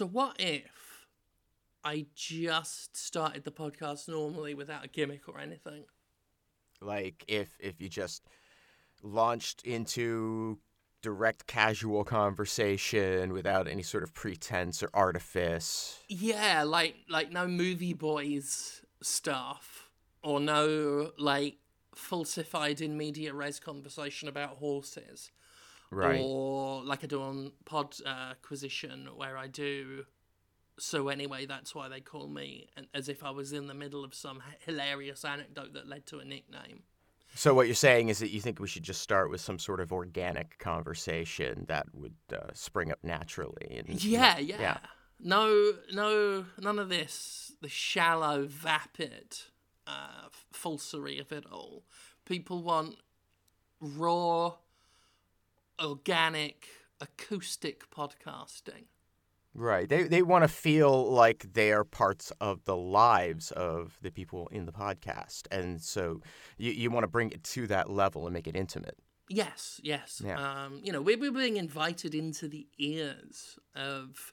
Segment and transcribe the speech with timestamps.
[0.00, 1.04] So what if
[1.84, 5.84] I just started the podcast normally without a gimmick or anything?
[6.80, 8.22] Like if if you just
[9.02, 10.58] launched into
[11.02, 15.98] direct casual conversation without any sort of pretense or artifice.
[16.08, 19.90] Yeah, like like no movie boys stuff
[20.22, 21.58] or no like
[21.94, 25.30] falsified in media res conversation about horses.
[25.90, 26.20] Right.
[26.22, 30.04] Or like I do on Pod uh, Acquisition where I do
[30.78, 34.14] so anyway that's why they call me as if I was in the middle of
[34.14, 36.84] some hilarious anecdote that led to a nickname.
[37.34, 39.80] So what you're saying is that you think we should just start with some sort
[39.80, 43.82] of organic conversation that would uh, spring up naturally.
[43.86, 44.60] And, Yeah, yeah.
[44.60, 44.78] yeah.
[45.22, 47.52] No, no, none of this.
[47.60, 49.36] The shallow, vapid
[49.86, 51.84] uh, falsery of it all.
[52.24, 52.96] People want
[53.80, 54.54] raw,
[55.82, 56.66] organic,
[57.00, 58.84] acoustic podcasting.
[59.52, 59.88] Right.
[59.88, 64.48] They they want to feel like they are parts of the lives of the people
[64.52, 66.20] in the podcast, and so
[66.56, 68.96] you you want to bring it to that level and make it intimate.
[69.28, 70.20] Yes, yes.
[70.24, 70.38] Yeah.
[70.38, 74.32] Um, you know, we're, we're being invited into the ears of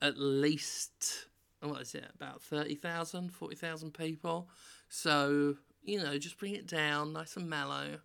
[0.00, 1.26] at least,
[1.60, 4.48] what is it, about 30,000, 40,000 people.
[4.88, 7.98] So, you know, just bring it down nice and mellow.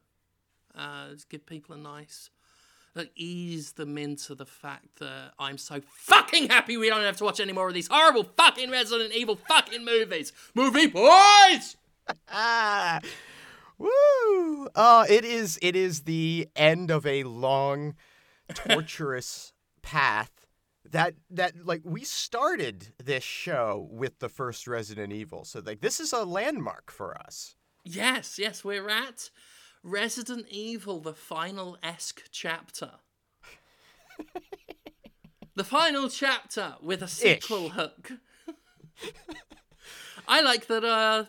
[0.75, 2.30] Uh, just give people a nice,
[2.95, 7.23] like, ease them into the fact that I'm so fucking happy we don't have to
[7.23, 10.31] watch any more of these horrible fucking Resident Evil fucking movies.
[10.53, 11.75] Movie boys!
[12.31, 13.00] Ah,
[13.77, 14.67] woo!
[14.75, 17.95] Oh, it is it is the end of a long,
[18.53, 20.31] torturous path.
[20.91, 26.00] That that like we started this show with the first Resident Evil, so like this
[26.00, 27.55] is a landmark for us.
[27.85, 29.30] Yes, yes, we're at
[29.84, 32.92] Resident Evil, the final esque chapter.
[35.56, 38.13] the final chapter with a sequel hook.
[40.28, 41.25] I like that uh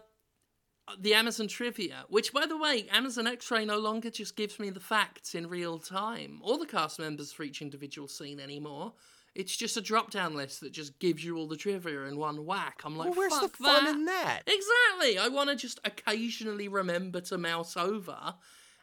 [1.01, 4.81] the Amazon trivia, which by the way, Amazon X-Ray no longer just gives me the
[4.81, 8.93] facts in real time or the cast members for each individual scene anymore.
[9.35, 12.83] It's just a drop-down list that just gives you all the trivia in one whack.
[12.85, 13.95] I'm like, Well, where's the fun that.
[13.95, 14.43] in that?
[14.47, 15.19] Exactly.
[15.19, 18.35] I want to just occasionally remember to mouse over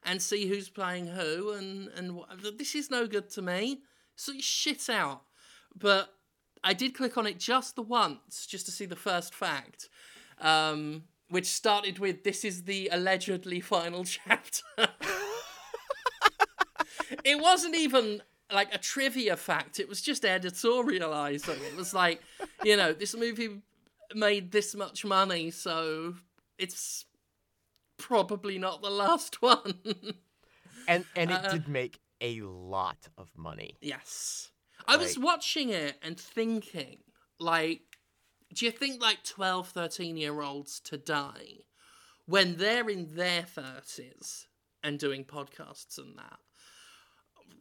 [0.04, 3.82] and see who's playing who, and and wh- this is no good to me.
[4.16, 5.22] So you shit out.
[5.76, 6.14] But
[6.64, 9.88] I did click on it just the once, just to see the first fact,
[10.40, 14.64] um, which started with "This is the allegedly final chapter."
[17.24, 18.22] it wasn't even
[18.54, 19.80] like a trivia fact.
[19.80, 21.62] It was just editorializing.
[21.62, 22.22] It was like,
[22.64, 23.62] you know, this movie
[24.14, 26.16] made this much money, so
[26.58, 27.06] it's
[27.98, 29.76] probably not the last one.
[30.88, 33.78] And and it Uh, did make a lot of money.
[33.82, 34.50] yes.
[34.88, 36.98] I was watching it and thinking,
[37.40, 37.82] like,
[38.54, 41.66] do you think like 12, 13 year olds today,
[42.26, 44.48] when they're in their 30s
[44.84, 46.40] and doing podcasts and that,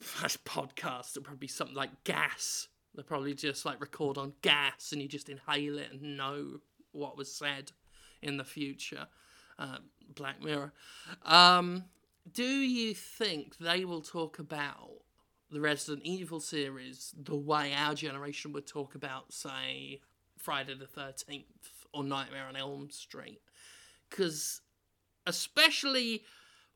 [0.00, 2.68] podcasts would probably be something like gas.
[2.94, 6.60] They probably just like record on gas and you just inhale it and know
[6.92, 7.72] what was said
[8.22, 9.06] in the future.
[9.58, 9.78] Uh,
[10.14, 10.72] Black Mirror.
[11.24, 11.84] Um,
[12.32, 14.90] do you think they will talk about
[15.50, 20.00] the Resident Evil series the way our generation would talk about, say,
[20.36, 21.44] Friday the 13th
[21.92, 23.40] or Nightmare on Elm Street?
[24.08, 24.62] Because,
[25.26, 26.24] especially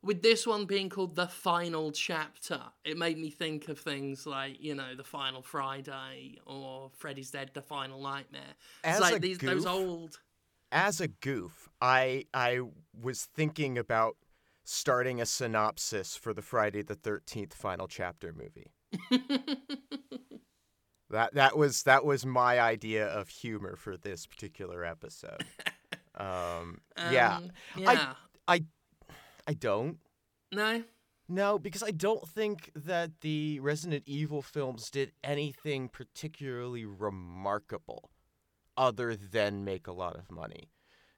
[0.05, 4.61] with this one being called The Final Chapter, it made me think of things like,
[4.61, 8.53] you know, The Final Friday or Freddy's Dead, The Final Nightmare.
[8.83, 10.19] It's As like a these, those goof- old.
[10.71, 12.59] As a goof, I I
[13.01, 14.17] was thinking about
[14.63, 18.71] starting a synopsis for the Friday the 13th final chapter movie.
[21.11, 25.45] That that was that was my idea of humor for this particular episode.
[26.17, 26.79] Um,
[27.11, 28.13] yeah, Um, yeah.
[29.47, 29.97] I don't.
[30.55, 30.83] No?
[31.27, 38.11] No, because I don't think that the Resident Evil films did anything particularly remarkable
[38.77, 40.69] other than make a lot of money.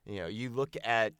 [0.05, 1.13] You know, you look at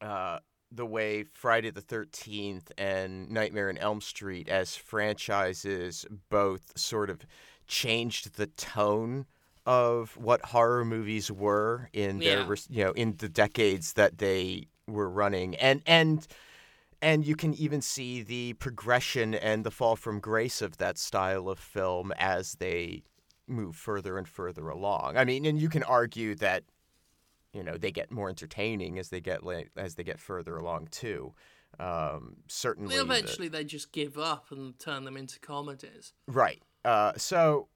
[0.00, 0.40] uh,
[0.72, 7.24] the way Friday the 13th and Nightmare on Elm Street as franchises both sort of
[7.68, 9.26] changed the tone
[9.64, 12.54] of what horror movies were in their Yeah.
[12.70, 16.26] you know in the decades that they were running and and
[17.00, 21.48] and you can even see the progression and the fall from grace of that style
[21.48, 23.02] of film as they
[23.46, 25.16] move further and further along.
[25.16, 26.64] I mean, and you can argue that
[27.52, 29.40] you know they get more entertaining as they get
[29.76, 31.34] as they get further along too.
[31.78, 36.12] Um, certainly, the- Eventually, they just give up and turn them into comedies.
[36.26, 36.62] right.
[36.84, 37.68] Uh, so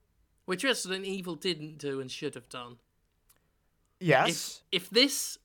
[0.45, 2.77] which Resident Evil didn't do and should have done.
[3.99, 4.61] Yes.
[4.71, 5.37] If if this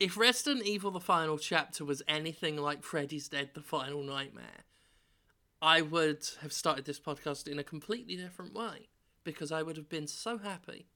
[0.00, 4.64] if Resident Evil the final chapter was anything like Freddy's Dead the Final Nightmare,
[5.60, 8.88] I would have started this podcast in a completely different way
[9.24, 10.86] because I would have been so happy.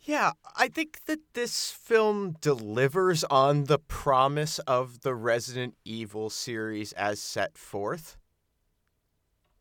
[0.00, 6.92] Yeah, I think that this film delivers on the promise of the Resident Evil series
[6.94, 8.16] as set forth.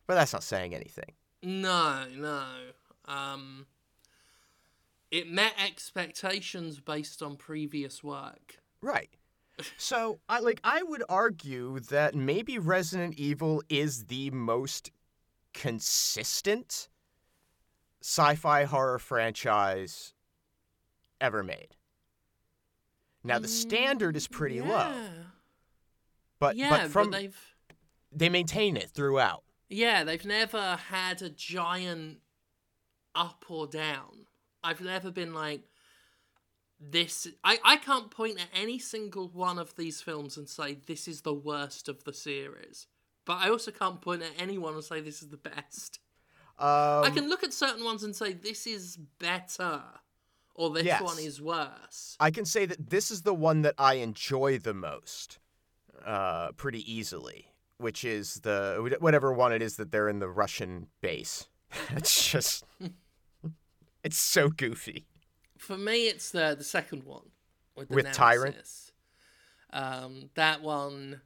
[0.07, 1.13] But that's not saying anything.
[1.43, 2.43] No, no.
[3.05, 3.67] Um
[5.11, 8.57] it met expectations based on previous work.
[8.81, 9.09] Right.
[9.77, 14.91] So, I like I would argue that maybe Resident Evil is the most
[15.53, 16.87] consistent
[18.01, 20.13] sci-fi horror franchise
[21.19, 21.75] ever made.
[23.23, 24.93] Now the mm, standard is pretty low,
[26.39, 27.37] but yeah, but from they've
[28.11, 29.43] they maintain it throughout.
[29.69, 32.19] Yeah, they've never had a giant
[33.13, 34.25] up or down.
[34.63, 35.61] I've never been like
[36.79, 41.07] this I, I can't point at any single one of these films and say this
[41.07, 42.87] is the worst of the series.
[43.25, 45.99] But I also can't point at anyone and say this is the best.
[46.57, 49.81] Um, I can look at certain ones and say this is better
[50.55, 51.01] or this Yes.
[51.01, 52.15] one is worse.
[52.19, 55.39] I can say that this is the one that I enjoy the most,
[56.05, 57.47] uh, pretty easily.
[57.77, 61.47] Which is the whatever one it is that they're in the Russian base.
[61.89, 62.63] it's just,
[64.03, 65.07] it's so goofy.
[65.57, 67.31] For me, it's the the second one
[67.75, 68.55] with, the With Tyrant?
[69.73, 71.21] Um, that one,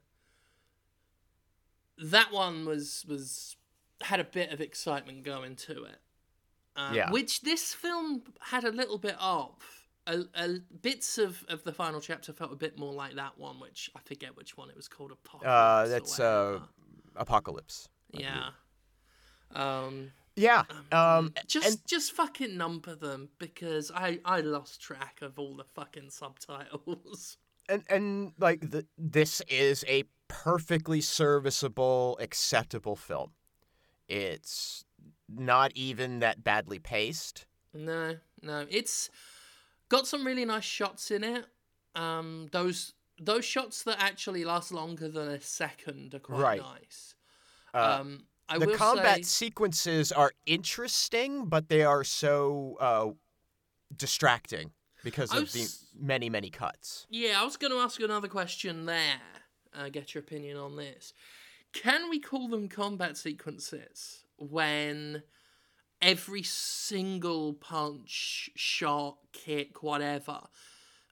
[1.98, 3.56] that one was was
[4.02, 5.98] had a bit of excitement going to it.
[6.76, 7.10] Uh, Yeah.
[7.10, 9.54] Which this film had a little bit of.
[10.08, 13.58] A, a, bits of, of the final chapter felt a bit more like that one,
[13.58, 15.10] which I forget which one it was called.
[15.10, 15.48] Apocalypse.
[15.48, 16.60] Uh, that's uh.
[17.16, 17.88] Apocalypse.
[18.12, 18.50] yeah.
[19.52, 20.64] Um, Yeah.
[20.92, 25.64] Um, just and just fucking number them because I I lost track of all the
[25.64, 27.38] fucking subtitles.
[27.68, 33.30] and and like the, this is a perfectly serviceable, acceptable film.
[34.08, 34.84] It's
[35.28, 37.46] not even that badly paced.
[37.72, 39.10] No, no, it's
[39.88, 41.46] got some really nice shots in it.
[41.94, 46.60] Um, those those shots that actually last longer than a second are quite Right.
[46.60, 47.14] nice.
[47.72, 53.10] Uh, um, I the combat say, sequences are interesting, but they are so uh,
[53.96, 54.72] distracting
[55.02, 55.66] because of the
[55.98, 57.06] many, many cuts.
[57.10, 59.20] yeah, I was going to ask you another question there.
[59.74, 61.12] Uh, get your opinion on this.
[61.72, 65.22] Can we call them combat sequences when
[66.00, 70.40] every single punch, shot, kick, whatever,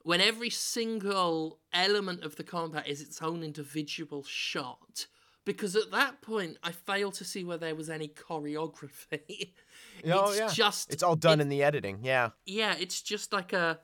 [0.02, 5.06] when every single element of the combat is its own individual shot?
[5.44, 9.52] Because at that point, I fail to see where there was any choreography.
[10.06, 10.49] Oh, it's yeah.
[10.52, 12.00] just It's all done in the editing.
[12.02, 12.31] Yeah.
[12.44, 13.79] yeah, it's just like a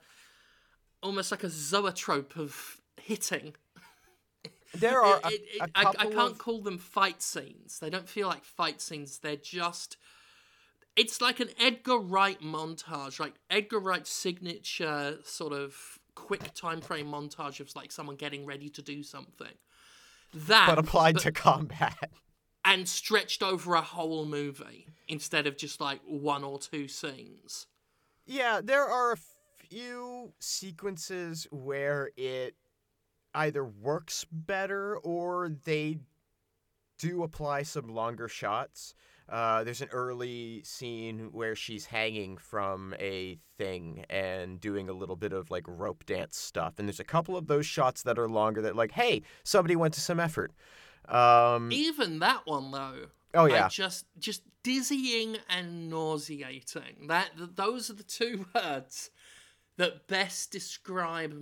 [1.01, 3.55] almost like a zoetrope of hitting.
[4.73, 7.79] There are a, It- it- a I, I can't of call them fight scenes.
[7.79, 9.19] They don't feel like fight scenes.
[9.19, 9.97] They're just.
[10.95, 17.07] It's like an Edgar Wright montage, like Edgar Wright's signature sort of quick time frame
[17.07, 19.55] montage of like someone getting ready to do something.
[20.33, 22.11] That, but applied to combat.
[22.63, 27.67] and stretched over a whole movie instead of just like one or two scenes.
[28.25, 29.17] Yeah, there are a
[29.67, 32.55] few sequences where it
[33.33, 35.99] either works better or they
[36.99, 38.93] do apply some longer shots.
[39.31, 45.15] Uh, there's an early scene where she's hanging from a thing and doing a little
[45.15, 46.73] bit of like rope dance stuff.
[46.77, 49.93] And there's a couple of those shots that are longer that, like, hey, somebody went
[49.93, 50.51] to some effort.
[51.07, 53.67] Um, Even that one though, oh, I yeah.
[53.69, 57.07] just just dizzying and nauseating.
[57.07, 59.11] That those are the two words
[59.77, 61.33] that best describe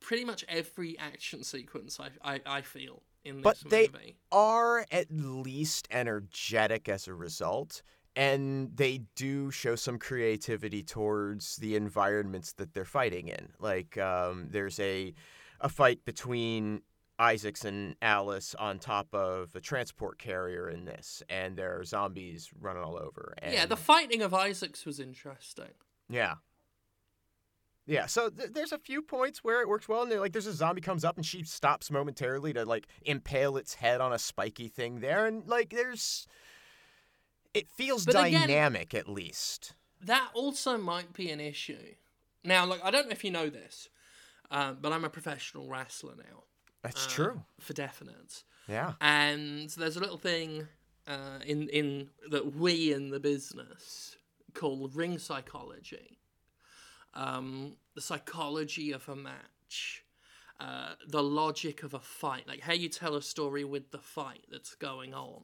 [0.00, 5.06] pretty much every action sequence I I, I feel in this But they- are at
[5.10, 7.82] least energetic as a result
[8.14, 13.52] and they do show some creativity towards the environments that they're fighting in.
[13.58, 15.14] Like um, there's a
[15.60, 16.82] a fight between
[17.18, 22.50] Isaacs and Alice on top of a transport carrier in this and there are zombies
[22.58, 25.70] running all over and Yeah, the fighting of Isaacs was interesting.
[26.08, 26.34] yeah
[27.86, 30.52] yeah, so th- there's a few points where it works well, and like there's a
[30.52, 34.68] zombie comes up and she stops momentarily to like impale its head on a spiky
[34.68, 36.26] thing there, and like there's,
[37.54, 39.74] it feels But again- dynamic at least.
[40.04, 41.94] That also might be an issue.
[42.44, 43.88] Now, like I don't know if you know this,
[44.50, 46.42] uh, but I'm a professional wrestler now.
[46.82, 47.42] That's uh, true.
[47.60, 48.42] for definite.
[48.68, 48.94] Yeah.
[49.00, 50.66] And there's a little thing
[51.06, 54.16] uh, in in that we in the business
[54.54, 56.18] call ring psychology.
[57.14, 60.04] Um, the psychology of a match,
[60.60, 64.44] uh, the logic of a fight, like how you tell a story with the fight
[64.50, 65.42] that's going on.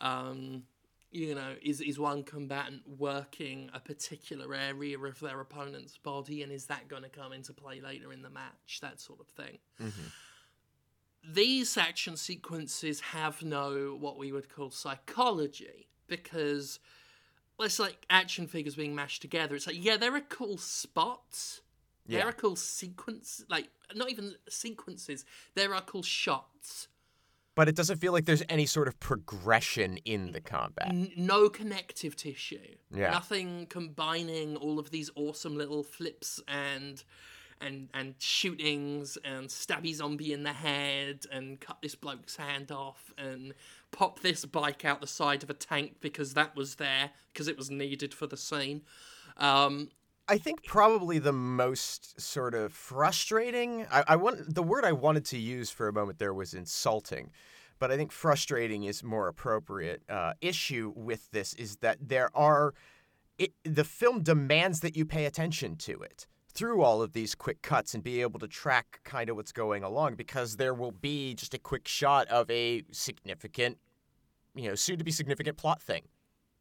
[0.00, 0.64] Um,
[1.12, 6.52] you know, is is one combatant working a particular area of their opponent's body, and
[6.52, 8.78] is that going to come into play later in the match?
[8.80, 9.58] That sort of thing.
[11.28, 16.78] These action sequences have no what we would call psychology because
[17.66, 19.54] it's like action figures being mashed together.
[19.54, 21.62] It's like yeah, there are cool spots.
[22.06, 22.20] Yeah.
[22.20, 25.24] There are cool sequence, like not even sequences.
[25.54, 26.88] There are cool shots.
[27.54, 30.88] But it doesn't feel like there's any sort of progression in the combat.
[30.88, 32.76] N- no connective tissue.
[32.94, 33.10] Yeah.
[33.10, 37.02] Nothing combining all of these awesome little flips and
[37.60, 43.12] and and shootings and stabby zombie in the head and cut this bloke's hand off
[43.18, 43.54] and
[43.90, 47.56] pop this bike out the side of a tank because that was there because it
[47.56, 48.82] was needed for the scene.
[49.36, 49.88] Um,
[50.28, 53.86] I think probably the most sort of frustrating.
[53.90, 57.30] I, I want the word I wanted to use for a moment there was insulting,
[57.80, 60.02] but I think frustrating is more appropriate.
[60.08, 62.74] Uh, issue with this is that there are,
[63.38, 67.62] it the film demands that you pay attention to it through all of these quick
[67.62, 71.34] cuts and be able to track kind of what's going along because there will be
[71.34, 73.78] just a quick shot of a significant,
[74.54, 76.02] you know, soon to be significant plot thing.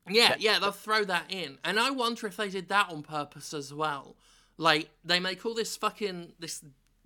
[0.08, 1.58] Yeah, yeah, they'll throw that in.
[1.64, 4.16] And I wonder if they did that on purpose as well.
[4.58, 6.64] Like, they make all this fucking, this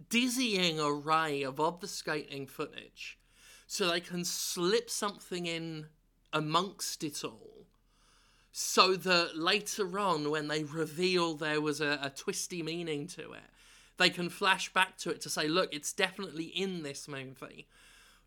[0.10, 3.18] dizzying array of obfuscating footage
[3.68, 5.88] so they can slip something in
[6.32, 7.53] amongst it all
[8.54, 13.42] so that later on, when they reveal there was a, a twisty meaning to it,
[13.98, 17.68] they can flash back to it to say, look, it's definitely in this movie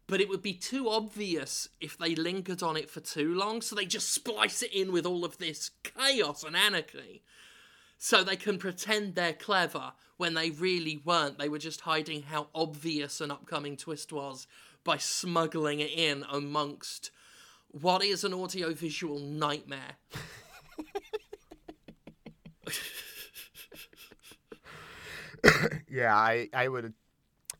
[0.07, 3.75] but it would be too obvious if they lingered on it for too long, so
[3.75, 7.23] they just splice it in with all of this chaos and anarchy.
[7.99, 11.39] So they can pretend they're clever when they really weren't.
[11.39, 14.47] They were just hiding how obvious an upcoming twist was
[14.85, 17.11] by smuggling it in amongst
[17.81, 19.97] what is an audiovisual nightmare.
[25.89, 26.93] Yeah, I, I would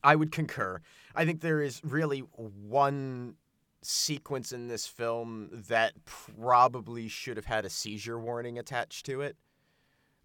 [0.03, 0.79] I would concur.
[1.15, 3.35] I think there is really one
[3.81, 9.37] sequence in this film that probably should have had a seizure warning attached to it.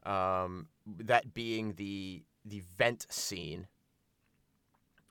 [0.04, 3.66] Um, that being the the vent scene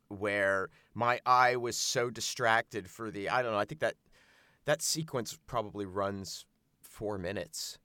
[0.10, 3.96] where my eye was so distracted for the I don't know, I think that
[4.65, 6.46] that sequence probably runs
[6.82, 7.80] 4 minutes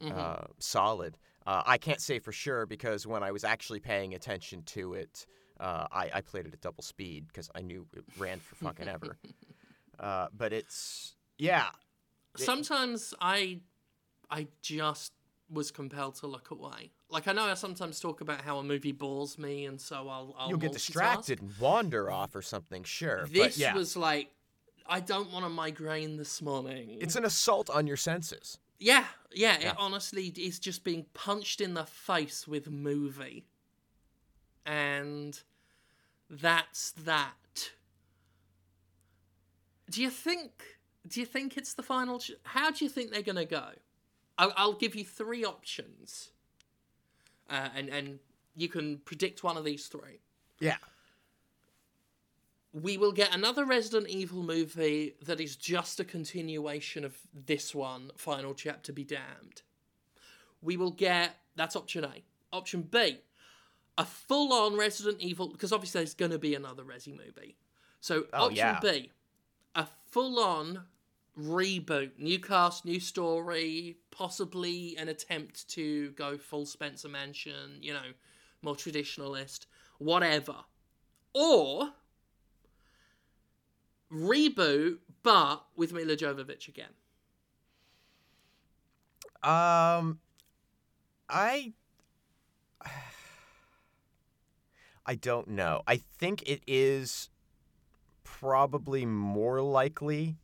[0.00, 0.16] Mhm.
[0.16, 1.18] uh, solid.
[1.46, 5.26] Uh, I can't say for sure because when I was actually paying attention to it,
[5.60, 8.88] uh, I, I played it at double speed because I knew it ran for fucking
[8.88, 9.18] ever.
[9.96, 11.68] Uh, but it's yeah,
[12.36, 13.60] sometimes I
[14.28, 15.12] I just
[15.48, 16.90] was compelled to look away.
[17.08, 20.34] Like I know I sometimes talk about how a movie bores me, and so I'll,
[20.36, 22.82] I'll you'll get distracted and wander off or something.
[22.82, 24.30] Sure, This but yeah, was like,
[24.86, 26.98] I don't want a migraine this morning.
[27.00, 28.58] it's an assault on your senses.
[28.78, 29.70] yeah, yeah, Yeah.
[29.70, 33.46] It honestly is just being punched in the face with movie,
[34.66, 35.40] and
[36.28, 37.70] that's that.
[39.90, 40.50] Do you think?
[41.06, 42.18] Do you think it's the final?
[42.18, 43.70] Ch- How do you think they're gonna go?
[44.38, 46.30] I'll, I'll give you three options,
[47.50, 48.18] uh, and and
[48.56, 50.20] you can predict one of these three.
[50.60, 50.76] Yeah,
[52.74, 58.10] we will get another Resident Evil movie that is just a continuation of this one,
[58.16, 59.62] Final Chapter Be Damned.
[60.60, 62.24] We will get that's option A.
[62.52, 63.18] Option B,
[63.96, 67.56] a full on Resident Evil, because obviously there's going to be another Resi movie.
[68.00, 68.80] So, Oh, option yeah.
[68.80, 69.10] B,
[69.76, 70.82] a full on
[71.38, 78.12] reboot, new cast, new story, possibly an attempt to go full Spencer Mansion, you know,
[78.62, 79.66] more traditionalist,
[79.98, 80.56] whatever.
[81.34, 81.90] Or
[84.14, 86.92] reboot, but with Milla Jovovich again.
[89.42, 90.20] Um,
[91.28, 91.72] I,
[95.06, 95.82] I don't know.
[95.86, 97.30] I think it is
[98.24, 100.36] probably more likely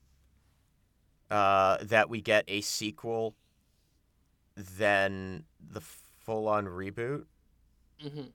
[1.31, 3.35] uh, that we get a sequel
[4.57, 7.25] than the full-on reboot.
[8.00, 8.31] hmm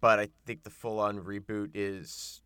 [0.00, 2.42] But I think the full-on reboot is,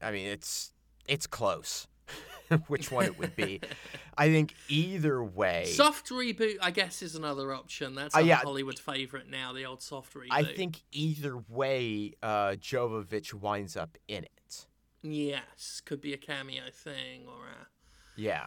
[0.00, 0.72] I mean, it's
[1.08, 1.86] it's close.
[2.68, 3.60] Which one it would be?
[4.18, 5.64] I think either way.
[5.66, 7.94] Soft reboot, I guess, is another option.
[7.94, 8.36] That's Uh, a yeah.
[8.36, 10.28] Hollywood favorite now, the old soft reboot.
[10.30, 14.66] I think either way, uh, Jovovich winds up in it.
[15.02, 17.66] Yes, could be a cameo thing or a.
[18.20, 18.46] Yeah.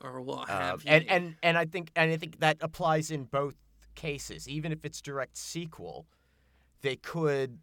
[0.00, 0.90] or what Um, have you.
[0.90, 3.54] and and and I think and I think that applies in both
[3.94, 4.48] cases.
[4.48, 6.06] Even if it's direct sequel,
[6.80, 7.60] they could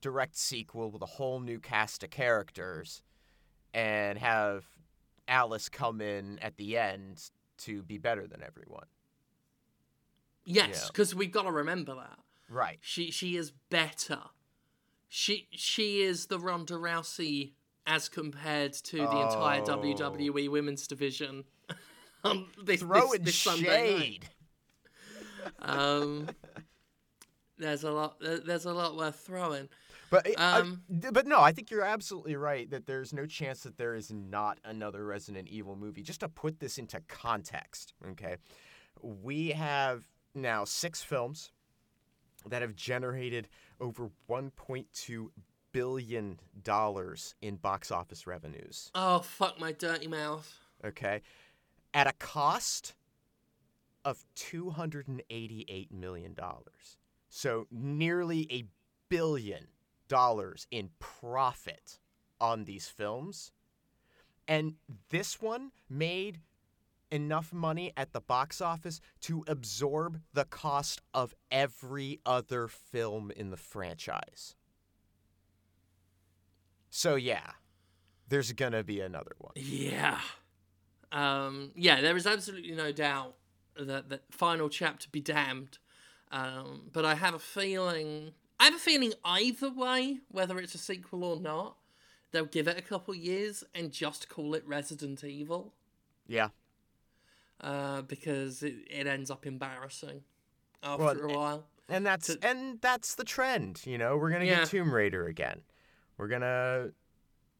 [0.00, 3.02] direct sequel with a whole new cast of characters,
[3.76, 4.64] and have
[5.28, 7.22] Alice come in at the end
[7.58, 8.86] to be better than everyone.
[10.44, 10.86] yes, yeah.
[10.88, 12.18] because we've got to remember that
[12.48, 12.78] Right.
[12.80, 14.20] she she is better.
[15.08, 17.52] She she is the Ronda Rousey
[17.86, 19.76] as compared to the entire Oh.
[19.78, 21.44] WWE Women's Division.
[22.24, 24.00] on this, Throwing this, this Sunday night.
[24.00, 24.28] shade.
[25.60, 26.28] Um,
[27.58, 28.16] there's a lot.
[28.20, 29.68] There's a lot worth throwing.
[30.24, 33.76] But Um, I- but no, I think you're absolutely right that there's no chance that
[33.76, 36.02] there is not another Resident Evil movie.
[36.02, 38.36] Just to put this into context, okay,
[39.00, 41.52] we have now six films
[42.46, 43.48] that have generated
[43.80, 45.30] over 1.2
[45.72, 48.90] billion dollars in box office revenues.
[48.94, 50.58] Oh fuck my dirty mouth.
[50.84, 51.22] Okay,
[51.92, 52.94] at a cost
[54.04, 56.98] of 288 million dollars.
[57.28, 58.64] So nearly a
[59.08, 59.66] billion
[60.08, 61.98] dollars in profit
[62.40, 63.52] on these films.
[64.48, 64.74] And
[65.10, 66.40] this one made
[67.10, 73.50] enough money at the box office to absorb the cost of every other film in
[73.50, 74.54] the franchise.
[76.90, 77.52] So yeah,
[78.28, 79.52] there's going to be another one.
[79.56, 80.20] Yeah.
[81.12, 83.34] Um, yeah, there is absolutely no doubt
[83.78, 85.78] that that final chapter be damned.
[86.32, 90.78] Um, but I have a feeling I have a feeling either way, whether it's a
[90.78, 91.76] sequel or not,
[92.32, 95.74] they'll give it a couple years and just call it Resident Evil.
[96.26, 96.48] Yeah.
[97.60, 100.22] Uh, because it, it ends up embarrassing
[100.82, 101.66] after Well, a while.
[101.88, 104.16] And that's to- and that's the trend, you know.
[104.16, 104.60] We're gonna Yeah.
[104.60, 105.62] get Tomb Raider again.
[106.18, 106.90] We're gonna,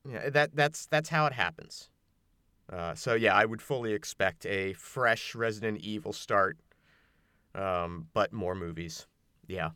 [0.08, 0.28] yeah.
[0.30, 1.88] That that's that's how it happens.
[2.70, 6.58] Uh, so yeah, I would fully expect a fresh Resident Evil start,
[7.54, 9.06] um, but more movies.
[9.46, 9.70] Yeah.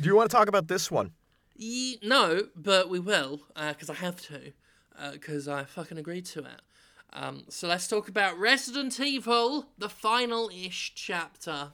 [0.00, 1.12] Do you want to talk about this one?
[1.56, 4.52] Ye- no, but we will, because I have to,
[5.12, 6.62] because I fucking agreed to it.
[7.12, 11.72] Um, so let's talk about Resident Evil, the final ish chapter.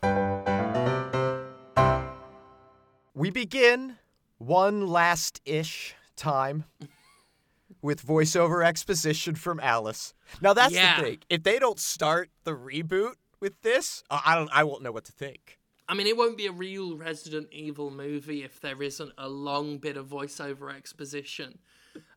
[3.15, 3.97] We begin
[4.39, 6.65] one last ish time
[7.83, 10.15] with voiceover exposition from Alice.
[10.41, 10.97] Now that's Yeah.
[10.99, 11.19] the thing.
[11.29, 14.49] If they don't start the reboot with this, uh, I don't.
[14.53, 15.59] I won't know what to think.
[15.89, 19.79] I mean, it won't be a real Resident Evil movie if there isn't a long
[19.79, 21.59] bit of voiceover exposition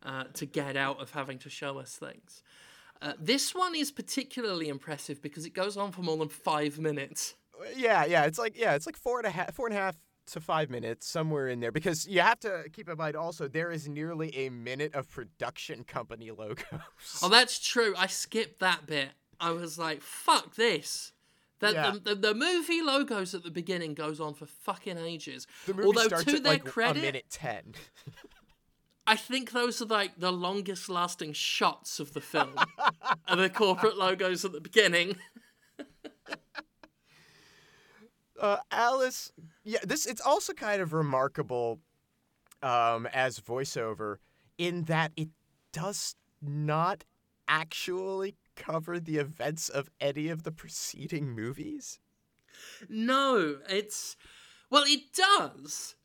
[0.04, 2.44] uh, to get out of having to show us things.
[3.02, 7.36] Uh, this one is particularly impressive because it goes on for more than five minutes.
[7.76, 8.24] Yeah, yeah.
[8.24, 9.96] It's like yeah, it's like four and a half, four and a half
[10.28, 13.72] to five minutes somewhere in there because you have to keep in mind also there
[13.72, 16.66] is nearly a minute of production company logos.
[17.22, 17.94] Oh, that's true.
[17.98, 19.10] I skipped that bit.
[19.40, 21.14] I was like, fuck this.
[21.60, 21.92] The, Yeah.
[21.92, 25.48] the, the, the movie logos at the beginning goes on for fucking ages.
[25.66, 27.74] The movie Although starts to at their like credit, a minute ten.
[29.08, 32.56] I think those are like the longest lasting shots of the film.
[33.28, 35.16] are the corporate logos at the beginning.
[38.40, 39.32] uh, Alice,
[39.64, 41.80] yeah, this it's also kind of remarkable
[42.62, 44.18] um, as voiceover
[44.58, 45.30] in that it
[45.72, 47.04] does not
[47.48, 52.00] actually cover the events of any of the preceding movies.
[52.90, 54.18] No, it's
[54.70, 55.96] well, it does,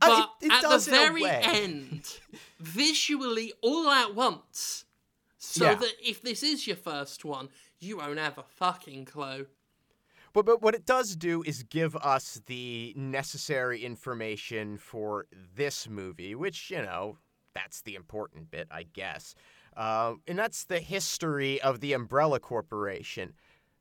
[0.00, 2.20] uh, but mean, it- it at does the very end,
[2.60, 4.84] visually all at once.
[5.38, 5.74] So Yeah.
[5.74, 9.46] that if this is your first one, you won't have a fucking clue.
[10.32, 16.34] But, but what it does do is give us the necessary information for this movie,
[16.34, 17.18] which, you know,
[17.54, 19.34] that's the important bit, I guess.
[19.76, 23.32] Um, and that's the history of the Umbrella Corporation,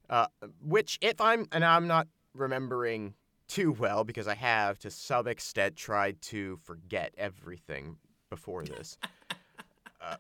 [0.10, 0.28] uh,
[0.62, 3.14] which, if I'm, and I'm not remembering
[3.48, 7.98] too well because I have to some extent tried to forget everything
[8.30, 8.98] before this.
[10.02, 10.16] uh,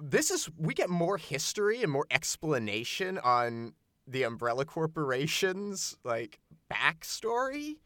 [0.00, 3.74] this is, we get more history and more explanation on
[4.08, 6.40] the Umbrella Corporation's like
[6.72, 7.76] backstory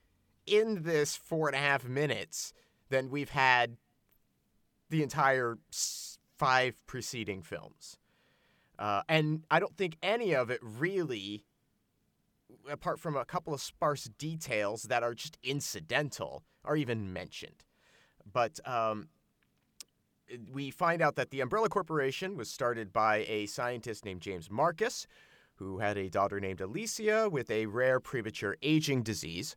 [0.46, 2.52] in this four and a half minutes
[2.88, 3.76] than we've had
[4.88, 5.58] the entire
[6.42, 7.98] five preceding films.
[8.76, 11.44] Uh, and I don't think any of it really,
[12.68, 17.64] apart from a couple of sparse details that are just incidental, are even mentioned.
[18.32, 19.08] But um,
[20.52, 25.06] we find out that the Umbrella Corporation was started by a scientist named James Marcus,
[25.56, 29.54] who had a daughter named Alicia with a rare premature aging disease.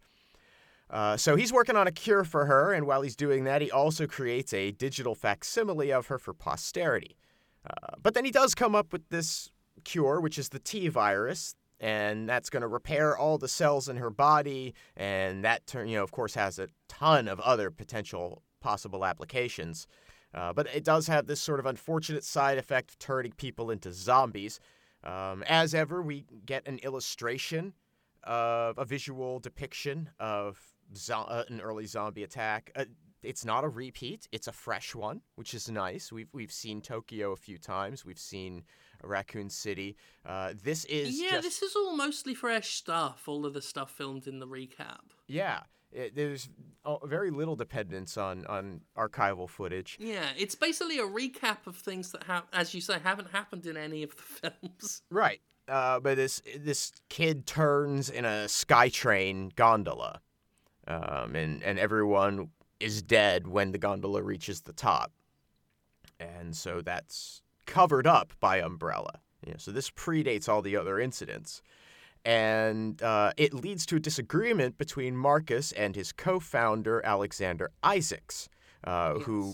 [0.89, 3.71] Uh, so he's working on a cure for her, and while he's doing that, he
[3.71, 7.17] also creates a digital facsimile of her for posterity.
[7.65, 9.50] Uh, but then he does come up with this
[9.84, 13.98] cure, which is the T virus, and that's going to repair all the cells in
[13.98, 19.06] her body, and that you know, of course, has a ton of other potential possible
[19.06, 19.88] applications.
[20.34, 23.91] Uh, but it does have this sort of unfortunate side effect of turning people into
[23.91, 24.60] zombies.
[25.04, 27.74] Um, as ever, we get an illustration
[28.24, 32.71] of a visual depiction of zo- uh, an early zombie attack.
[32.76, 32.86] Uh,
[33.24, 36.12] it's not a repeat; it's a fresh one, which is nice.
[36.12, 38.06] We've we've seen Tokyo a few times.
[38.06, 38.63] We've seen
[39.04, 39.95] Raccoon City.
[40.26, 43.24] Uh, this is yeah, just, this is all mostly fresh stuff.
[43.28, 45.00] All of the stuff filmed in the recap.
[45.28, 45.62] yeah.
[45.91, 46.50] It, there's
[47.06, 49.98] very little dependence on on archival footage.
[49.98, 53.78] Yeah, it's basically a recap of things that have, as you say, haven't happened in
[53.78, 54.21] any of the
[54.52, 55.04] films.
[55.10, 55.39] Right.
[55.69, 60.19] Uh, but this this kid turns in a SkyTrain gondola,
[60.88, 65.12] um, and and everyone is dead when the gondola reaches the top,
[66.19, 69.19] and so that's covered up by Umbrella.
[69.45, 71.62] You know, so this predates all the other incidents,
[72.24, 78.50] and uh, it leads to a disagreement between Marcus and his co-founder Alexander Isaacs,
[78.84, 79.54] uh, who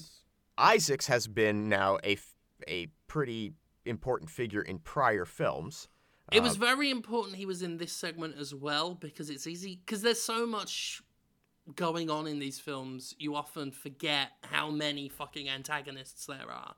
[0.57, 2.17] Isaacs has been now a
[2.67, 3.53] a pretty
[3.85, 5.87] important figure in prior films.
[6.31, 10.01] It was very important he was in this segment as well because it's easy because
[10.01, 11.01] there's so much
[11.75, 13.15] going on in these films.
[13.17, 16.75] You often forget how many fucking antagonists there are.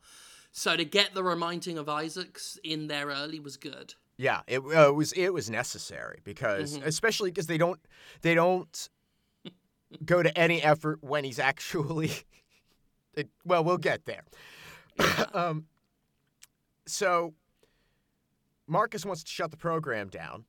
[0.52, 3.96] So to get the reminding of Isaacs in there early was good.
[4.18, 6.86] Yeah, it uh, was it was necessary because Mhm.
[6.86, 7.80] especially because they don't
[8.22, 8.90] they don't
[10.06, 12.12] go to any effort when he's actually
[13.16, 14.24] it, well we'll get there.
[15.34, 15.66] um,
[16.86, 17.34] so
[18.68, 20.46] Marcus wants to shut the program down,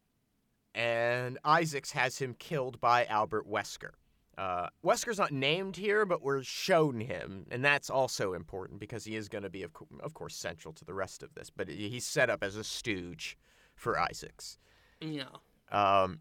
[0.74, 3.92] and Isaacs has him killed by Albert Wesker.
[4.36, 9.14] Uh, Wesker's not named here, but we're shown him, and that's also important because he
[9.14, 11.50] is going to be, of, co- of course, central to the rest of this.
[11.50, 13.38] But he's set up as a stooge
[13.76, 14.58] for Isaacs.
[15.00, 15.24] Yeah.
[15.70, 16.20] Um,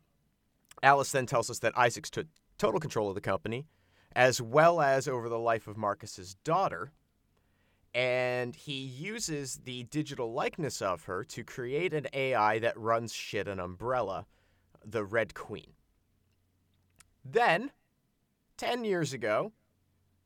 [0.83, 3.65] Alice then tells us that Isaacs took total control of the company,
[4.15, 6.91] as well as over the life of Marcus's daughter,
[7.93, 13.47] and he uses the digital likeness of her to create an AI that runs shit
[13.47, 14.25] an umbrella,
[14.83, 15.73] the Red Queen.
[17.23, 17.71] Then,
[18.57, 19.51] 10 years ago,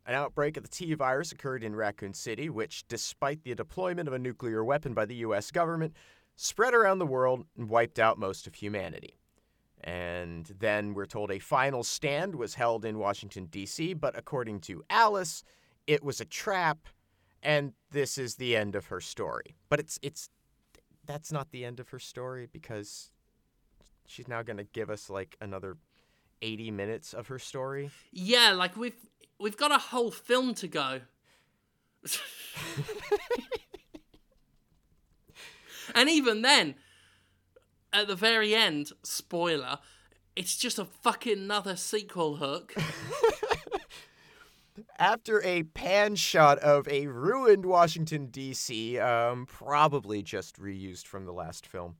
[0.06, 4.14] an outbreak of the T virus occurred in Raccoon City, which, despite the deployment of
[4.14, 5.94] a nuclear weapon by the US government,
[6.36, 9.20] spread around the world and wiped out most of humanity.
[9.84, 14.84] And then we're told a final stand was held in Washington, D.C., but according to
[14.90, 15.44] Alice,
[15.86, 16.80] it was a trap,
[17.44, 19.56] and this is the end of her story.
[19.70, 20.30] But it's, it's,
[21.06, 23.12] that's not the end of her story because
[24.06, 25.78] she's now going to give us like another
[26.42, 27.92] 80 minutes of her story.
[28.12, 28.96] Yeah, like we've
[29.40, 31.02] we've got a whole film to go.
[35.96, 36.76] and even then,
[37.94, 39.80] at the very end, spoiler,
[40.36, 42.76] it's just a fucking another sequel hook.
[45.00, 51.34] After a pan shot of a ruined Washington, D.C., um, probably just reused from the
[51.34, 51.96] last film,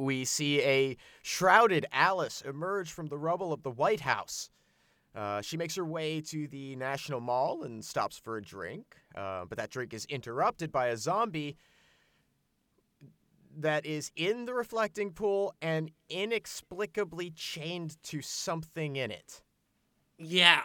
[0.00, 4.50] we see a shrouded Alice emerge from the rubble of the White House.
[5.14, 9.44] Uh, she makes her way to the National Mall and stops for a drink, uh,
[9.48, 11.56] but that drink is interrupted by a zombie
[13.58, 19.42] that is in the reflecting pool and inexplicably chained to something in it.
[20.18, 20.62] yeah.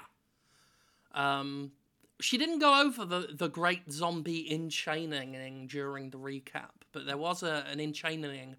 [1.14, 1.72] Um,
[2.20, 7.44] she didn't go over the, the great zombie enchaining during the recap, but there was
[7.44, 8.56] a, an enchaining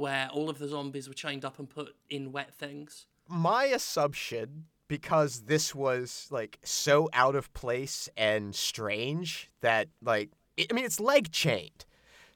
[0.00, 3.06] where all of the zombies were chained up and put in wet things.
[3.28, 10.66] my assumption because this was like so out of place and strange that like i
[10.68, 11.84] I mean it's leg chained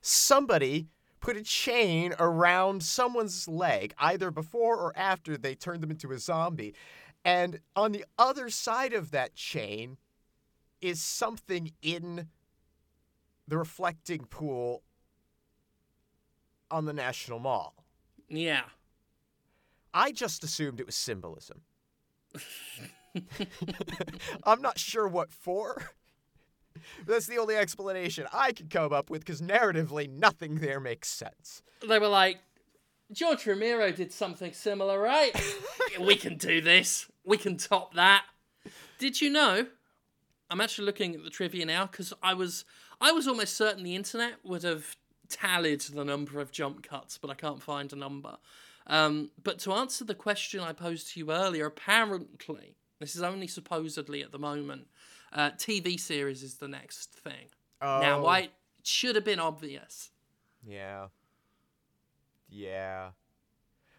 [0.03, 0.89] somebody
[1.21, 6.19] put a chain around someone's leg either before or after they turned them into a
[6.19, 6.75] zombie
[7.25, 9.97] and on the other side of that chain
[10.81, 12.29] is something in
[13.49, 14.83] the reflecting pool
[16.75, 17.73] on the national mall
[18.29, 18.65] Yeah.
[19.95, 21.61] I just assumed it was symbolism.
[24.45, 25.91] I'm not sure what for.
[27.07, 31.63] That's the only explanation I can come up with because narratively, nothing there makes sense.
[31.89, 32.39] They were like,
[33.13, 35.33] George Romero did something similar, right?
[36.01, 37.09] we can do this.
[37.25, 38.25] We can top that.
[38.99, 39.67] Did you know?
[40.51, 42.65] I'm actually looking at the trivia now because I was
[43.01, 44.97] I was almost certain the internet would have
[45.29, 48.37] tallied the number of jump cuts, but I can't find a number.
[48.87, 53.47] Um, but to answer the question I posed to you earlier, apparently this is only
[53.47, 54.87] supposedly at the moment.
[55.33, 57.49] Uh, TV series is the next thing.
[57.81, 60.11] Now, Oh, why it should have been obvious.
[60.67, 61.09] Yeah.
[62.49, 63.11] Yeah.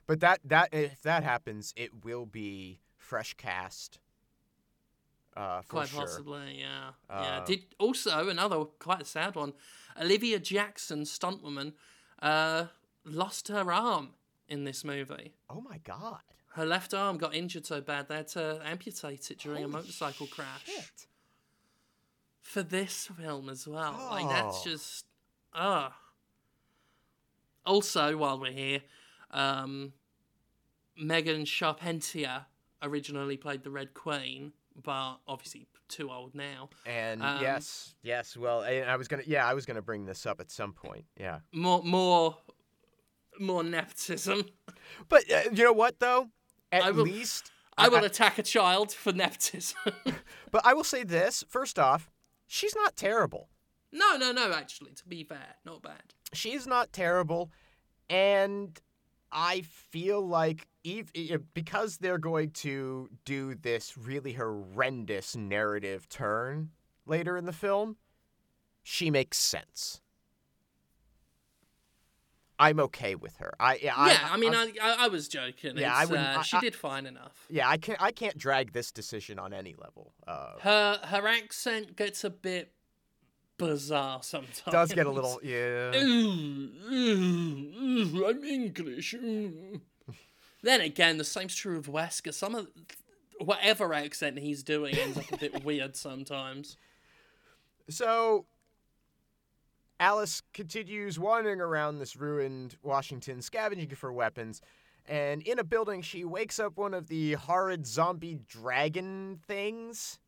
[0.07, 3.99] But that that if that happens, it will be fresh cast.
[5.35, 5.99] Uh, for Quite sure.
[6.01, 6.91] possibly, yeah.
[7.09, 7.15] yeah.
[7.39, 9.51] Uh, Did also another quite a sad one.
[9.99, 11.73] Olivia Jackson, stuntwoman,
[12.21, 12.65] uh,
[13.05, 14.09] lost her arm
[14.47, 15.33] in this movie.
[15.49, 16.21] Oh my god.
[16.53, 19.73] Her left arm got injured so bad they had to amputate it during a Holy
[19.73, 20.65] motorcycle crash.
[20.65, 21.07] Shit.
[22.41, 24.07] For this film as well.
[24.11, 24.63] Like that's Oh.
[24.63, 25.05] just
[25.53, 25.97] ah.
[27.65, 28.81] Also, while we're here,
[29.31, 29.93] um,
[30.97, 32.45] Megan Charpentier
[32.81, 36.69] originally played the Red Queen, but obviously too old now.
[36.85, 38.35] And Um, yes, yes.
[38.35, 41.05] Well, and I was gonna, yeah, I was gonna bring this up at some point.
[41.19, 41.39] Yeah.
[41.53, 42.37] More, more,
[43.39, 44.45] more nepotism.
[45.09, 46.29] But uh, you know what though?
[46.71, 49.77] At I will- least I will attack a child for nepotism.
[50.51, 51.43] But I will say this.
[51.49, 52.09] First off,
[52.47, 53.49] she's not terrible.
[53.91, 54.53] no, no, no.
[54.53, 56.13] Actually, to be fair, not bad.
[56.33, 57.51] She's not terrible,
[58.09, 58.79] and
[59.31, 60.67] I feel like
[61.53, 66.69] because they're going to do this really horrendous narrative turn
[67.05, 67.97] later in the film,
[68.83, 70.01] she makes sense.
[72.57, 73.51] I'm okay with her.
[73.59, 74.07] I yeah.
[74.07, 75.77] yeah, I, mean, I, I, I was joking.
[75.77, 77.45] Yeah, It's, I wouldn't- uh, I- she did fine enough.
[77.49, 77.67] yeah.
[77.67, 78.01] I can't.
[78.01, 80.13] I can't drag this decision on any level.
[80.25, 82.71] Uh, Her her accent gets a bit
[83.57, 84.61] bizarre sometimes.
[84.71, 85.91] does get a little yeah.
[85.95, 89.13] Ooh, ooh, ooh, I'm English.
[89.15, 89.81] ooh.
[90.65, 92.33] Then again, the same's true of Wesker.
[92.33, 92.67] Some of
[93.39, 96.77] whatever accent he's doing ends up a bit weird sometimes.
[97.89, 98.45] So
[99.99, 104.61] Alice continues wandering around this ruined Washington, scavenging for weapons.
[105.07, 110.19] And in a building, she wakes up one of the horrid zombie dragon things.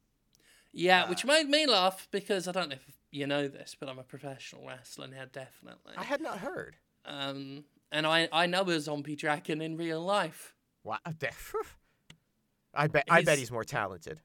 [0.71, 3.97] Yeah, which made me laugh because I don't know if you know this, but I'm
[3.97, 5.93] a professional wrestler now, definitely.
[5.97, 6.75] I had not heard.
[7.05, 10.53] Um, and I I know a zombie dragon in real life.
[10.83, 10.99] Wow.
[11.05, 13.05] I bet.
[13.09, 14.21] I bet He's- more talented.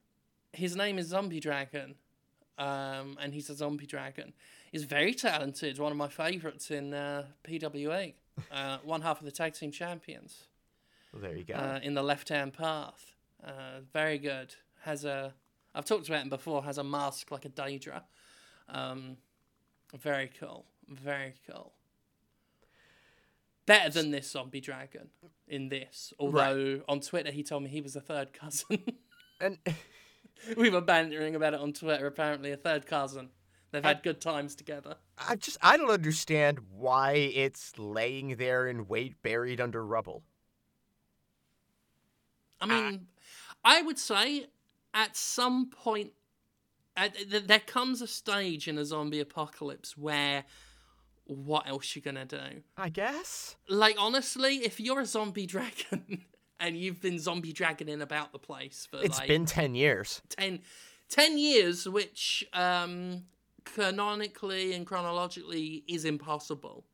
[0.53, 1.95] his name is Zombie Dragon,
[2.59, 4.33] um, and he's a zombie dragon.
[4.71, 5.79] He's very talented.
[5.79, 8.13] One of my favourites in uh, PWA.
[8.51, 10.47] Uh, one half of the tag team champions
[11.11, 11.53] Well, there you go.
[11.53, 13.15] uh, in the left hand path.
[13.43, 14.55] Uh, very good.
[14.81, 15.33] Has a.
[15.75, 16.63] I've talked about him before.
[16.63, 18.01] Has a mask like a Daedra.
[18.69, 19.17] Um,
[19.99, 20.65] very cool.
[20.89, 21.73] Very cool.
[23.65, 25.09] Better than this zombie dragon
[25.47, 26.13] in this.
[26.19, 28.83] Although on Twitter he told me he was a third cousin.
[29.41, 29.57] and
[30.57, 32.07] we were bantering about it on Twitter.
[32.07, 33.29] Apparently, a third cousin.
[33.71, 34.97] They've had good times together.
[35.17, 40.23] I just I don't understand why it's laying there in wait, buried under rubble.
[42.61, 43.07] I mean,
[43.65, 44.45] I would say
[44.93, 46.11] at some point,
[46.95, 50.45] at, th- there comes a stage in a zombie apocalypse where
[51.25, 52.63] what else you gonna do?
[52.77, 53.55] I guess.
[53.69, 56.25] Like honestly, if you're a zombie dragon
[56.59, 60.21] and you've been zombie dragoning about the place for It's like been ten years.
[60.29, 60.59] 10,
[61.09, 63.23] 10 years, which um,
[63.65, 66.85] canonically and chronologically is impossible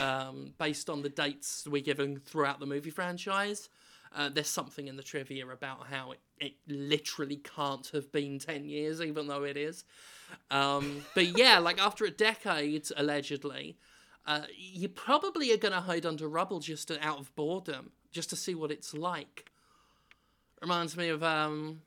[0.00, 3.68] um, based on the dates we're given throughout the movie franchise.
[4.14, 8.64] Uh, there's something in the trivia about how it, it literally can't have been 10
[8.64, 9.84] years, even though it is.
[10.50, 13.76] Um, but yeah, like after a decade, allegedly,
[14.26, 18.36] uh, you probably are going to hide under rubble just out of boredom, just to
[18.36, 19.50] see what it's like.
[20.60, 21.82] Reminds me of um,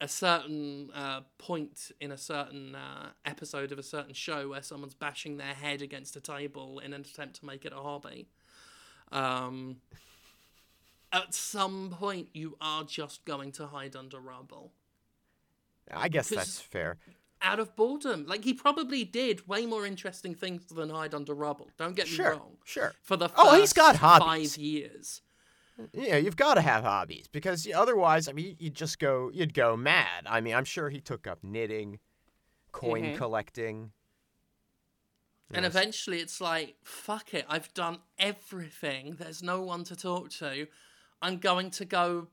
[0.00, 4.94] a certain uh, point in a certain uh, episode of a certain show where someone's
[4.94, 8.26] bashing their head against a table in an attempt to make it a hobby.
[9.12, 9.76] Um,
[11.12, 14.72] at some point, you are just going to hide under rubble
[15.90, 16.98] I guess Because- that's fair.
[17.40, 18.26] out of boredom.
[18.26, 21.70] Like he probably did way more interesting things than hide under rubble.
[21.76, 22.56] Don't get me wrong.
[22.64, 22.94] sure.
[23.02, 24.54] For the Oh, he's got hobbies.
[24.56, 25.22] five years.
[25.92, 29.76] Yeah, you've got to have hobbies because otherwise, I mean, you'd just go, you'd go
[29.76, 30.24] mad.
[30.26, 32.00] I mean, I'm sure he took up knitting,
[32.72, 33.16] coin Mhm.
[33.18, 33.92] collecting.
[35.52, 35.72] And Yes.
[35.72, 39.16] eventually it's like, fuck it, I've done everything.
[39.16, 40.66] There's no one to talk to.
[41.22, 42.28] I'm going to go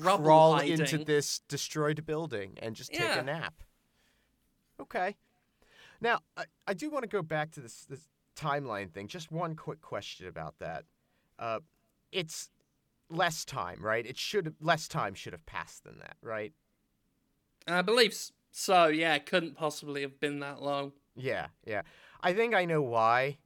[0.00, 0.80] rubble crawl hiding.
[0.80, 3.18] into this destroyed building and just take Yeah.
[3.20, 3.54] a nap.
[4.80, 5.16] Okay.
[6.00, 9.08] Now, I, I do want to go back to this this timeline thing.
[9.08, 10.84] Just one quick question about that.
[11.38, 11.60] Uh,
[12.10, 12.50] it's
[13.08, 14.04] less time, right?
[14.06, 16.52] It should less time should have passed than that, right?
[17.68, 18.14] I believe
[18.50, 20.92] so, yeah, it couldn't possibly have been that long.
[21.14, 21.82] Yeah, yeah.
[22.20, 23.38] I think I know why.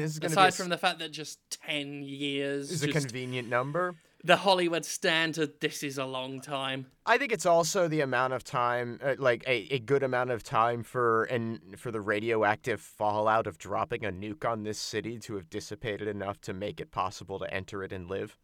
[0.00, 2.88] This is gonna Aside be a, from the fact that just 10 years is a
[2.88, 3.94] convenient number.
[4.22, 6.86] the Hollywood standard, this is a long time.
[7.06, 10.42] I think it's also the amount of time, uh, like a, a good amount of
[10.42, 15.34] time for and for the radioactive fallout of dropping a nuke on this city to
[15.34, 18.38] have dissipated enough to make it possible to enter it and live.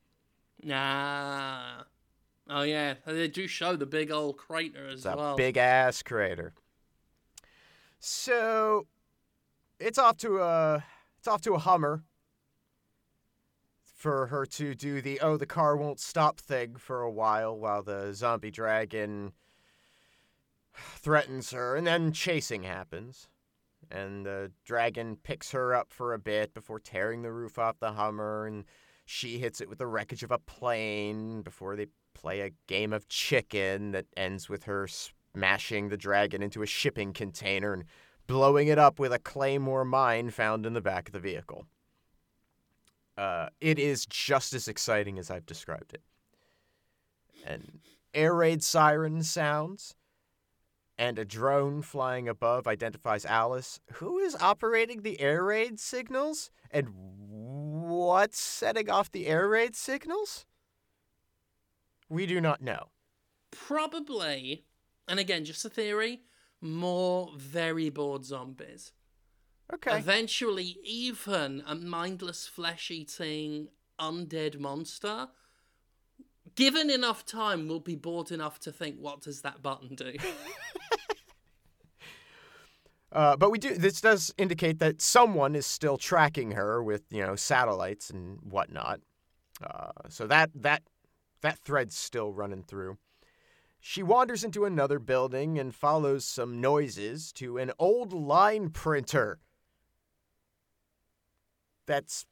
[0.62, 1.82] Nah.
[2.48, 5.36] Oh yeah, they do show the big old crater as It's well.
[5.36, 6.52] big ass crater.
[7.98, 8.86] So
[9.78, 10.84] it's off to a
[11.20, 12.02] it's off to a Hummer
[13.94, 17.82] for her to do the oh the car won't stop thing for a while while
[17.82, 19.32] the zombie dragon
[20.72, 23.28] threatens her and then chasing happens.
[23.90, 27.92] And the dragon picks her up for a bit before tearing the roof off the
[27.92, 28.64] Hummer and
[29.04, 33.08] she hits it with the wreckage of a plane before they play a game of
[33.08, 37.84] chicken that ends with her smashing the dragon into a shipping container and
[38.30, 41.66] blowing it up with a claymore mine found in the back of the vehicle.
[43.18, 46.02] Uh, it is just as exciting as I've described it.
[47.44, 47.80] And
[48.14, 49.96] air raid siren sounds,
[50.96, 53.80] and a drone flying above identifies Alice.
[53.94, 56.52] Who is operating the air raid signals?
[56.70, 60.46] And what's setting off the air raid signals?
[62.08, 62.90] We do not know.
[63.50, 64.64] Probably,
[65.08, 66.22] and again, just a theory,
[66.60, 68.92] more very bored zombies.
[69.72, 69.96] Okay.
[69.96, 73.68] Eventually, even a mindless flesh eating
[74.00, 75.28] undead monster,
[76.56, 80.14] given enough time, will be bored enough to think, what does that button do?
[83.12, 83.74] Uh, but we do.
[83.74, 89.00] This does indicate that someone is still tracking her with you know satellites and whatnot.
[89.62, 90.82] Uh, so that that
[91.40, 92.98] that thread's still running through.
[93.80, 99.38] She wanders into another building and follows some noises to an old line printer.
[101.86, 102.26] That's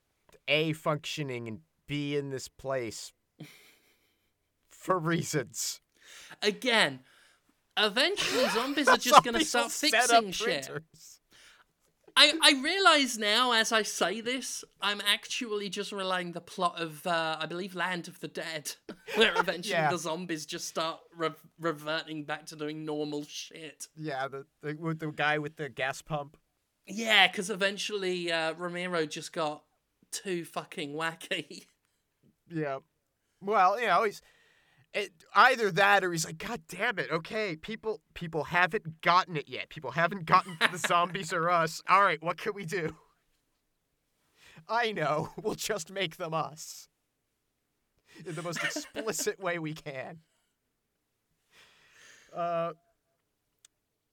[0.47, 3.13] A functioning and B in this place
[4.71, 5.81] for reasons.
[6.43, 7.01] Again,
[7.79, 10.67] eventually zombies are just going to start will set up fixing shit.
[10.67, 11.17] printers.
[12.20, 17.07] I, I realize now as I say this, I'm actually just relaying the plot of,
[17.07, 18.74] uh, I believe, Land of the Dead,
[19.14, 19.90] where eventually Yeah.
[19.90, 23.87] the zombies just start re- reverting back to doing normal shit.
[23.96, 26.37] Yeah, the, the with the guy with the gas pump.
[26.87, 29.62] Yeah, because eventually uh, Romero just got
[30.11, 31.66] too fucking wacky.
[32.50, 32.78] Yeah.
[33.42, 34.22] Well, you know, he's
[34.94, 37.11] it, either that or he's like, God damn it.
[37.11, 39.68] Okay, people people haven't gotten it yet.
[39.68, 41.83] People haven't gotten the zombies or us.
[41.88, 42.96] All right, what can we do?
[44.68, 45.31] I know.
[45.42, 46.88] We'll just make them us
[48.27, 50.18] in the most explicit way we can.
[52.35, 52.72] Uh,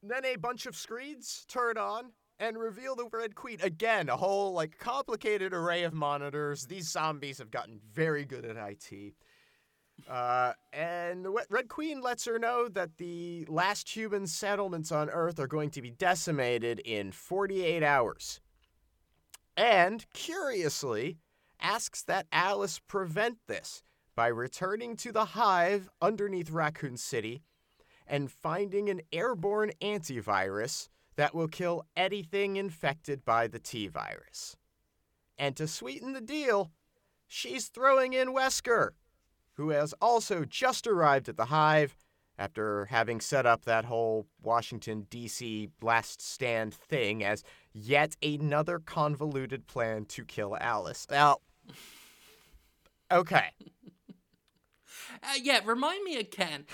[0.03, 3.57] then a bunch of screens turn on and reveal the Red Queen.
[3.61, 6.65] Again, a whole like complicated array of monitors.
[6.65, 9.15] These zombies have gotten very good at IT.
[10.09, 15.39] Uh, and the Red Queen lets her know that the last human settlements on Earth
[15.39, 18.41] are going to be decimated in 48 hours.
[19.57, 21.17] And, curiously,
[21.61, 23.81] asks that Alice prevent this
[24.15, 27.41] by returning to the hive underneath Raccoon City
[28.07, 34.55] and finding an airborne antivirus that will kill anything infected by the T virus.
[35.37, 36.71] And to sweeten the deal,
[37.27, 38.91] she's throwing in Wesker,
[39.55, 41.95] who has also just arrived at the hive
[42.37, 45.69] after having set up that whole Washington, D.C.
[45.81, 51.07] last stand thing as yet another convoluted plan to kill Alice.
[51.09, 51.37] Now,
[53.11, 53.49] okay.
[55.23, 56.65] Uh, yeah, remind me again.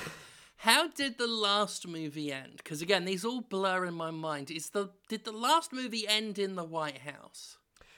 [0.57, 2.57] How did the last movie end?
[2.57, 4.51] Because again, these all blur in my mind.
[4.51, 7.57] Is the did the last movie end in the White House?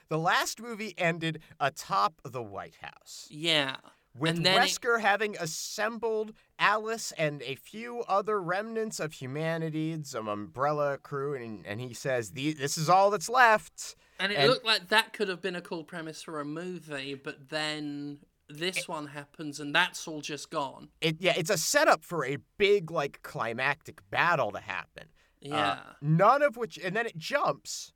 [0.10, 3.28] The last movie ended atop the White House.
[3.30, 3.78] Yeah.
[4.18, 10.28] With then it- Wesker having assembled Alice and a few other remnants of humanity, some
[10.28, 13.96] umbrella crew, and, and he says, This is all that's left.
[14.20, 17.16] And it And- looked like that could have been a cool premise for a movie,
[17.16, 20.90] but then this one happens and that's all just gone.
[21.02, 25.06] It, yeah, it's a setup for a big, like, climactic battle to happen.
[25.44, 25.80] Uh, Yeah.
[26.02, 27.94] none of which, and then it jumps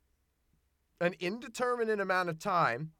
[1.00, 2.90] an indeterminate amount of time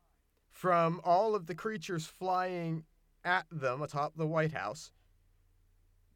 [0.50, 2.84] from all of the creatures flying
[3.24, 4.92] at them atop the White House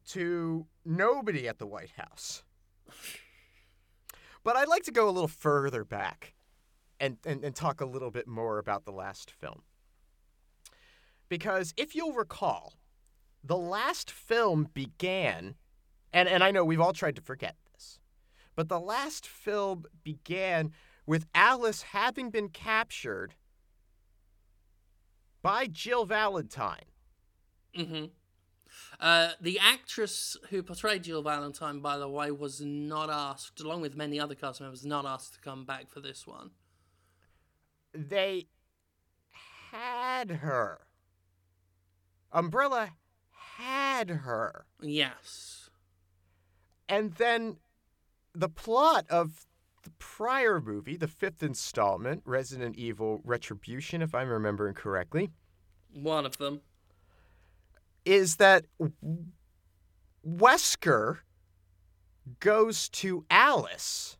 [0.09, 2.43] to nobody at the White House.
[4.43, 6.33] But I'd like to go a little further back
[6.99, 9.63] and, and, and talk a little bit more about the last film.
[11.29, 12.73] Because if you'll recall,
[13.43, 15.55] the last film began,
[16.11, 17.99] and, and I know we've all tried to forget this,
[18.55, 20.71] but the last film began
[21.05, 23.35] with Alice having been captured
[25.41, 26.85] by Jill Valentine
[27.75, 28.05] hmm
[28.99, 33.95] Uh, the actress who portrayed Jill Valentine, by the way, was not asked, along with
[33.95, 36.51] many other cast members, not asked to come back for this one.
[37.93, 38.47] They
[39.71, 40.87] had her.
[42.31, 42.91] Umbrella
[43.57, 44.65] had her.
[44.81, 45.69] Yes.
[46.89, 47.57] And then
[48.33, 49.45] the plot of
[49.83, 55.31] the prior movie, the fifth installment, Resident Evil Retribution, if I'm remembering correctly,
[55.93, 56.61] One of them.
[58.05, 58.65] Is that
[60.25, 61.19] Wesker
[62.39, 64.17] goes to Alice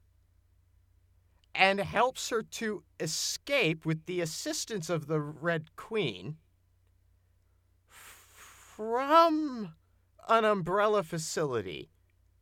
[1.55, 6.37] and helps her to escape with the assistance of the Red Queen
[7.89, 9.73] from
[10.27, 11.89] an umbrella facility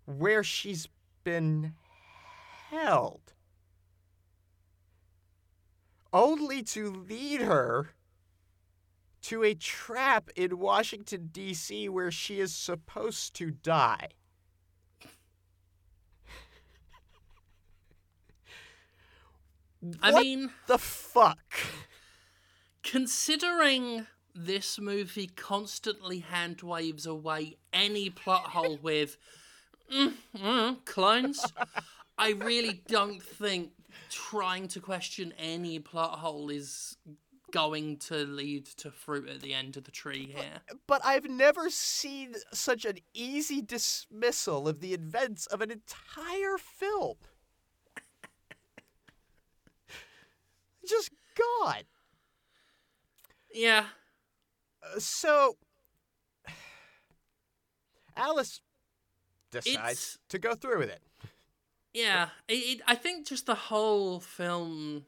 [0.05, 0.87] where she's
[1.23, 1.73] been
[2.69, 3.33] held.
[6.13, 7.89] Only to lead her
[9.23, 14.09] to a trap in Washington, D.C., where she is supposed to die.
[20.01, 21.55] I What mean, the fuck?
[22.83, 29.17] considering this movie constantly hand waves away any plot hole with
[29.91, 31.53] mm, mm, clones,
[32.17, 33.71] I really don't think
[34.09, 36.97] trying to question any plot hole is
[37.51, 40.61] going to lead to fruit at the end of the tree here.
[40.87, 47.17] But I've never seen such an easy dismissal of the events of an entire film.
[50.87, 51.83] Just God.
[53.53, 53.85] Yeah,
[54.83, 55.57] Uh, So,
[58.15, 58.61] Alice
[59.51, 61.01] decides It's- to go through with it.
[61.93, 65.05] Yeah, it, it, I think just the whole film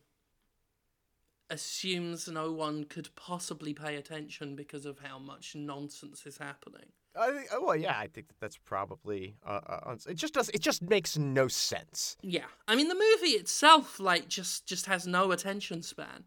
[1.53, 6.87] assumes no one could possibly pay attention because of how much nonsense is happening.
[7.15, 9.35] I think, oh, well, yeah, I think that that's probably.
[9.45, 10.49] Uh, uh, it just does.
[10.49, 12.17] It just makes no sense.
[12.23, 16.23] Yeah, I mean the movie itself, like, just just has no attention span,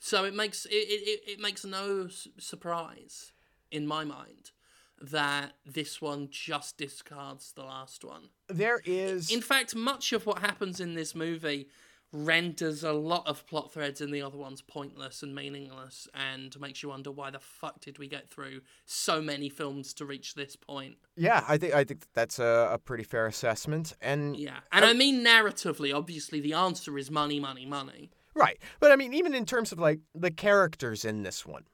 [0.00, 3.32] so it makes it it, it makes no s- surprise
[3.70, 4.50] in my mind
[5.00, 8.30] that this one just discards the last one.
[8.48, 9.30] There is.
[9.30, 11.68] In fact, much of what happens in this movie
[12.12, 16.82] renders a lot of plot threads in the other ones pointless and meaningless and makes
[16.82, 20.56] you wonder why the fuck did we get through so many films to reach this
[20.56, 20.96] point.
[21.16, 23.94] yeah, I think I think that's a, a pretty fair assessment.
[24.00, 24.60] And Yeah.
[24.72, 28.10] And I mean narratively, obviously the answer is money, money, money.
[28.34, 28.58] Right.
[28.80, 31.64] But I mean, even in terms of like the characters in this one,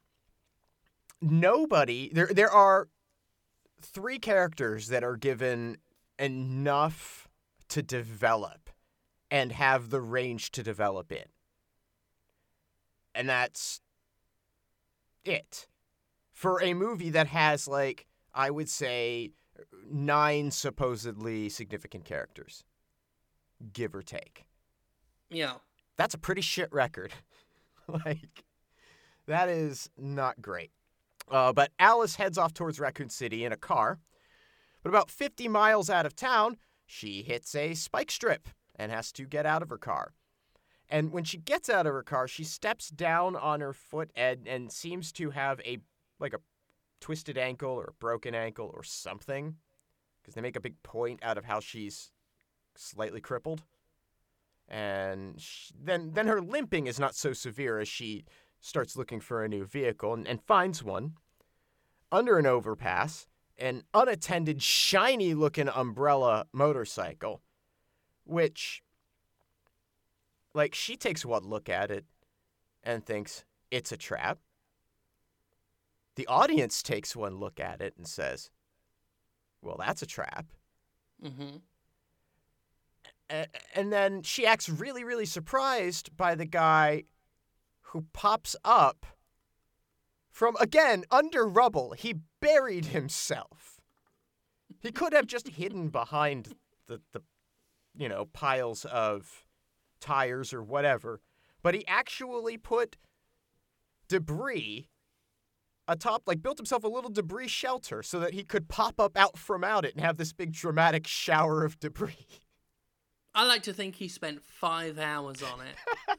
[1.21, 2.89] nobody there there are
[3.81, 5.77] three characters that are given
[6.19, 7.29] enough
[7.69, 8.64] to develop
[9.35, 11.25] and have the range to develop in.
[13.17, 13.81] And that's
[15.25, 15.67] it.
[16.33, 19.33] For a movie that has like I would say
[19.91, 22.63] nine supposedly significant characters,
[23.73, 24.47] give or take
[25.31, 25.55] Yeah.
[25.97, 27.13] that's a pretty shit record.
[27.89, 28.45] like,
[29.27, 30.71] that is not great.
[31.29, 33.99] Uh, but Alice heads off towards Raccoon City in a car.
[34.85, 36.57] But about 50 miles out of town,
[36.87, 40.13] she hits a spike strip and has to get out of her car.
[40.89, 44.47] And when she gets out of her car, she steps down on her foot and,
[44.47, 45.79] and seems to have a
[46.21, 46.41] like a
[47.01, 49.57] twisted ankle or a broken ankle or something.
[50.21, 52.11] Because they make a big point out of how she's
[52.77, 53.63] slightly crippled
[54.69, 58.25] and sh then then her limping is not so severe as she
[58.61, 61.13] starts looking for a new vehicle and, and finds one
[62.11, 63.27] under an overpass
[63.59, 67.43] an unattended shiny looking umbrella motorcycle
[68.25, 68.83] which
[70.55, 72.05] like she takes one look at it
[72.83, 74.39] and thinks it's a trap
[76.17, 78.51] the audience takes one look at it and says
[79.63, 80.47] well that's a trap
[81.23, 81.57] Mm-hmm.
[83.31, 87.05] A- and then she acts really, really surprised by the guy
[87.81, 89.07] who pops up
[90.31, 91.93] from, again, under rubble.
[91.93, 93.81] He buried himself.
[94.81, 96.55] He could have just hidden behind
[96.87, 97.23] the, the,
[97.97, 99.45] you know, piles of
[100.01, 101.21] tires or whatever,
[101.63, 102.97] but he actually put
[104.09, 104.89] debris
[105.87, 109.37] atop, like, built himself a little debris shelter so that he could pop up out
[109.39, 112.27] from out it and have this big dramatic shower of debris.
[113.35, 116.19] I like to think he spent five hours on it.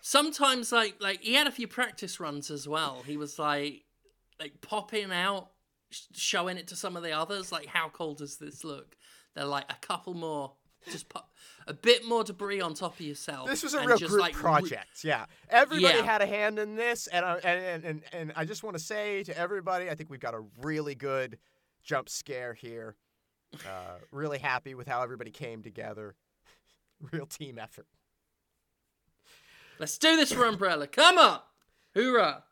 [0.00, 3.02] Sometimes, like, like he had a few practice runs as well.
[3.06, 3.84] He was like,
[4.40, 5.50] like popping out,
[5.90, 7.52] sh- showing it to some of the others.
[7.52, 8.96] Like, how cool does this look?
[9.34, 10.52] They're like a couple more,
[10.90, 11.22] just put
[11.66, 13.48] a bit more debris on top of yourself.
[13.48, 15.02] This was a real group like, project.
[15.04, 16.02] yeah, everybody Yeah.
[16.04, 19.22] had a hand in this, and, I, and and and I just want to say
[19.24, 21.38] to everybody, I think we've got a really good
[21.82, 22.96] jump scare here.
[23.54, 26.16] Uh, really happy with how everybody came together.
[27.12, 27.86] Real team effort.
[29.78, 30.86] Let's do this for Umbrella.
[30.86, 31.40] Come on,
[31.94, 32.44] hoorah!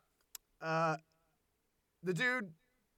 [0.61, 0.97] Uh,
[2.03, 2.51] the dude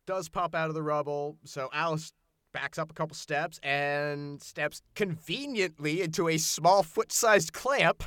[0.08, 2.12] does pop out of the rubble, so Alice
[2.56, 8.02] backs up a couple steps and steps conveniently into a small foot-sized clamp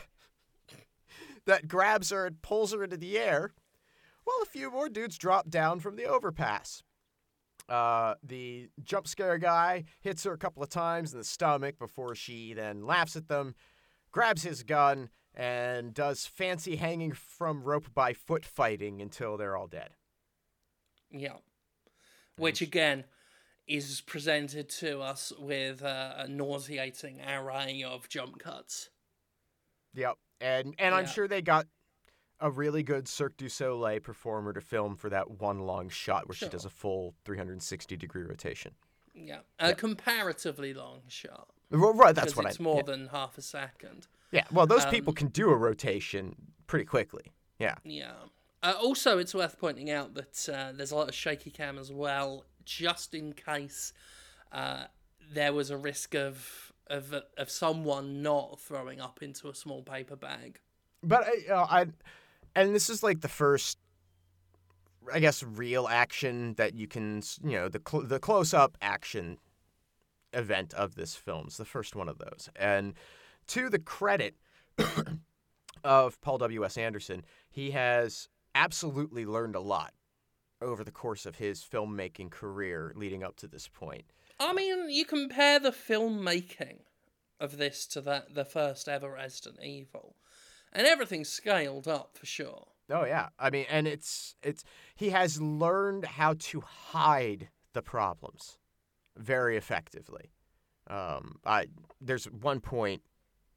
[1.44, 3.52] that grabs her and pulls her into the air.
[4.24, 6.82] While a few more dudes drop down from the overpass.
[7.68, 12.14] Uh, the jump scare guy hits her a couple of times in the stomach before
[12.14, 13.54] she then laughs at them,
[14.12, 19.66] grabs his gun, and does fancy hanging from rope by foot fighting until they're all
[19.66, 19.90] dead.
[21.10, 21.36] Yeah.
[22.38, 23.04] Which again
[23.68, 28.90] is presented to us with uh, a nauseating array of jump cuts.
[29.94, 30.16] Yep.
[30.40, 31.66] And and I'm sure they got
[32.40, 36.36] a really good Cirque du Soleil performer to film for that one long shot where
[36.36, 38.72] she does a full 360 degree rotation.
[39.14, 39.38] Yeah.
[39.58, 41.48] A comparatively long shot.
[41.70, 42.82] Well, right, that's what it's I more yeah.
[42.82, 44.06] than half a second.
[44.30, 46.34] Yeah, well, those people um, can do a rotation
[46.66, 47.32] pretty quickly.
[47.58, 47.76] Yeah.
[47.84, 48.12] Yeah.
[48.62, 51.92] Uh, also, it's worth pointing out that uh, there's a lot of shaky cam as
[51.92, 53.92] well, just in case
[54.52, 54.84] uh,
[55.32, 60.16] there was a risk of of of someone not throwing up into a small paper
[60.16, 60.60] bag.
[61.02, 61.86] But uh, I,
[62.54, 63.78] and this is like the first,
[65.12, 69.38] I guess, real action that you can, you know, the cl- the close up action
[70.32, 71.44] event of this film.
[71.46, 72.94] It's the first one of those, and
[73.48, 74.34] to the credit
[75.84, 76.64] of Paul W.
[76.64, 76.76] S.
[76.76, 79.92] Anderson, he has absolutely learned a lot
[80.60, 84.04] over the course of his filmmaking career leading up to this point.
[84.40, 86.80] I mean, you compare the filmmaking
[87.40, 90.16] of this to that the first ever Resident Evil,
[90.72, 92.68] and everything's scaled up for sure.
[92.90, 94.64] Oh yeah, I mean, and it's it's
[94.96, 98.58] he has learned how to hide the problems
[99.16, 100.32] very effectively.
[100.88, 101.66] Um, I
[102.00, 103.02] there's one point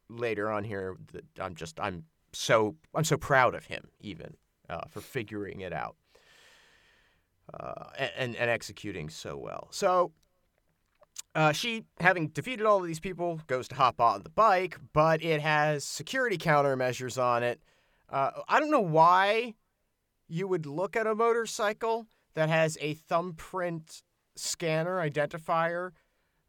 [0.10, 4.36] later on here that I'm just I'm so I'm so proud of him even
[4.70, 5.96] uh, for figuring it out
[7.54, 7.86] uh,
[8.18, 9.68] and and executing so well.
[9.72, 10.12] So.
[11.34, 15.24] Uh, she, having defeated all of these people, goes to hop on the bike, but
[15.24, 17.62] it has security countermeasures on it.
[18.10, 19.54] Uh, I don't know why
[20.28, 24.04] you would look at a motorcycle that has a thumbprint
[24.36, 25.92] scanner identifier,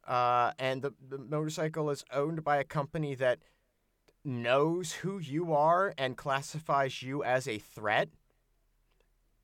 [0.07, 3.39] uh, and the, the motorcycle is owned by a company that
[4.25, 8.09] knows who you are and classifies you as a threat,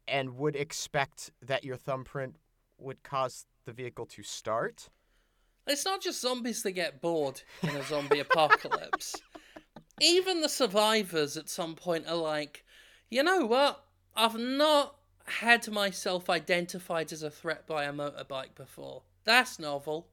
[0.09, 2.37] and would expect that your thumbprint
[2.79, 4.89] would cause the vehicle to start.
[5.67, 9.15] It's not just zombies that get bored in a zombie apocalypse.
[10.01, 12.65] Even the survivors at some point are like,
[13.11, 13.85] you know what?
[14.17, 14.97] I've not
[15.27, 19.03] had myself identified as a threat by a motorbike before.
[19.25, 20.09] That's novel.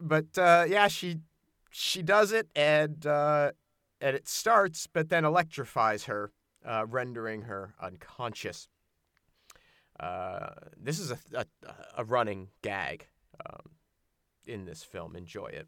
[0.00, 1.18] but uh, yeah, she
[1.70, 3.52] she does it, and uh,
[4.00, 6.32] and it starts, but then electrifies her,
[6.64, 8.68] uh, rendering her unconscious.
[10.00, 11.46] Uh, this is a, a
[11.98, 13.08] a running gag
[13.44, 13.70] um,
[14.46, 15.16] in this film.
[15.16, 15.66] Enjoy it.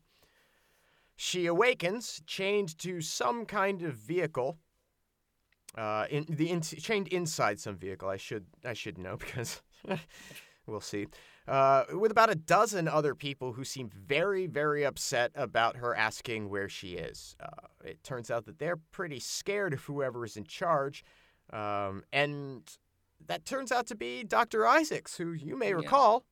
[1.17, 4.57] She awakens, chained to some kind of vehicle.
[5.77, 8.09] Uh, in the in, chained inside some vehicle.
[8.09, 9.61] I should I should know because
[10.67, 11.07] we'll see.
[11.49, 16.49] Uh, with about a dozen other people who seem very very upset about her asking
[16.49, 17.37] where she is.
[17.41, 21.05] Uh, it turns out that they're pretty scared of whoever is in charge,
[21.53, 22.63] um, and
[23.27, 24.67] that turns out to be Dr.
[24.67, 25.77] Isaacs, who you may Yeah.
[25.77, 26.25] recall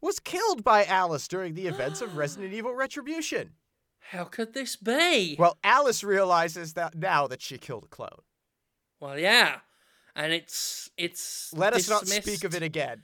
[0.00, 3.54] was killed by Alice during the events of Resident Evil Retribution.
[4.10, 5.36] How could this be?
[5.38, 8.22] Well, Alice realizes that now that she killed a clone.
[9.00, 9.60] Well, yeah.
[10.14, 13.02] And it's it's Let us not speak of it again.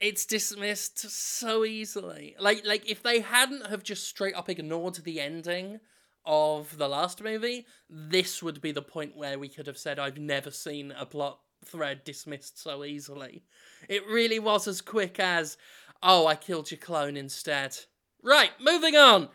[0.00, 2.36] It's dismissed so easily.
[2.38, 5.80] Like like if they hadn't have just straight up ignored the ending
[6.24, 10.18] of the last movie, this would be the point where we could have said I've
[10.18, 13.44] never seen a plot thread dismissed so easily.
[13.88, 15.56] It really was as quick as
[16.02, 17.76] oh, I killed your clone instead.
[18.22, 19.28] Right, moving on.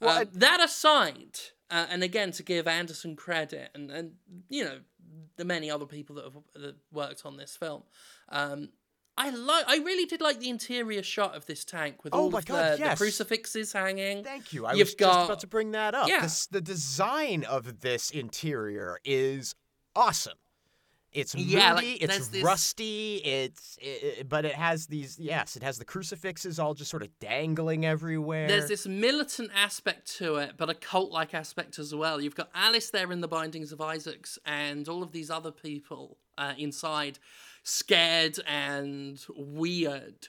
[0.00, 1.38] Well, Uh, that aside,
[1.70, 4.12] uh, and again to give Anderson credit, and and
[4.48, 4.80] you know
[5.36, 7.82] the many other people that have that worked on this film,
[8.30, 8.70] um,
[9.18, 9.64] I like.
[9.68, 12.46] I really did like the interior shot of this tank with Oh all my of
[12.46, 12.98] God, the, the yes.
[12.98, 14.24] crucifixes hanging.
[14.24, 14.64] Thank you.
[14.66, 16.08] I You've was just got- about to bring that up.
[16.08, 16.22] Yeah.
[16.22, 19.54] This- the design of this interior is
[19.94, 20.38] awesome.
[21.12, 25.62] It's Yeah, moody, like, it's this- rusty, it's i but it has these yes, it
[25.62, 28.46] has the crucifixes all just sort of dangling everywhere.
[28.46, 32.20] There's this militant aspect to it, but a cult like aspect as well.
[32.20, 36.16] You've got Alice there in the Bindings of Isaacs, and all of these other people
[36.38, 37.18] uh, inside,
[37.64, 40.28] scared and weird.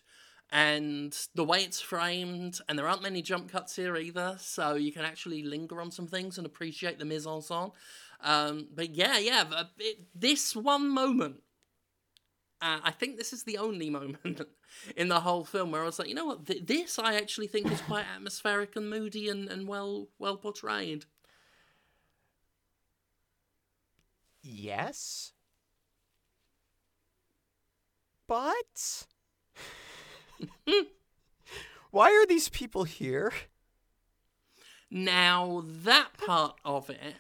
[0.54, 4.92] And the way it's framed, and there aren't many jump cuts here either, so you
[4.92, 7.72] can actually linger on some things and appreciate the mise en scène.
[8.24, 9.46] Um, but yeah, yeah,
[9.80, 11.38] it, this one moment
[12.62, 14.42] uh, I think this is the only moment
[14.96, 17.48] in the whole film where I was like, you know what, Th- this I actually
[17.48, 21.06] think is quite atmospheric and moody and, and well well portrayed.
[24.44, 25.34] Yes.
[28.28, 29.06] But
[31.92, 33.34] why are these people here?
[34.90, 37.16] Now that part of it,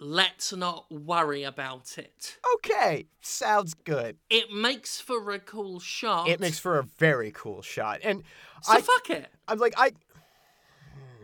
[0.00, 2.38] let's not worry about it.
[2.56, 4.16] Okay, sounds good.
[4.30, 6.28] It makes for a cool shot.
[6.28, 8.00] It makes for a very cool shot.
[8.02, 8.22] And
[8.62, 9.28] so I fuck it.
[9.46, 9.92] I'm like I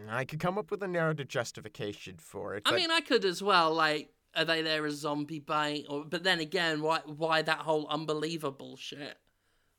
[0.09, 2.62] I could come up with a narrative justification for it.
[2.66, 3.72] I but- mean, I could as well.
[3.72, 5.87] Like, are they there as zombie bait?
[5.89, 9.16] Or, but then again, why why that whole unbelievable shit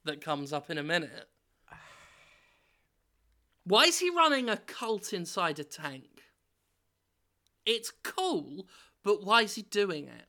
[0.03, 1.27] that comes up in a minute?
[3.65, 6.14] Why is he running a cult inside a tank?
[7.65, 8.67] It's cool,
[9.03, 10.25] but why is he doing it?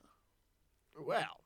[0.99, 1.41] Well,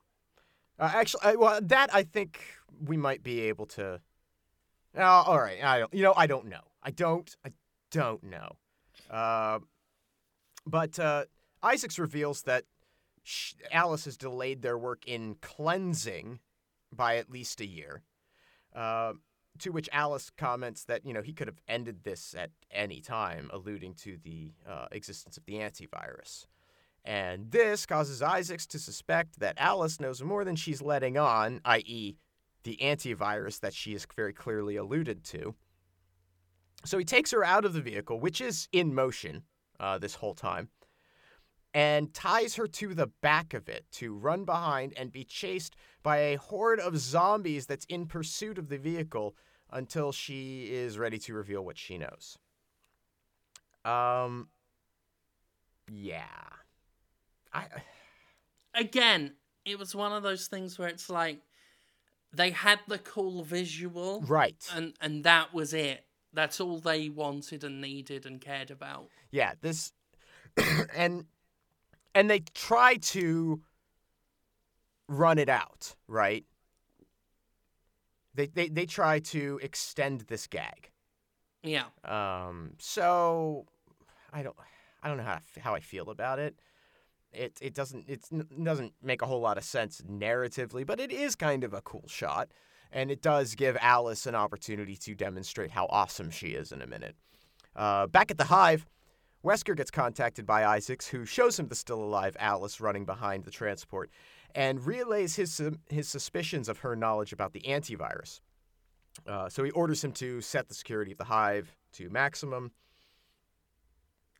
[0.78, 2.40] uh, actually, I, well, that I think
[2.84, 4.00] we might be able to.
[4.96, 5.62] Oh, all right.
[5.62, 5.94] I don't.
[5.94, 6.62] You know, I don't know.
[6.82, 7.34] I don't.
[7.44, 7.50] I
[7.90, 8.56] don't know.
[9.10, 9.58] Uh,
[10.66, 11.24] but uh,
[11.62, 12.64] Isaacs reveals that
[13.24, 16.40] sh- Alice has delayed their work in cleansing
[16.92, 18.02] by at least a year.
[18.74, 19.14] Uh,
[19.58, 23.50] to which Alice comments that you know he could have ended this at any time,
[23.52, 26.46] alluding to the uh, existence of the antivirus.
[27.04, 32.16] And this causes Isaacs to suspect that Alice knows more than she's letting on, i.e.,
[32.62, 35.54] the antivirus that she has very clearly alluded to.
[36.84, 39.44] So he takes her out of the vehicle, which is in motion
[39.78, 40.68] uh, this whole time,
[41.72, 46.18] and ties her to the back of it to run behind and be chased by
[46.18, 49.36] a horde of zombies that's in pursuit of the vehicle
[49.70, 52.38] until she is ready to reveal what she knows.
[53.84, 54.48] Um,
[55.90, 56.24] yeah.
[57.52, 57.66] I
[58.74, 59.32] Again,
[59.64, 61.40] it was one of those things where it's like
[62.32, 64.64] they had the cool visual, right.
[64.74, 66.04] and and that was it.
[66.32, 69.08] That's all they wanted and needed and cared about.
[69.32, 69.92] Yeah, this
[70.96, 71.24] and
[72.14, 73.60] and they try to
[75.08, 76.44] run it out, right?
[78.34, 80.90] They they they try to extend this gag.
[81.62, 81.84] Yeah.
[82.04, 83.66] Um so
[84.32, 84.56] I don't
[85.02, 86.60] I don't know how I- how I feel about it.
[87.32, 91.10] It it doesn't it's, it doesn't make a whole lot of sense narratively, but it
[91.10, 92.50] is kind of a cool shot
[92.92, 96.86] and it does give Alice an opportunity to demonstrate how awesome she is in a
[96.86, 97.14] minute.
[97.76, 98.84] Uh, back at the hive,
[99.44, 103.50] Wesker gets contacted by Isaacs, who shows him the still alive Alice running behind the
[103.50, 104.10] transport,
[104.54, 108.40] and relays his his suspicions of her knowledge about the antivirus.
[109.26, 112.72] Uh, so he orders him to set the security of the hive to maximum.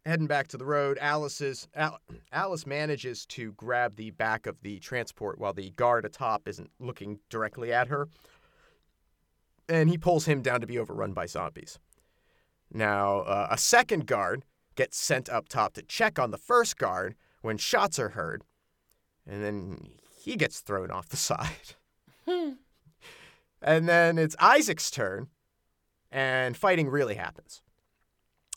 [0.07, 2.01] Heading back to the road, Alice's Al-
[2.33, 7.21] Alice manages to grab the back of the transport while the guard atop isn't looking
[7.29, 8.09] directly at her,
[9.69, 11.79] and he pulls him down to be overrun by zombies.
[12.73, 14.45] Now, uh, a second guard
[14.75, 18.45] gets sent up top to check on the first guard when shots are heard,
[19.27, 19.91] and then
[20.23, 21.75] he gets thrown off the side.
[22.27, 22.53] Hmm.
[23.63, 25.29] and then it's Isaac's turn,
[26.11, 27.63] and fighting really happens.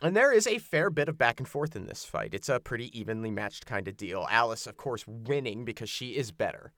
[0.01, 2.34] And there is a fair bit of back and forth in this fight.
[2.34, 4.28] It's a pretty evenly matched kind of deal.
[4.30, 6.74] Alice, of course, winning because she is better.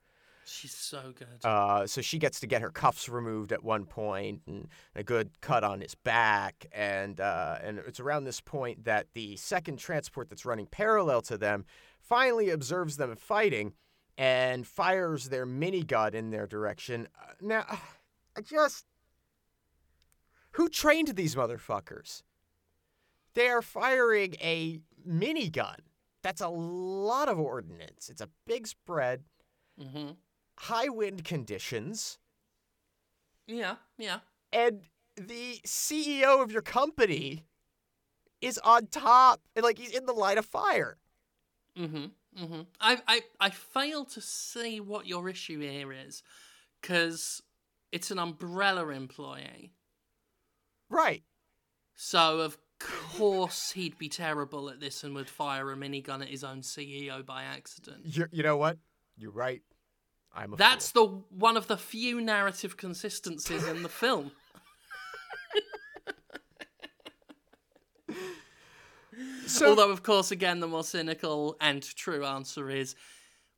[0.48, 1.44] She's so good.
[1.44, 5.30] Uh, so she gets to get her cuffs removed at one point, and a good
[5.40, 6.66] cut on his back.
[6.72, 11.36] And uh, and it's around this point that the second transport that's running parallel to
[11.36, 11.64] them
[12.00, 13.74] finally observes them fighting
[14.16, 17.08] and fires their minigun in their direction.
[17.20, 17.64] Uh, now,
[18.36, 18.86] I just
[20.52, 22.22] who trained these motherfuckers?
[23.34, 25.80] They are firing a minigun.
[26.22, 28.08] That's a lot of ordnance.
[28.08, 29.24] It's a big spread
[29.78, 30.12] hmm
[30.58, 32.18] high wind conditions,
[33.46, 34.20] Yeah, yeah.
[34.52, 34.82] and
[35.16, 37.44] the CEO of your company
[38.40, 40.98] is on top, and like he's in the line of fire.
[41.78, 42.06] Mm-hmm.
[42.42, 42.60] Mm-hmm.
[42.80, 46.22] I, I, I fail to see what your issue here is,
[46.80, 47.42] because
[47.92, 49.72] it's an umbrella employee.
[50.90, 51.22] Right.
[51.94, 56.44] So of course he'd be terrible at this and would fire a minigun at his
[56.44, 58.00] own CEO by accident.
[58.04, 58.76] You, you know what?
[59.16, 59.62] You're right.
[60.36, 61.24] I'm That's fool.
[61.30, 64.32] the one of the few narrative consistencies in the film.
[69.46, 72.94] so Although, of course, again, the more cynical and true answer is,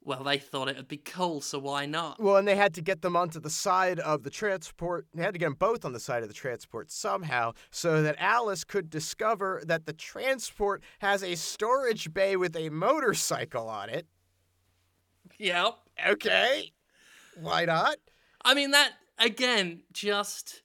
[0.05, 2.21] well, they thought it would be cool, so why not?
[2.21, 5.07] Well, and they had to get them onto the side of the transport.
[5.13, 8.15] They had to get them both on the side of the transport somehow so that
[8.19, 14.07] Alice could discover that the transport has a storage bay with a motorcycle on it.
[15.39, 15.77] Yep.
[16.07, 16.73] Okay.
[17.41, 17.97] Why not?
[18.45, 20.63] I mean, that, again, just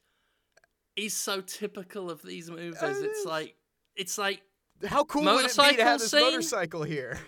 [0.96, 2.78] is so typical of these movies.
[2.82, 3.56] It's like,
[3.96, 4.42] it's like,
[4.86, 6.22] How cool would it be to have this scene?
[6.22, 7.20] motorcycle here?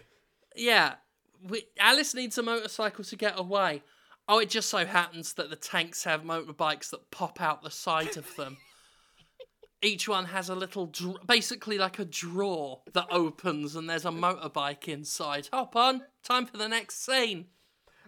[0.55, 0.95] yeah,
[1.43, 3.83] we, Alice needs a motorcycle to get away.
[4.27, 8.17] Oh, it just so happens that the tanks have motorbikes that pop out the side
[8.17, 8.57] of them.
[9.81, 14.09] Each one has a little, dr- basically like a drawer that opens, and there's a
[14.09, 15.49] motorbike inside.
[15.53, 17.45] Hop on, time for the next scene.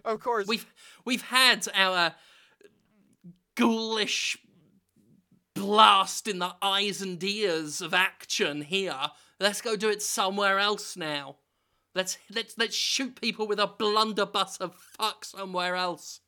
[0.04, 0.46] Of course.
[0.46, 0.66] We've
[1.04, 2.14] we've had our
[3.56, 4.38] ghoulish
[5.54, 9.10] blast in the eyes and ears of action here.
[9.40, 11.36] Let's go do it somewhere else now.
[11.94, 16.20] Let's let's let's shoot people with a blunderbuss of fuck somewhere else.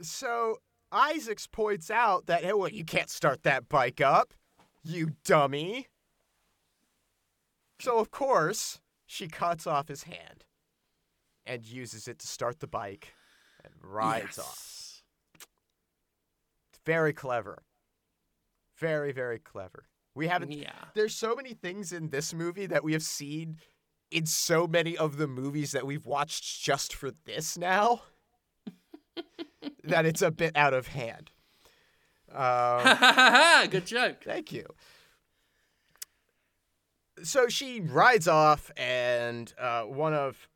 [0.00, 0.58] So
[0.92, 4.34] Isaacs points out that hey, well, you can't start that bike up,
[4.82, 5.88] you dummy.
[7.80, 10.44] So of course she cuts off his hand
[11.46, 13.14] and uses it to start the bike
[13.64, 14.58] and rides off.
[14.58, 15.02] Yes.
[16.84, 17.62] Very clever.
[18.78, 19.84] Very very clever.
[20.14, 20.52] We haven't.
[20.52, 20.72] Yeah.
[20.94, 23.56] There's so many things in this movie that we have seen
[24.10, 28.02] in so many of the movies that we've watched just for this now
[29.84, 31.30] that it's a bit out of hand.
[32.30, 32.82] Um,
[33.70, 34.18] Good joke.
[34.24, 34.66] thank you.
[37.22, 40.48] So she rides off, and uh, one of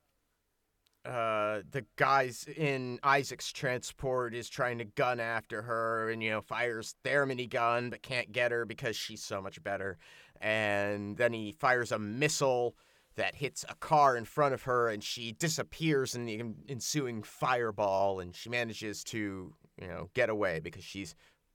[1.06, 6.40] uh, the guys in Isaac's transport is trying to gun after her, and you know
[6.40, 9.98] fires their minigun, but can't get her because she's so much better.
[10.40, 12.76] And then he fires a missile
[13.14, 18.20] that hits a car in front of her, and she disappears in the ensuing fireball,
[18.20, 21.14] and she manages to you know get away because she's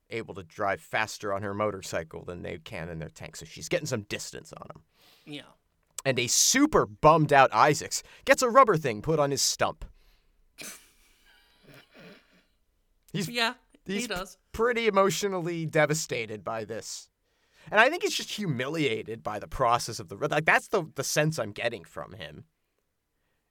[0.09, 3.69] able to drive faster on her motorcycle than they can in their tank, so she's
[3.69, 4.83] getting some distance on them.
[5.25, 5.41] Yeah.
[6.03, 9.85] And a super bummed out Isaacs gets a rubber thing put on his stump.
[13.11, 13.55] He's Yeah.
[13.85, 14.37] he's he does.
[14.51, 17.09] pretty emotionally devastated by this.
[17.69, 21.03] And I think he's just humiliated by the process of the like that's the the
[21.03, 22.45] sense I'm getting from him.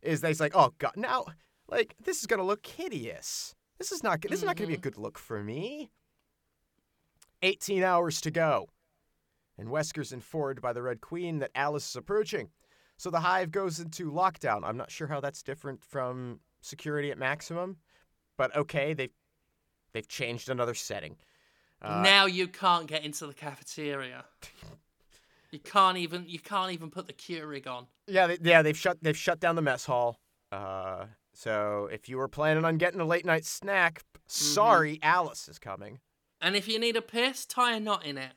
[0.02, 1.26] Is that he's like, "Oh god, now
[1.68, 3.54] like this is going to look hideous.
[3.78, 4.82] This is not this is not going to be a mm-hmm.
[4.82, 5.90] good look for me."
[7.42, 8.68] 18 hours to go.
[9.60, 12.48] And Wesker's informed by the Red Queen that Alice is approaching.
[12.96, 14.62] So the hive goes into lockdown.
[14.64, 17.76] I'm not sure how that's different from security at maximum,
[18.38, 19.12] but okay, they've
[19.92, 21.16] they've changed another setting.
[21.82, 24.24] Uh, now you can't get into the cafeteria.
[25.52, 27.88] You can't even you can't even put the Keurig on.
[28.06, 30.20] Yeah, they, yeah, they've shut they've shut down the mess hall.
[30.52, 35.58] Uh, so if you were planning on getting a late night snack, sorry, Alice is
[35.58, 35.98] coming.
[36.40, 38.30] And if you need a piss, tie a knot in it.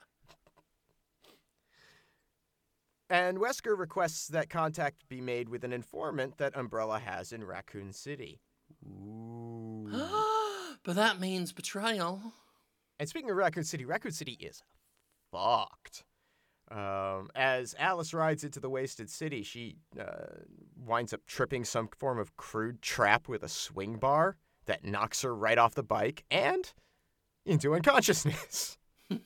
[3.14, 7.94] And Wesker requests that contact be made with an informant that Umbrella has in Raccoon
[7.94, 8.42] City.
[8.84, 9.88] Ooh.
[10.84, 12.20] but that means betrayal.
[12.98, 14.64] and speaking of Raccoon City, Raccoon City is
[15.32, 16.06] fucked.
[16.72, 20.40] Um, as Alice rides into the wasted city, she uh,
[20.76, 25.36] winds up tripping some form of crude trap with a swing bar that knocks her
[25.36, 26.74] right off the bike and
[27.46, 28.80] into unconsciousness.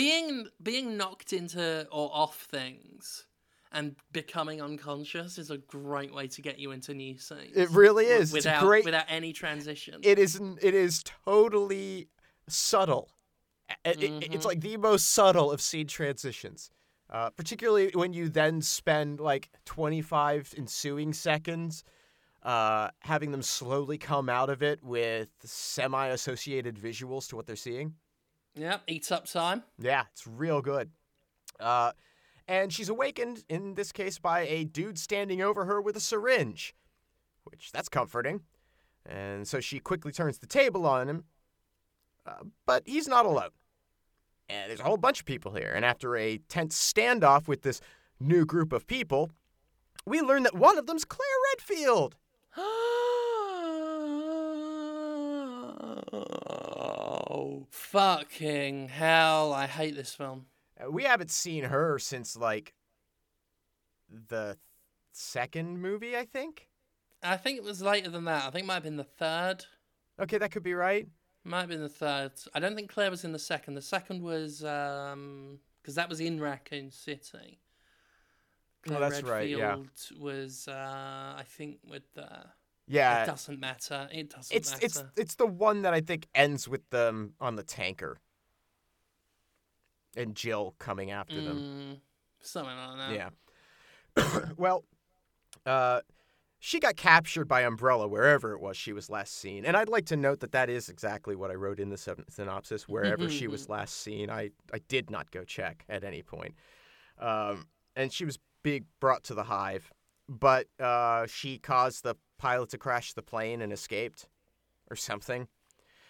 [0.00, 3.26] Being being knocked into or off things
[3.72, 7.56] and becoming unconscious is a great way to get you into new scenes.
[7.56, 8.32] It really is.
[8.32, 8.84] Without it's great.
[8.84, 9.94] without any transition.
[10.02, 12.08] it is it is totally
[12.48, 13.08] subtle.
[13.84, 14.32] It- it- Mm-hmm.
[14.34, 16.70] it's like the most subtle of scene transitions.
[17.08, 21.84] Uh, particularly when you then spend like 25 ensuing seconds
[22.42, 27.94] uh, having them slowly come out of it with semi-associated visuals to what they're seeing.
[28.56, 29.62] Yep, eats up time.
[29.78, 30.90] Yeah, it's real good.
[31.60, 31.92] Uh,
[32.48, 36.74] and she's awakened in this case by a dude standing over her with a syringe,
[37.44, 38.40] which that's comforting.
[39.04, 41.24] And so she quickly turns the table on him,
[42.26, 43.50] uh, but he's not alone.
[44.48, 45.72] And there's a whole bunch of people here.
[45.74, 47.80] And after a tense standoff with this
[48.18, 49.30] new group of people,
[50.06, 52.16] we learn that one of them's Claire Redfield.
[57.28, 59.52] Oh, fucking hell.
[59.52, 60.46] I hate this film.
[60.80, 62.74] Uh, We haven't seen her since like
[64.28, 64.56] the
[65.12, 66.68] second movie, I think.
[67.22, 68.44] I think it was later than that.
[68.44, 69.64] I think it might have been the third.
[70.20, 71.08] Okay, that could be right.
[71.44, 72.32] Might have been the third.
[72.54, 73.74] I don't think Claire was in the second.
[73.74, 77.60] The second was um because that was in Raccoon City.
[78.82, 79.68] Claire that's right, yeah.
[79.76, 82.28] Redfield Was uh, I think with the.
[82.88, 84.08] Yeah, it doesn't matter.
[84.12, 84.86] It doesn't it's matter.
[84.86, 88.18] it's it's the one that I think ends with them on the tanker,
[90.16, 91.58] and Jill coming after them.
[91.58, 92.00] Mm,
[92.40, 93.32] something like that.
[94.16, 94.50] Yeah.
[94.56, 94.84] well,
[95.64, 96.00] uh,
[96.58, 100.06] she got captured by Umbrella wherever it was she was last seen, and I'd like
[100.06, 102.88] to note that that is exactly what I wrote in the synopsis.
[102.88, 106.54] Wherever she was last seen, I I did not go check at any point,
[107.18, 107.66] um,
[107.96, 109.92] and she was being brought to the hive,
[110.28, 114.28] but uh, she caused the pilot to crash the plane and escaped,
[114.90, 115.48] or something,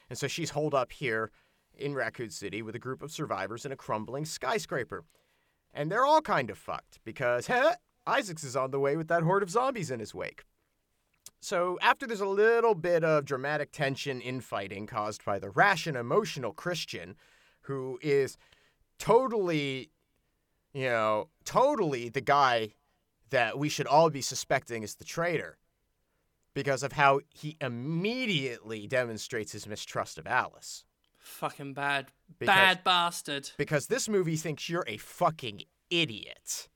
[0.09, 1.31] and so she's holed up here
[1.77, 5.05] in Raccoon City with a group of survivors in a crumbling skyscraper.
[5.74, 7.74] And they're all kind of fucked because heh,
[8.07, 10.45] Isaacs is on the way with that horde of zombies in his wake.
[11.41, 15.97] So, after there's a little bit of dramatic tension infighting caused by the rash and
[15.97, 17.14] emotional Christian,
[17.62, 18.39] who is
[18.99, 19.91] totally,
[20.72, 22.72] you know, totally the guy
[23.31, 25.59] that we should all be suspecting is the traitor
[26.57, 30.87] because of how he immediately demonstrates his mistrust of Alice.
[31.19, 32.07] Fucking bad,
[32.39, 33.51] Because- bad bastard.
[33.59, 36.71] because this movie thinks you're a fucking idiot.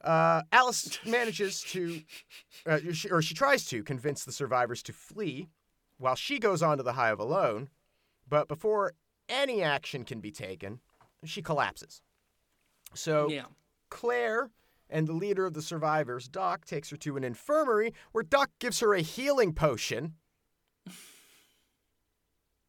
[0.00, 2.00] Uh, Alice manages to,
[2.64, 5.50] uh, she- or she tries to, convince the survivors to flee
[5.98, 7.68] while she goes onto the hive alone.
[8.26, 8.94] But before
[9.28, 10.80] any action can be taken,
[11.24, 12.00] she collapses.
[12.94, 13.46] So Yeah.
[13.90, 14.50] Claire
[14.94, 18.78] and the leader of the survivors, Doc, takes her to an infirmary where Doc gives
[18.78, 20.14] her a healing potion.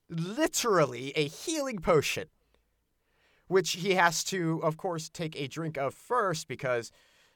[0.10, 2.26] Literally a healing potion.
[3.48, 6.92] Which he has to, of course, take a drink of first because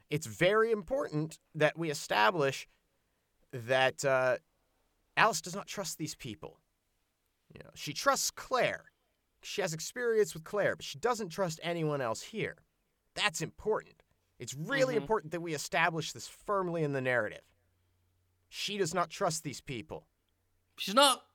[0.10, 2.68] it's very important that we establish
[3.54, 4.38] that uh,
[5.16, 6.58] Alice does not trust these people.
[7.54, 8.86] You know, she trusts Claire.
[9.44, 12.58] She has experience with Claire, but she doesn't trust anyone else here.
[13.14, 13.99] That's important.
[14.40, 15.02] It's really Mhm.
[15.02, 17.44] important that we establish this firmly in the narrative.
[18.48, 20.08] She does not trust these people.
[20.78, 21.26] She's not.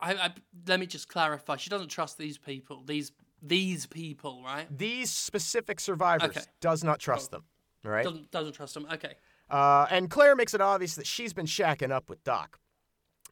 [0.00, 0.34] I, I
[0.66, 1.56] let me just clarify.
[1.56, 2.82] She doesn't trust these people.
[2.84, 3.12] These
[3.42, 4.66] these people, right?
[4.76, 6.46] These specific survivors Okay.
[6.60, 7.44] does not trust them.
[7.84, 8.04] All right.
[8.04, 8.86] Doesn't doesn't trust them.
[8.90, 9.16] Okay.
[9.50, 12.60] Uh, and Claire makes it obvious that she's been shacking up with Doc.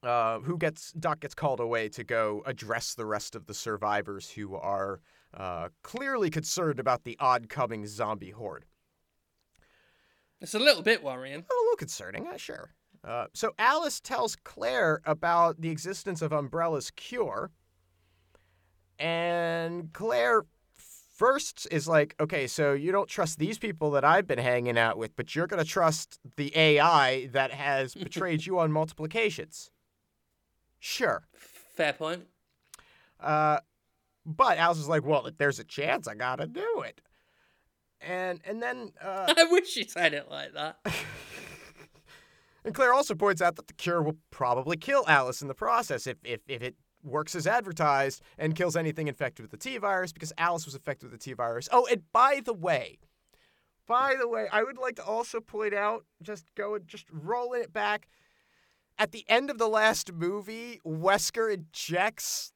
[0.03, 4.31] Uh, who gets Doc gets called away to go address the rest of the survivors
[4.31, 5.01] who are
[5.35, 8.65] uh, clearly concerned about the odd-coming zombie horde.
[10.41, 11.41] It's a little bit worrying.
[11.41, 12.71] A little concerning, uh, sure.
[13.05, 17.51] Uh, so Alice tells Claire about the existence of Umbrella's cure,
[18.99, 24.39] and Claire first is like, "Okay, so you don't trust these people that I've been
[24.39, 29.71] hanging out with, but you're gonna trust the AI that has betrayed you on multiplications."
[30.79, 31.23] Sure.
[31.35, 32.27] Fair point.
[33.19, 33.61] Uh,
[34.25, 37.01] but Alice is like, "Well, if there's a chance, I gotta do it."
[38.01, 40.79] And and then uh, I wish you said it like that.
[42.65, 46.07] And Claire also points out that the cure will probably kill Alice in the process
[46.07, 50.13] if, if, if it works as advertised and kills anything infected with the T virus
[50.13, 51.69] because Alice was infected with the T virus.
[51.73, 52.99] Oh, and by the way,
[53.87, 57.73] by the way, I would like to also point out, just go just rolling it
[57.73, 58.09] back.
[58.99, 62.53] At the end of the last movie, Wesker injects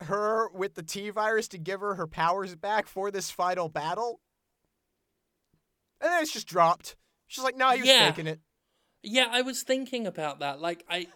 [0.00, 4.20] her with the T virus to give her her powers back for this final battle.
[6.00, 6.96] And then it's just dropped.
[7.26, 8.10] She's like, no, he was Yeah.
[8.10, 8.40] faking it.
[9.02, 10.60] Yeah, I was thinking about that.
[10.60, 11.06] Like I,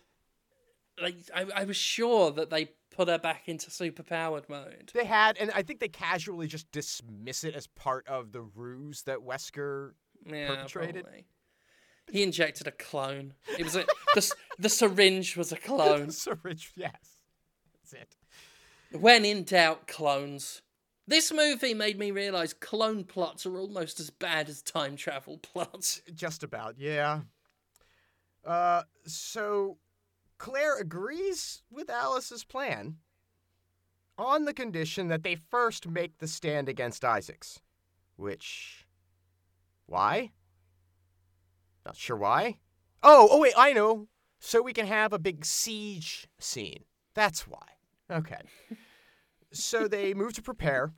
[1.00, 4.90] like I, I was sure that they put her back into superpowered mode.
[4.94, 9.02] They had, and I think they casually just dismiss it as part of the ruse
[9.02, 9.92] that Wesker.
[10.26, 11.02] Yeah, perpetrated?
[11.04, 11.26] probably.
[12.10, 13.34] He injected a clone.
[13.58, 16.10] It was a the the syringe was a clone.
[16.10, 16.92] Syringe, yes,
[17.74, 18.16] that's it.
[18.98, 20.62] When in doubt, clones.
[21.06, 26.00] This movie made me realize clone plots are almost as bad as time travel plots.
[26.14, 27.20] Just about, yeah.
[28.44, 29.76] Uh, so
[30.38, 32.96] Claire agrees with Alice's plan
[34.16, 37.60] on the condition that they first make the stand against Isaacs.
[38.16, 38.86] Which,
[39.86, 40.32] why?
[41.84, 42.58] Not sure why.
[43.02, 44.08] Oh, oh wait, I know.
[44.38, 46.84] So we can have a big siege scene.
[47.14, 47.66] That's why.
[48.10, 48.40] Okay.
[49.54, 50.92] so they move to prepare,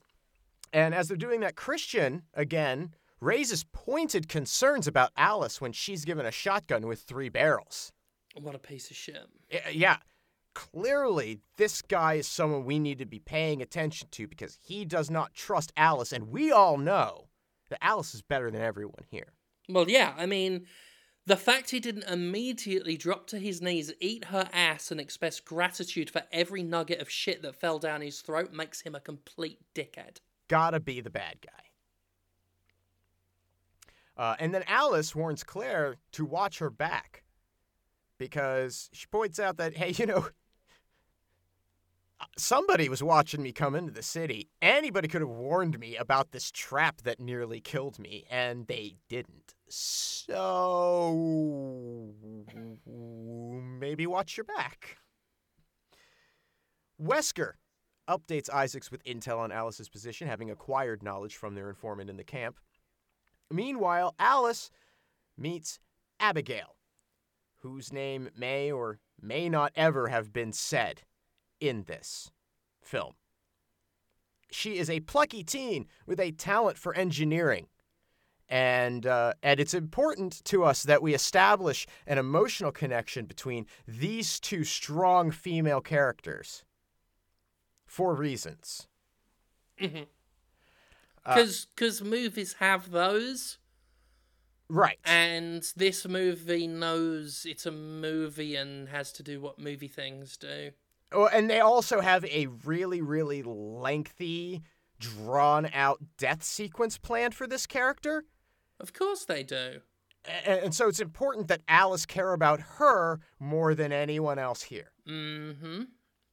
[0.72, 6.26] and as they're doing that, Christian again raises pointed concerns about Alice when she's given
[6.26, 7.92] a shotgun with three barrels.
[8.34, 9.26] What a piece of shit.
[9.72, 9.96] Yeah,
[10.54, 15.10] clearly this guy is someone we need to be paying attention to because he does
[15.10, 17.28] not trust Alice, and we all know
[17.70, 19.32] that Alice is better than everyone here.
[19.68, 20.66] Well, yeah, I mean,
[21.26, 26.08] the fact he didn't immediately drop to his knees, eat her ass, and express gratitude
[26.08, 30.18] for every nugget of shit that fell down his throat makes him a complete dickhead.
[30.48, 31.50] Gotta be the bad guy.
[34.16, 37.24] Uh, and then Alice warns Claire to watch her back
[38.18, 40.28] because she points out that, hey, you know,
[42.36, 44.48] somebody was watching me come into the city.
[44.60, 49.54] Anybody could have warned me about this trap that nearly killed me, and they didn't.
[49.68, 51.12] So
[52.86, 54.98] maybe watch your back.
[57.02, 57.52] Wesker
[58.08, 62.24] updates Isaacs with intel on Alice's position, having acquired knowledge from their informant in the
[62.24, 62.58] camp.
[63.50, 64.70] Meanwhile, Alice
[65.36, 65.78] meets
[66.18, 66.76] Abigail,
[67.60, 71.02] whose name may or may not ever have been said
[71.60, 72.30] in this
[72.82, 73.14] film.
[74.50, 77.66] She is a plucky teen with a talent for engineering.
[78.48, 84.38] And, uh, and it's important to us that we establish an emotional connection between these
[84.38, 86.62] two strong female characters
[87.84, 88.86] for reasons.
[89.80, 90.04] Mm-hmm.
[91.24, 93.58] Uh, Because because movies have those,
[94.68, 94.98] Right.
[95.04, 100.70] and this movie knows it's a movie and has to do what movie things do.
[101.12, 104.62] Oh, and they also have a really, really lengthy,
[104.98, 108.24] drawn out death sequence planned for this character.
[108.80, 109.80] Of course they do.
[110.26, 114.90] A- And, so it's important that Alice care about her more than anyone else here.
[115.08, 115.82] Mm-hmm.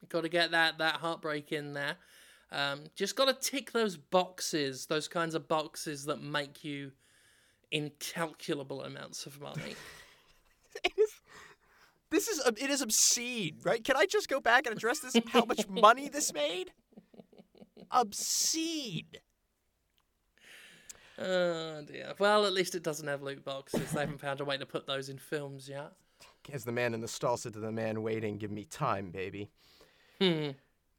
[0.09, 1.97] Got to get that that heartbreak in there.
[2.51, 6.91] Um, just got to tick those boxes, those kinds of boxes that make you
[7.71, 9.75] incalculable amounts of money.
[12.13, 13.83] This is it is obscene, right?
[13.83, 15.15] Can I just go back and address this?
[15.29, 16.71] How much money this made?
[17.89, 19.07] Obscene.
[21.17, 22.13] oh dear.
[22.19, 23.91] Well, at least it doesn't have loot boxes.
[23.91, 25.93] They haven't found a way to put those in films yet.
[26.51, 29.49] As the man in the stall said to the man waiting, "Give me time, baby."
[30.21, 30.49] Hmm.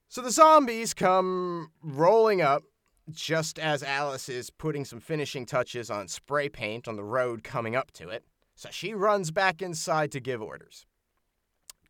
[0.08, 2.64] So the zombies come rolling up
[3.08, 7.76] just as Alice is putting some finishing touches on spray paint on the road coming
[7.76, 8.24] up to it.
[8.56, 10.86] So she runs back inside to give orders.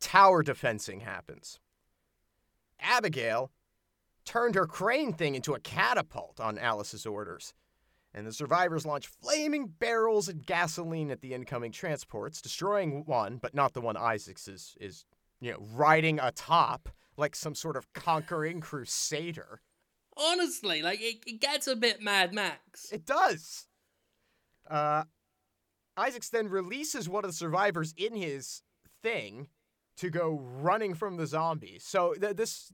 [0.05, 1.59] Tower defensing happens.
[2.79, 3.51] Abigail
[4.27, 7.55] turned her crane thing into a catapult on Alice's orders.
[8.13, 13.55] And the survivors launch flaming barrels of gasoline at the incoming transports, destroying one, but
[13.55, 15.07] not the one Isaacs is, is
[15.41, 19.63] you know, riding atop like some sort of conquering crusader.
[20.19, 22.93] Honestly, like it, it gets a bit Mad Max.
[22.93, 23.69] It does.
[24.69, 25.05] Uh,
[25.97, 28.61] Isaacs then releases one of the survivors in his
[29.03, 29.49] thing
[29.97, 31.85] to go running from the zombies.
[31.85, 32.73] So th- this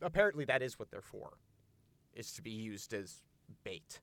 [0.00, 1.34] apparently that is what they're for,
[2.14, 3.22] is to be used as
[3.64, 4.00] bait.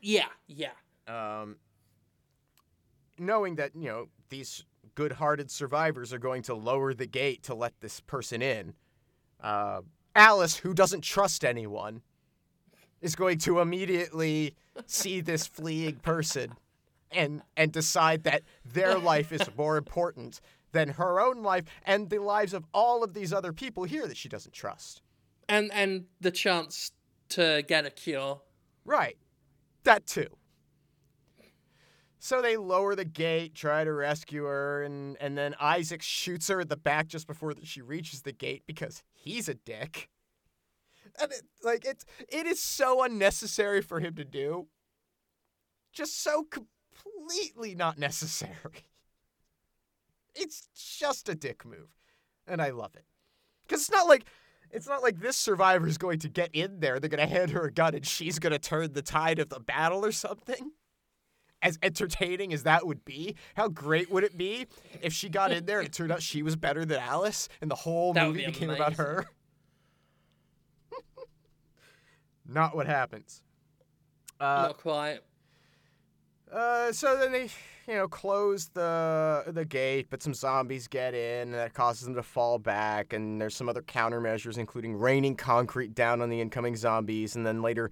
[0.00, 0.72] Yeah, yeah.
[1.06, 1.56] Um,
[3.18, 4.64] knowing that you know these
[4.94, 8.74] good-hearted survivors are going to lower the gate to let this person in,
[9.40, 9.80] uh,
[10.14, 12.02] Alice, who doesn't trust anyone,
[13.00, 14.54] is going to immediately
[14.86, 16.54] see this fleeing person
[17.10, 20.40] and and decide that their life is more important
[20.72, 24.16] than her own life and the lives of all of these other people here that
[24.16, 25.02] she doesn't trust.
[25.48, 26.92] And and the chance
[27.30, 28.40] to get a cure.
[28.84, 29.16] Right.
[29.84, 30.28] That too.
[32.18, 36.60] So they lower the gate, try to rescue her, and, and then Isaac shoots her
[36.60, 40.08] at the back just before she reaches the gate because he's a dick.
[41.20, 44.68] And it, like it's it is so unnecessary for him to do.
[45.92, 48.86] Just so completely not necessary.
[50.34, 51.96] It's just a dick move,
[52.46, 53.04] and I love it.
[53.68, 54.24] Cuz it's not like
[54.72, 56.98] it's not like this survivor is going to get in there.
[56.98, 59.50] They're going to hand her a gun and she's going to turn the tide of
[59.50, 60.72] the battle or something.
[61.60, 64.66] As entertaining as that would be, how great would it be
[65.00, 67.70] if she got in there and it turned out she was better than Alice and
[67.70, 69.26] the whole That movie be became about her?
[72.48, 73.42] Not what happens.
[74.40, 75.20] Uh, Not quite.
[76.52, 77.48] Uh, so then they,
[77.88, 82.14] you know, close the the gate, but some zombies get in, and that causes them
[82.14, 83.12] to fall back.
[83.12, 87.62] And there's some other countermeasures, including raining concrete down on the incoming zombies, and then
[87.62, 87.90] later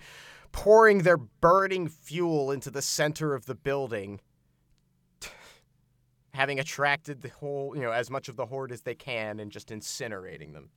[0.53, 4.21] pouring their burning fuel into the center of the building,
[6.35, 9.51] having attracted the whole, you know, as much of the horde as they can, and
[9.51, 10.71] just incinerating them.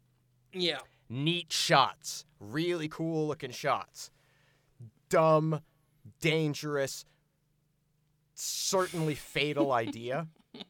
[0.54, 0.80] Yeah.
[1.10, 4.12] Neat shots, really cool looking shots.
[5.10, 5.62] Dumb,
[6.22, 7.06] dangerous,
[8.34, 10.28] certainly fatal idea.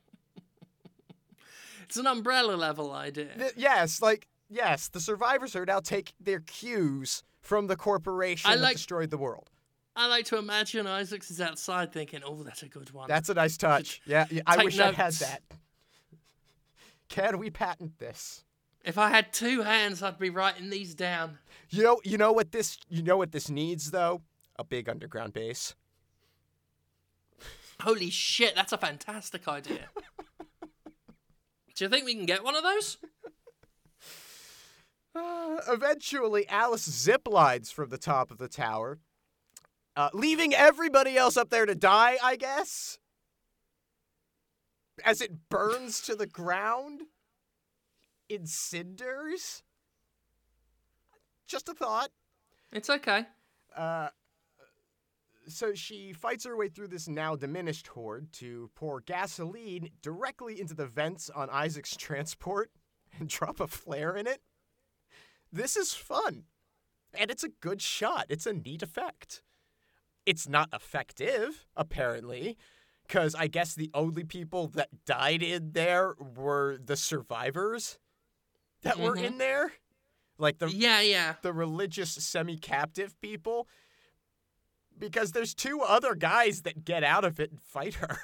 [1.86, 3.28] It's an umbrella level idea.
[3.38, 8.56] Th- yes, like yes, the survivors are now take their cues from the corporation I
[8.56, 9.52] that destroyed the world.
[9.96, 13.36] I like to imagine Isaacs is outside thinking, "Oh, that's a good one." That's a
[13.36, 14.02] nice touch.
[14.08, 15.20] Yeah, yeah I wish I had notes.
[15.20, 15.44] that.
[17.10, 18.44] Can we patent this?
[18.84, 21.38] If I had two hands, I'd be writing these down.
[21.70, 24.22] You know, you know what this, you know what this needs though?
[24.58, 25.76] A big underground base.
[27.84, 29.90] Holy shit, that's a fantastic idea.
[31.76, 32.98] Do you think we can get one of those?
[35.14, 39.00] Uh, eventually, Alice ziplides from the top of the tower,
[39.98, 42.18] uh, leaving everybody else up there to die.
[42.24, 43.00] I guess,
[45.04, 47.02] as it burns to the ground
[48.30, 49.62] in cinders.
[51.48, 52.12] Just a thought.
[52.72, 53.26] It's okay.
[53.76, 54.08] Uh,
[55.48, 60.74] so she fights her way through this now diminished horde to pour gasoline directly into
[60.74, 62.72] the vents on Isaac's transport
[63.20, 64.42] and drop a flare in it.
[65.52, 66.44] This is fun.
[67.14, 68.26] And it's a good shot.
[68.30, 69.44] It's a neat effect.
[70.26, 72.58] It's not effective, apparently,
[73.08, 78.00] because I guess the only people that died in there were the survivors
[78.82, 79.24] that were Mhm.
[79.24, 79.74] in there.
[80.40, 81.36] Like the Yeah, yeah.
[81.44, 83.68] the religious semi-captive people
[84.98, 88.18] because there's two other guys that get out of it and fight her.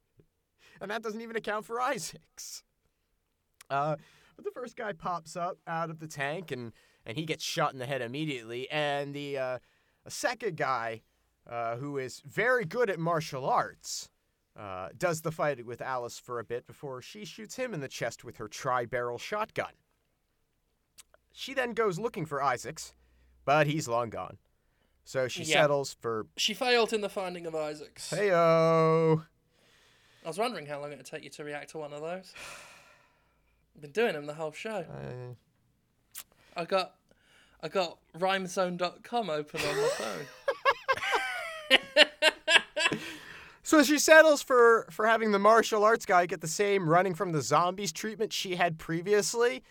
[0.80, 2.62] and that doesn't even account for Isaacs.
[3.70, 3.96] Uh,
[4.36, 6.72] but the first guy pops up out of the tank and,
[7.06, 8.70] and he gets shot in the head immediately.
[8.70, 9.58] And the uh,
[10.08, 11.02] second guy,
[11.48, 14.10] uh, who is very good at martial arts,
[14.56, 17.88] uh, does the fighting with Alice for a bit before she shoots him in the
[17.88, 19.72] chest with her tri-barrel shotgun.
[21.32, 22.94] She then goes looking for Isaacs,
[23.44, 24.38] but he's long gone.
[25.04, 25.62] So she Yeah.
[25.62, 28.10] settles for She failed in the finding of Isaacs.
[28.10, 29.26] heyo.
[30.24, 32.32] I was wondering how long it would take you to react to one of those.
[33.76, 34.86] I've been doing them the whole show.
[34.90, 35.34] Uh,
[36.56, 36.94] I got
[37.62, 40.26] I got rhymezone.com open on my phone.
[43.62, 47.32] so she settles for for having the martial arts guy get the same running from
[47.32, 49.62] the zombies treatment she had previously,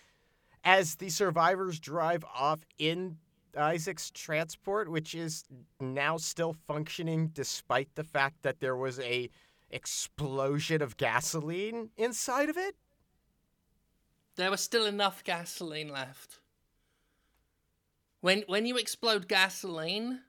[0.64, 3.18] as the survivors drive off in
[3.56, 5.44] Isaac's transport, which is
[5.80, 9.30] now still functioning despite the fact that there was a
[9.70, 12.76] explosion of gasoline inside of it.
[14.36, 16.40] there was still enough gasoline left.
[18.20, 20.20] When when you explode gasoline,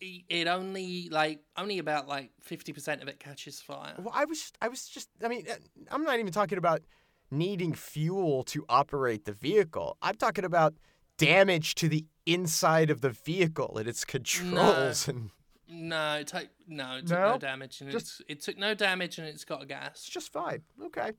[0.00, 3.94] it only like only about like fifty percent of it catches fire.
[3.98, 5.46] Well, I was I was just I mean
[5.90, 6.82] I'm not even talking about
[7.30, 9.96] needing fuel to operate the vehicle.
[10.02, 10.74] I'm talking about
[11.18, 15.30] damage to the inside of the vehicle and its controls and
[15.68, 17.32] No, it took no, it took No?
[17.32, 20.02] no, damage, and Just- it's, it took no damage, and it's got a it's gas.
[20.04, 20.62] just fine.
[20.86, 21.12] Okay.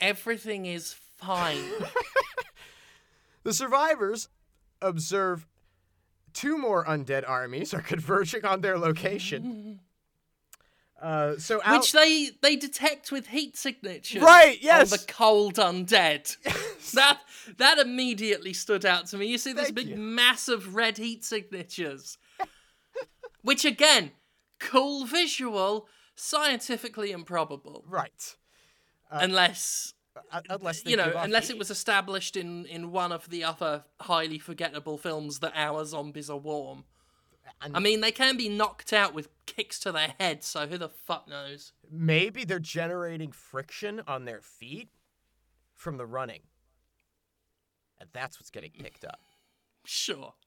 [0.00, 1.62] Everything is fine.
[3.42, 4.28] The survivors
[4.82, 5.46] observe
[6.34, 9.78] two more undead armies are converging on their location.
[11.00, 14.20] Uh, so Al- Which they they detect with heat signatures.
[14.20, 14.90] Right, yes.
[14.92, 16.36] On the cold undead.
[16.94, 17.20] that
[17.58, 19.26] that immediately stood out to me.
[19.26, 19.96] You see this Thank big you.
[19.96, 22.18] massive red heat signatures.
[23.42, 24.10] Which again,
[24.58, 27.84] cool visual, scientifically improbable.
[27.88, 28.36] right.
[29.10, 29.94] unless
[30.32, 34.38] Uh, unless you know, unless it was established in in one of the other highly
[34.38, 36.84] forgettable films that our zombies are warm.
[37.62, 40.76] And- I mean, they can be knocked out with kicks to their head, so who
[40.78, 41.72] the fuck knows?
[41.90, 44.88] maybe they're generating friction on their feet
[45.74, 46.40] from the running.
[48.00, 49.20] And that's what's getting picked up.
[49.84, 50.34] Sure.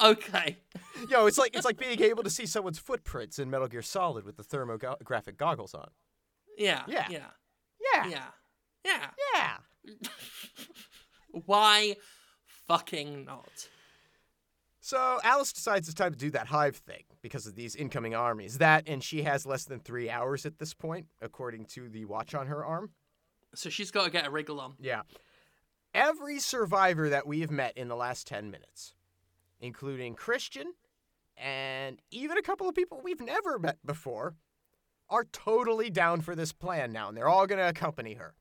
[0.00, 0.58] Okay.
[1.08, 4.24] Yo, it's like it's like being able to see someone's footprints in Metal Gear Solid
[4.24, 5.88] with the thermographic goggles on.
[6.58, 6.82] Yeah.
[6.88, 7.06] Yeah.
[7.08, 7.26] Yeah.
[7.94, 8.06] Yeah.
[8.06, 8.24] Yeah.
[8.84, 9.06] Yeah.
[9.34, 10.08] Yeah.
[11.46, 11.96] Why
[12.66, 13.68] fucking not?
[14.80, 18.58] So Alice decides it's time to do that hive thing because of these incoming armies.
[18.58, 22.34] That and she has less than three hours at this point, according to the watch
[22.34, 22.90] on her arm.
[23.54, 24.74] So she's got to get a wriggle on.
[24.80, 25.02] Yeah.
[25.94, 28.94] Every survivor that we've met in the last 10 minutes,
[29.60, 30.74] including Christian
[31.36, 34.34] and even a couple of people we've never met before,
[35.08, 38.34] are totally down for this plan now, and they're all going to accompany her.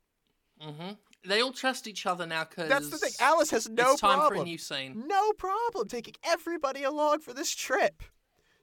[0.61, 0.91] Mm-hmm.
[1.25, 3.11] They all trust each other now because That's the thing.
[3.19, 4.39] Alice has no it's time problem.
[4.39, 5.03] for a new scene.
[5.07, 8.03] No problem taking everybody along for this trip,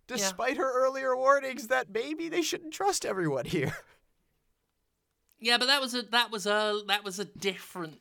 [0.07, 3.77] despite her earlier warnings that maybe they shouldn't trust everyone here.
[5.39, 8.01] Yeah, but that was a that was a that was a different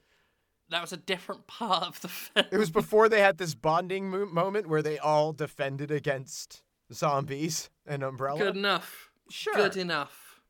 [0.69, 2.45] that was a different part of the film.
[2.51, 6.63] It was before they had this bonding mo- moment where they all defended against
[6.93, 8.39] zombies and Umbrella.
[8.39, 9.09] Good enough.
[9.29, 9.55] Sure.
[9.55, 10.41] Good enough.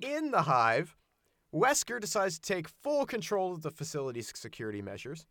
[0.00, 0.96] In the hive,
[1.52, 5.26] Wesker decides to take full control of the facility's security measures,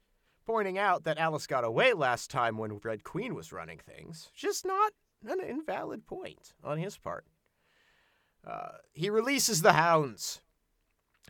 [0.46, 4.30] pointing out that Alice got away last time when Red Queen was running things.
[4.36, 4.94] Just not
[5.28, 7.26] an invalid point on his part.
[8.46, 10.42] Uh, he releases the hounds,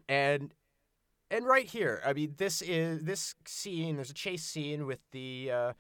[0.08, 0.54] and
[1.30, 3.96] and right here, I mean, this is this scene.
[3.96, 5.74] There's a chase scene with the uh,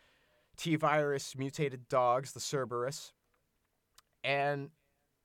[0.58, 3.14] T virus mutated dogs, the Cerberus,
[4.24, 4.70] and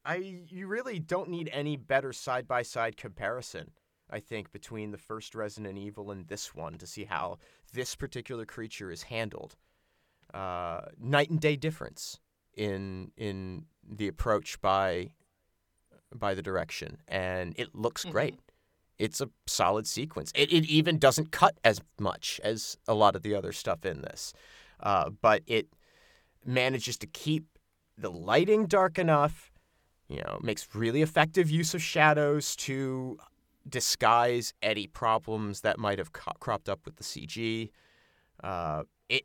[0.05, 3.73] I you really don't need any better side by side comparison.
[4.11, 7.39] I think between the first Resident Evil and this one to see how
[7.73, 9.57] this particular creature is handled.
[10.35, 12.19] Uh, night and day difference
[12.55, 15.12] in in the approach by
[16.15, 18.12] by the direction, and it looks Mhm.
[18.12, 18.40] great.
[18.98, 20.32] It's a solid sequence.
[20.35, 24.02] It, it even doesn't cut as much as a lot of the other stuff in
[24.02, 24.32] this,
[24.81, 25.69] uh, but it
[26.44, 27.44] manages to keep
[27.97, 29.51] the lighting dark enough.
[30.09, 33.19] You know, makes really effective use of shadows to
[33.69, 37.70] disguise any problems that might have co- cropped up with the CG.
[38.43, 39.24] Uh, it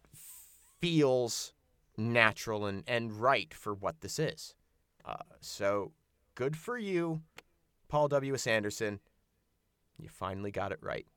[0.79, 1.53] feels
[1.97, 4.55] natural and, and right for what this is.
[5.03, 5.91] Uh, so
[6.35, 7.21] good for you,
[7.87, 8.45] Paul W.S.
[8.47, 8.99] Anderson.
[9.99, 11.07] You finally got it right.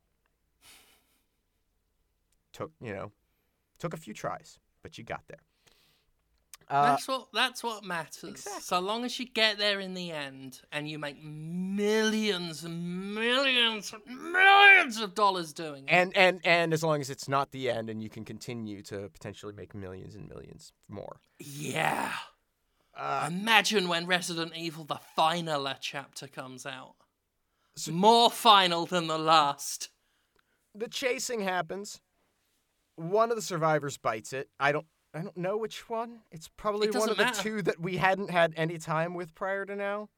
[2.53, 3.11] Took, you know,
[3.79, 5.39] took a few tries, but you got there.
[6.69, 8.23] Uh, that's what that's what matters.
[8.23, 8.61] exactly.
[8.61, 13.93] So long as you get there in the end and you make millions and millions
[13.93, 15.91] and millions of dollars doing it.
[15.91, 19.09] and and and as long as it's not the end and you can continue to
[19.09, 21.17] potentially make millions and millions more.
[21.39, 22.13] yeah.
[22.95, 26.95] Uh, Imagine when Resident Evil the final chapter comes out.
[27.89, 29.89] More final than the last.
[30.75, 31.99] the chasing happens.
[32.95, 34.49] One of the survivors bites it.
[34.59, 36.19] I don't I don't know which one.
[36.31, 37.41] It's probably It one of the matter.
[37.41, 40.09] two that we hadn't had any time with prior to now.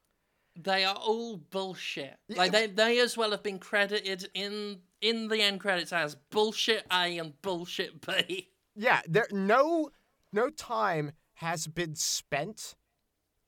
[0.55, 2.15] They are all bullshit.
[2.29, 6.85] Like they, they as well have been credited in in the end credits as bullshit
[6.91, 8.49] A and bullshit B.
[8.75, 9.89] Yeah, there no
[10.31, 12.75] no time has been spent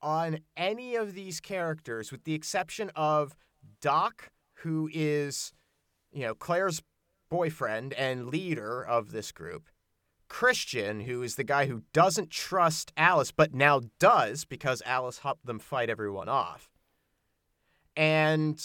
[0.01, 3.35] on any of these characters with the exception of
[3.85, 4.31] Doc
[4.63, 5.53] who is
[6.11, 6.81] you know Claire's
[7.29, 9.69] boyfriend and leader of this group.
[10.27, 15.45] Christian, who is the guy who doesn't trust Alice but now does because Alice helped
[15.45, 16.71] them fight everyone off.
[17.95, 18.59] And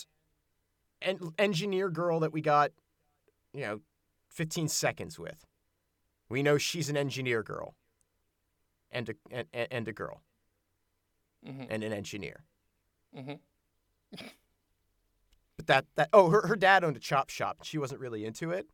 [1.02, 2.70] and engineer girl that we got
[3.52, 3.80] you know
[4.30, 5.44] 15 seconds with.
[6.30, 7.74] We know she's an engineer girl,
[8.90, 10.22] and a and, and a girl,
[11.46, 11.66] Mhm.
[11.68, 12.44] and an engineer.
[13.14, 13.38] Mhm.
[15.60, 17.58] But that that oh her her dad owned a chop shop.
[17.64, 18.66] She wasn't really into it,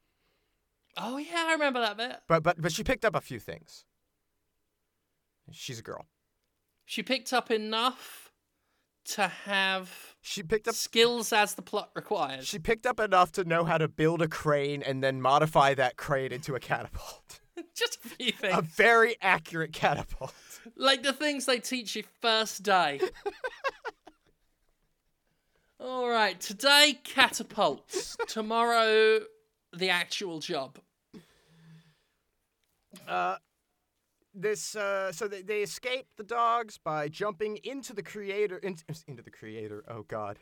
[0.96, 2.18] Oh yeah, I remember that bit.
[2.28, 3.84] but but but she picked up a few things.
[5.50, 6.06] She's a girl.
[6.84, 8.30] She picked up enough
[9.06, 12.46] to have She picked up skills as the plot requires.
[12.46, 15.96] she picked up enough to know how to build a crane and then modify that
[15.96, 17.40] crane into a catapult.
[17.74, 18.56] Just a few things.
[18.56, 20.32] a very accurate catapult.
[20.76, 23.00] like the things they teach you first day.
[25.88, 28.16] All right, today catapults.
[28.26, 29.20] Tomorrow,
[29.72, 30.80] the actual job.
[33.06, 33.36] Uh,
[34.34, 38.76] this uh, so they, they escape the dogs by jumping into the creator in,
[39.06, 39.84] into the creator.
[39.86, 40.40] Oh God,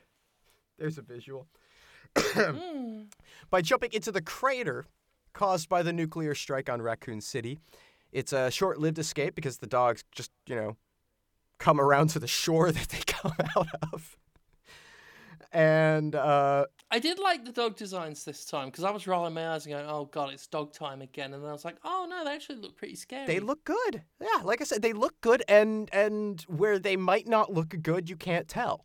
[0.79, 1.47] there's a visual.
[2.17, 3.03] Hmm.
[3.51, 4.87] by jumping into the crater
[5.35, 7.59] caused by the nuclear strike on Raccoon City.
[8.13, 10.77] It's a short-lived escape because the dogs just you know
[11.59, 14.17] come around to the shore that they come out of.
[15.55, 19.51] And uh, I did like the dog designs this time because I was rolling my
[19.51, 22.09] eyes and going, "Oh God, it's dog time again!" And then I was like, "Oh
[22.11, 24.03] no, they actually look pretty scary." they look good.
[24.21, 28.11] Yeah, like I said, they look good, and and where they might not look good,
[28.11, 28.85] you can't tell.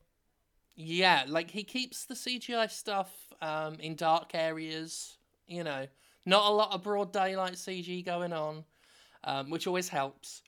[0.75, 5.17] Yeah, like he keeps the CGI stuff um, in dark areas.
[5.47, 5.87] You know,
[6.27, 8.63] not a lot of broad daylight CG going on,
[9.23, 10.43] um, which always helps.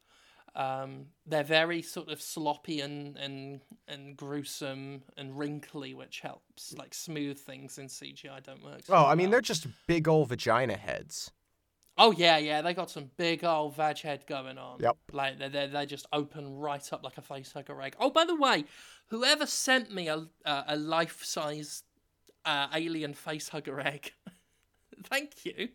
[0.53, 6.73] Um, they're very sort of sloppy and, and and gruesome and wrinkly, which helps.
[6.77, 8.85] Like smooth things in CGI don't work.
[8.85, 9.31] so Oh, I mean, well.
[9.31, 11.31] they're just big old vagina heads.
[11.97, 14.79] Oh yeah, yeah, they got some big old vag head going on.
[14.79, 14.97] Yep.
[15.11, 17.95] Like they they they just open right up like a facehugger egg.
[17.99, 18.65] Oh, by the way,
[19.07, 21.83] whoever sent me a a, a life size
[22.45, 24.13] uh, alien facehugger egg,
[25.05, 25.69] thank you.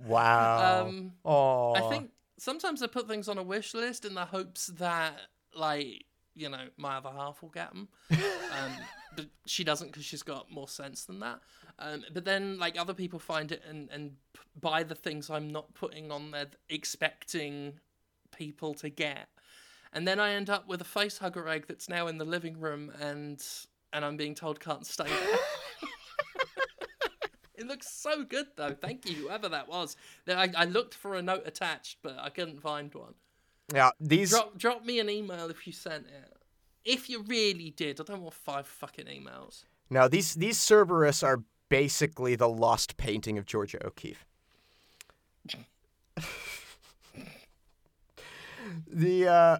[0.00, 0.86] Wow.
[0.86, 4.66] Um, oh, I think sometimes I put things on a wish list in the hopes
[4.78, 5.18] that
[5.54, 6.04] like
[6.34, 7.88] you know my other half will get them.
[8.48, 8.72] Um,
[9.14, 11.40] but she doesn't because she's got more sense than that.
[11.78, 14.12] Um, but then like other people find it and and
[14.58, 17.74] buy the things I'm not putting on there, expecting
[18.34, 19.28] people to get,
[19.92, 22.58] and then I end up with a face hugger egg that's now in the living
[22.58, 23.40] room and
[23.92, 25.38] and I'm being told can't stay there.
[27.68, 28.74] looks so good though.
[28.74, 29.96] Thank you, whoever that was.
[30.26, 33.14] I, I looked for a note attached, but I couldn't find one.
[33.72, 36.34] Yeah, these Drop drop me an email if you sent it.
[36.84, 39.64] If you really did, I don't want five fucking emails.
[39.90, 44.24] now these these Cerberus are basically the lost painting of Georgia O'Keeffe.
[48.86, 49.58] the uh,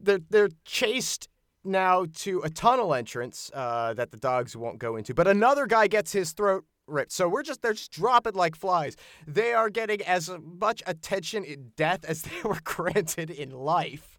[0.00, 1.28] they're they're chased
[1.62, 5.86] now to a tunnel entrance uh, that the dogs won't go into, but another guy
[5.86, 7.12] gets his throat ripped.
[7.12, 8.96] So we're just they're just dropping like flies.
[9.26, 14.18] They are getting as much attention in death as they were granted in life.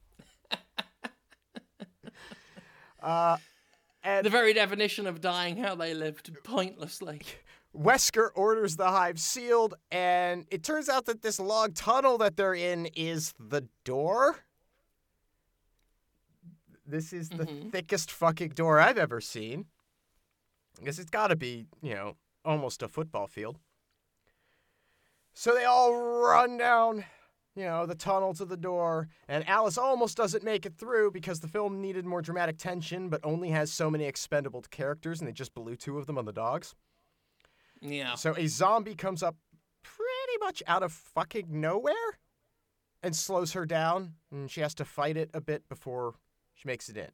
[3.02, 3.38] uh,
[4.04, 7.22] and The very definition of dying how they lived pointlessly.
[7.78, 12.54] Wesker orders the hive sealed, and it turns out that this log tunnel that they're
[12.54, 14.40] in is the door.
[16.86, 19.68] This is the thickest fucking door I've ever seen.
[20.82, 23.60] I guess it's got to be, you know, almost a football field.
[25.34, 27.06] So they all run down,
[27.56, 31.40] you know, the tunnel to the door, and Alice almost doesn't make it through because
[31.40, 35.34] the film needed more dramatic tension, but only has so many expendable characters, and they
[35.34, 36.76] just blew two of them on the dogs.
[37.82, 38.16] Yeah.
[38.16, 39.36] So a zombie comes up
[39.84, 42.20] pretty much out of fucking nowhere
[43.02, 46.16] and slows her down, and she has to fight it a bit before
[46.54, 47.10] she makes it in.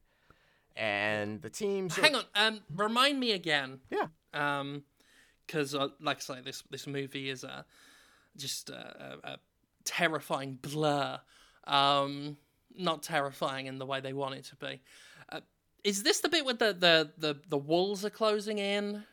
[0.75, 1.89] And the team.
[1.89, 2.23] Hang on.
[2.35, 3.79] Um, remind me again.
[3.89, 4.07] Yeah.
[4.33, 4.83] Um,
[5.47, 7.65] because uh, like I say, this this movie is a
[8.35, 9.37] just a, a, a
[9.85, 11.19] terrifying blur.
[11.65, 12.37] Um,
[12.75, 14.81] not terrifying in the way they want it to be.
[15.29, 15.41] Uh,
[15.83, 19.03] is this the bit where the the the, the walls are closing in?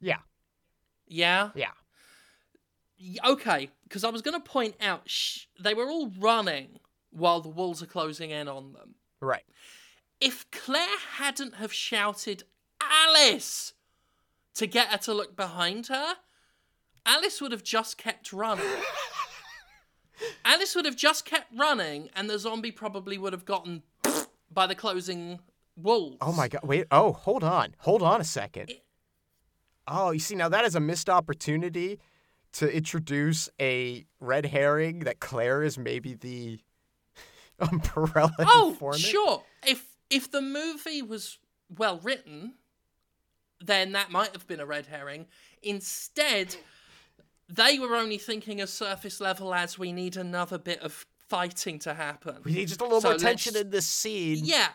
[0.00, 0.18] Yeah.
[1.08, 1.50] Yeah.
[1.54, 1.70] Yeah.
[3.26, 6.78] Okay, because I was going to point out sh- they were all running
[7.10, 8.94] while the walls are closing in on them.
[9.20, 9.44] Right.
[10.20, 12.44] If Claire hadn't have shouted
[12.80, 13.72] Alice
[14.54, 16.14] to get her to look behind her,
[17.06, 18.64] Alice would have just kept running.
[20.44, 23.82] Alice would have just kept running, and the zombie probably would have gotten
[24.52, 25.40] by the closing
[25.76, 26.16] walls.
[26.20, 26.62] Oh my god.
[26.64, 26.86] Wait.
[26.90, 27.74] Oh, hold on.
[27.78, 28.72] Hold on a second.
[29.86, 31.98] Oh, you see, now that is a missed opportunity
[32.52, 36.60] to introduce a red herring that Claire is maybe the
[37.58, 39.00] umbrella Oh, informant.
[39.02, 39.42] sure.
[39.66, 41.38] If if the movie was
[41.76, 42.54] well written,
[43.60, 45.26] then that might have been a red herring.
[45.62, 46.56] Instead,
[47.48, 51.94] they were only thinking as surface level as we need another bit of fighting to
[51.94, 52.36] happen.
[52.44, 54.44] We need just a little So more tension in this scene.
[54.44, 54.68] Yeah.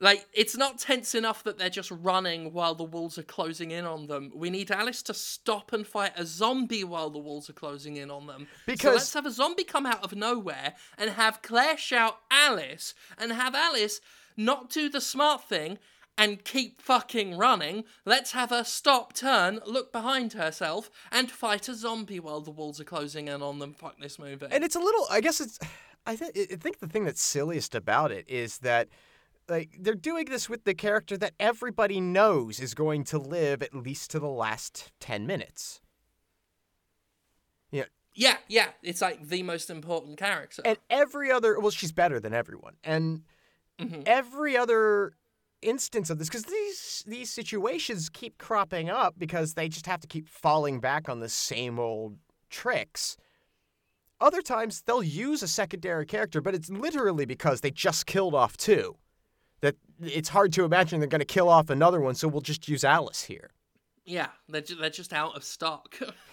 [0.00, 3.84] Like, it's not tense enough that they're just running while the walls are closing in
[3.84, 4.30] on them.
[4.32, 8.08] We need Alice to stop and fight a zombie while the walls are closing in
[8.08, 8.46] on them.
[8.48, 12.94] so Because- let's have a zombie come out of nowhere and have Claire shout Alice
[13.18, 14.00] and have Alice
[14.36, 15.80] not do the smart thing
[16.18, 17.84] and keep fucking running.
[18.04, 22.78] Let's have her stop, turn, look behind herself, and fight a zombie while the walls
[22.80, 23.72] are closing in on them.
[23.72, 24.46] Fuck this movie.
[24.50, 25.06] And it's a little.
[25.10, 25.58] I guess it's.
[26.06, 28.88] I, th- I think the thing that's silliest about it is that,
[29.48, 33.74] like, they're doing this with the character that everybody knows is going to live at
[33.74, 35.80] least to the last ten minutes.
[37.70, 37.84] yeah,
[38.14, 40.62] yeah, yeah, it's like the most important character.
[40.64, 43.22] and every other well she's better than everyone and
[43.78, 44.02] Mhm.
[44.06, 45.12] every other
[45.62, 50.06] instance of this because these these situations keep cropping up because they just have to
[50.06, 52.16] keep falling back on the same old
[52.50, 53.16] tricks.
[54.20, 58.56] Other times they'll use a secondary character but it's literally because they just killed off
[58.56, 58.96] two
[59.60, 62.68] that it's hard to imagine they're going to kill off another one so we'll just
[62.68, 63.50] use alice here.
[64.04, 65.98] Yeah, they're, ju- they're just out of stock.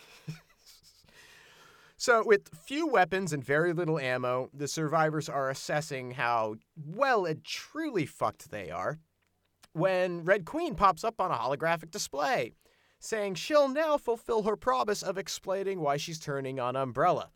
[1.98, 7.44] So, with few weapons and very little ammo, the survivors are assessing how well and
[7.44, 9.00] truly fucked they are
[9.76, 12.54] when Red Queen pops up on a holographic display,
[12.98, 17.32] saying she'll now fulfill her promise of explaining why she's turning on Umbrella.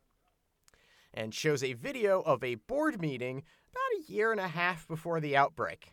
[1.13, 5.19] And shows a video of a board meeting about a year and a half before
[5.19, 5.91] the outbreak.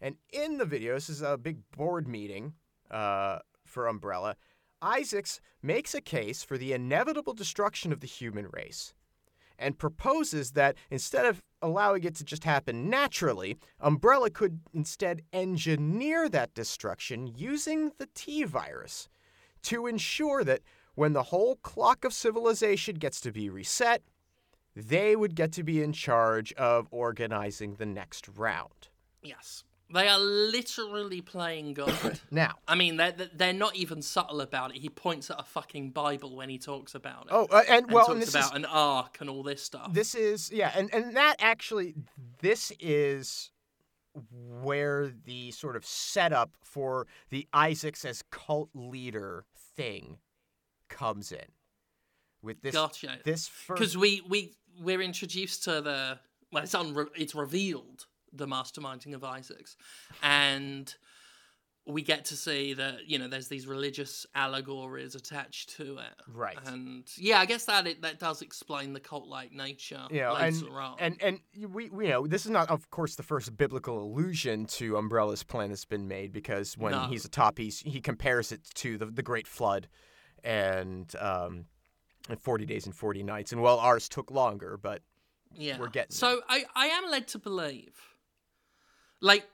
[0.00, 2.54] And in the video, this is a big board meeting
[2.90, 4.34] uh, for Umbrella.
[4.82, 8.92] Isaacs makes a case for the inevitable destruction of the human race
[9.60, 16.28] and proposes that instead of allowing it to just happen naturally, Umbrella could instead engineer
[16.28, 19.08] that destruction using the T virus
[19.62, 20.62] to ensure that
[20.94, 24.02] when the whole clock of civilization gets to be reset,
[24.74, 28.88] they would get to be in charge of organizing the next round.
[29.22, 32.20] yes, they are literally playing God.
[32.30, 34.80] Now, I mean, they're they're not even subtle about it.
[34.80, 37.28] He points at a fucking Bible when he talks about it.
[37.30, 39.62] oh, uh, and and well, talks and this about is an ark and all this
[39.62, 39.92] stuff.
[39.92, 41.94] This is yeah, and and that actually
[42.40, 43.50] this is
[44.62, 49.44] where the sort of setup for the Isaacs as cult leader
[49.76, 50.18] thing
[50.88, 51.46] comes in.
[52.42, 53.18] With this Gotcha.
[53.24, 56.18] this first Because we we we're introduced to the
[56.52, 59.76] well, it's unre- it's revealed the masterminding of Isaacs,
[60.22, 60.94] and
[61.86, 66.22] we get to see that you know there's these religious allegories attached to it.
[66.32, 66.58] Right.
[66.66, 70.76] And yeah, I guess that it, that does explain the cult-like nature yeah, later and,
[70.76, 70.96] on.
[70.98, 71.40] and and
[71.74, 75.42] we, we you know this is not of course the first biblical allusion to Umbrella's
[75.42, 77.00] plan that's been made because when No.
[77.08, 79.88] he's atop he's, he compares it to the the Great Flood
[80.44, 81.64] and um
[82.28, 85.02] and 40 days and 40 nights and well ours took longer but
[85.54, 87.96] yeah, we're getting So I I am led to believe,
[89.20, 89.46] like.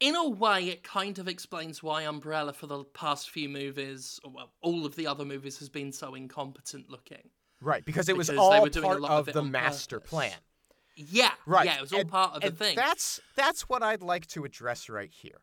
[0.00, 4.30] In a way, it kind of explains why Umbrella, for the past few movies, or
[4.30, 7.30] well, all of the other movies, has been so incompetent looking.
[7.60, 10.10] right because it was Because all were doing a part of of the master purpose.
[10.10, 10.36] plan
[10.94, 12.76] Yeah, right Yeah, it was all and- part of the thing.
[12.76, 15.40] that's that's what I'd like to address right here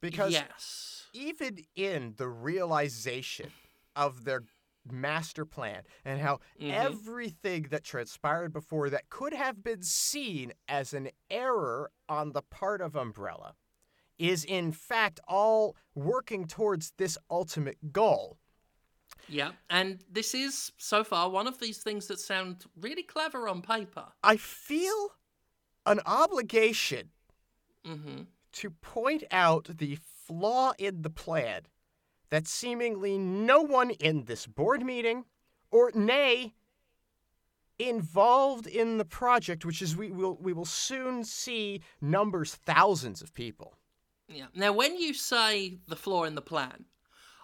[0.00, 3.50] because yes, even in the realization
[3.96, 4.44] of their
[4.90, 6.70] master plan and how Mhm.
[6.72, 12.80] everything that transpired before that could have been seen as an error on the part
[12.80, 13.54] of Umbrella
[14.18, 18.38] is in fact all working towards this ultimate goal.
[19.28, 23.62] yeah, and this is so far one of these things that sound really clever on
[23.62, 24.12] paper.
[24.22, 25.16] I feel
[25.86, 27.10] an obligation
[27.84, 28.22] hmm
[28.52, 29.96] to point out the
[30.26, 31.62] flaw in the plan
[32.32, 35.26] that seemingly no one in this board meeting,
[35.70, 36.54] or nay,
[37.78, 43.34] involved in the project, which is we will we will soon see numbers thousands of
[43.34, 43.74] people.
[44.28, 44.46] Yeah.
[44.54, 46.86] Now, when you say the flaw in the plan,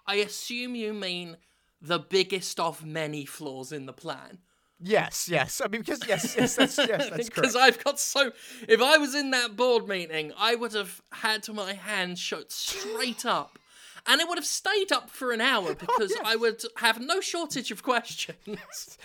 [0.07, 1.37] I assume you mean
[1.83, 4.39] the biggest of many flaws in the plan.
[4.81, 5.61] Yes, yes.
[5.63, 7.55] I mean, because yes, yes, that's yes, that's Because.
[7.55, 8.33] I've got so.
[8.67, 13.27] If I was in that board meeting, I would have had my hands shot straight
[13.27, 13.59] up.
[14.09, 17.71] And it would have stayed up for an hour because I would have no shortage
[17.71, 18.99] of questions.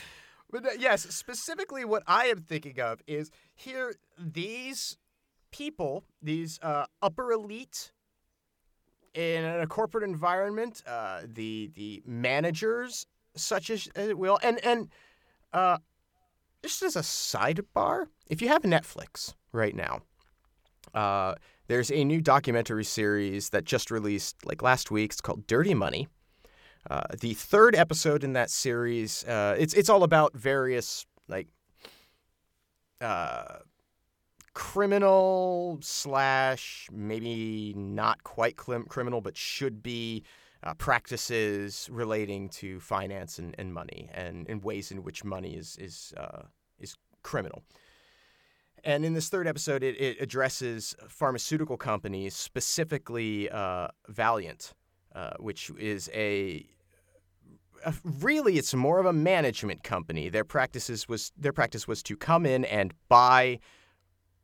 [0.50, 4.98] But uh, yes, specifically what I am thinking of is here these
[5.52, 7.92] people, these uh, upper elite
[9.14, 13.06] in a corporate environment, uh, the the managers
[13.36, 14.90] such as as it will, and and
[15.54, 15.78] uh,
[16.62, 20.02] just as a sidebar, if you have Netflix right now,
[20.94, 21.36] uh,
[21.68, 25.12] there's a new documentary series that just released like last week.
[25.12, 26.08] It's called Dirty Money.
[26.90, 31.48] Uh, the third episode in that series, uh, it's it's all about various like
[33.00, 33.60] uh,
[34.54, 40.24] criminal slash maybe not quite clim- criminal, but should be
[40.64, 45.78] uh, practices relating to finance and, and money and, and ways in which money is
[45.78, 46.44] is uh,
[46.80, 47.64] is criminal.
[48.84, 54.74] And in this third episode, it, it addresses pharmaceutical companies, specifically uh, Valeant,
[55.16, 56.66] uh, which is a,
[57.86, 60.28] a really it's more of a management company.
[60.28, 63.60] Their practices was their practice was to come in and buy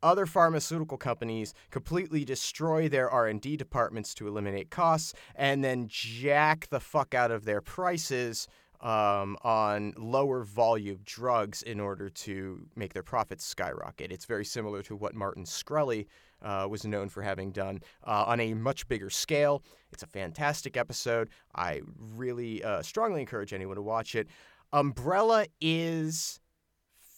[0.01, 6.79] other pharmaceutical companies, completely destroy their R&D departments to eliminate costs, and then jack the
[6.79, 8.47] fuck out of their prices
[8.81, 14.11] um, on lower volume drugs in order to make their profits skyrocket.
[14.11, 16.05] It's very similar to what Martin Shkreli
[16.41, 19.63] uh, was known for having done uh, on a much bigger scale.
[19.91, 21.29] It's a fantastic episode.
[21.55, 24.27] I really uh, strongly encourage anyone to watch it.
[24.71, 26.39] Umbrella is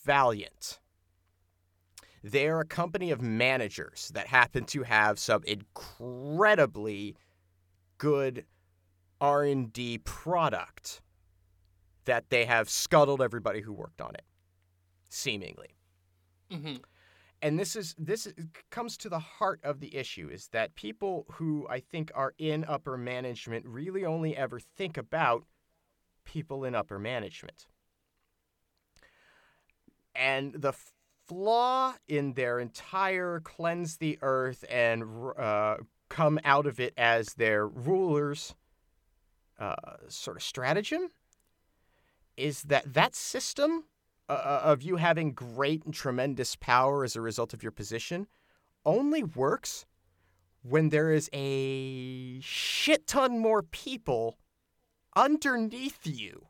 [0.05, 0.79] Valeant.
[2.23, 7.15] They're a company of managers that happen to have some incredibly
[7.97, 8.45] good
[9.19, 11.01] R&D product
[12.05, 14.25] that they have scuttled everybody who worked on it
[15.09, 15.75] seemingly.
[16.49, 16.75] hmm
[17.41, 18.35] And this is this is-
[18.69, 22.65] comes to the heart of the issue is that people who I think are in
[22.65, 25.45] upper management really only ever think about
[26.23, 27.65] people in upper management.
[30.13, 30.73] And the
[31.27, 35.03] flaw in their entire cleanse the earth and
[35.37, 35.77] uh,
[36.09, 38.53] come out of it as their rulers
[39.57, 39.75] uh,
[40.09, 41.09] sort of stratagem
[42.41, 43.85] is that that system
[44.27, 48.27] uh, of you having great and tremendous power as a result of your position
[48.85, 49.85] only works
[50.63, 54.38] when there is a shit ton more people
[55.15, 56.47] underneath you.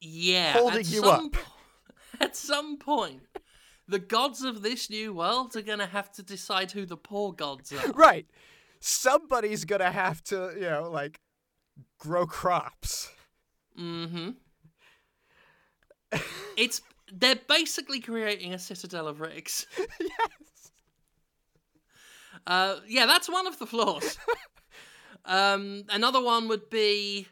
[0.00, 0.52] Yeah.
[0.52, 1.32] Holding you up.
[1.32, 1.40] po-
[2.20, 3.22] at some point,
[3.88, 7.32] the gods of this new world are going to have to decide who the poor
[7.32, 7.92] gods are.
[7.94, 8.26] Right.
[8.82, 11.20] Somebody's going to have to, you know, like
[11.98, 13.10] grow crops.
[13.78, 14.30] Mm-hmm.
[16.56, 16.82] It's
[17.12, 19.66] they're basically creating a citadel of Ricks.
[19.78, 20.72] yes.
[22.46, 24.18] Uh, yeah, that's one of the flaws.
[25.24, 27.26] um, another one would be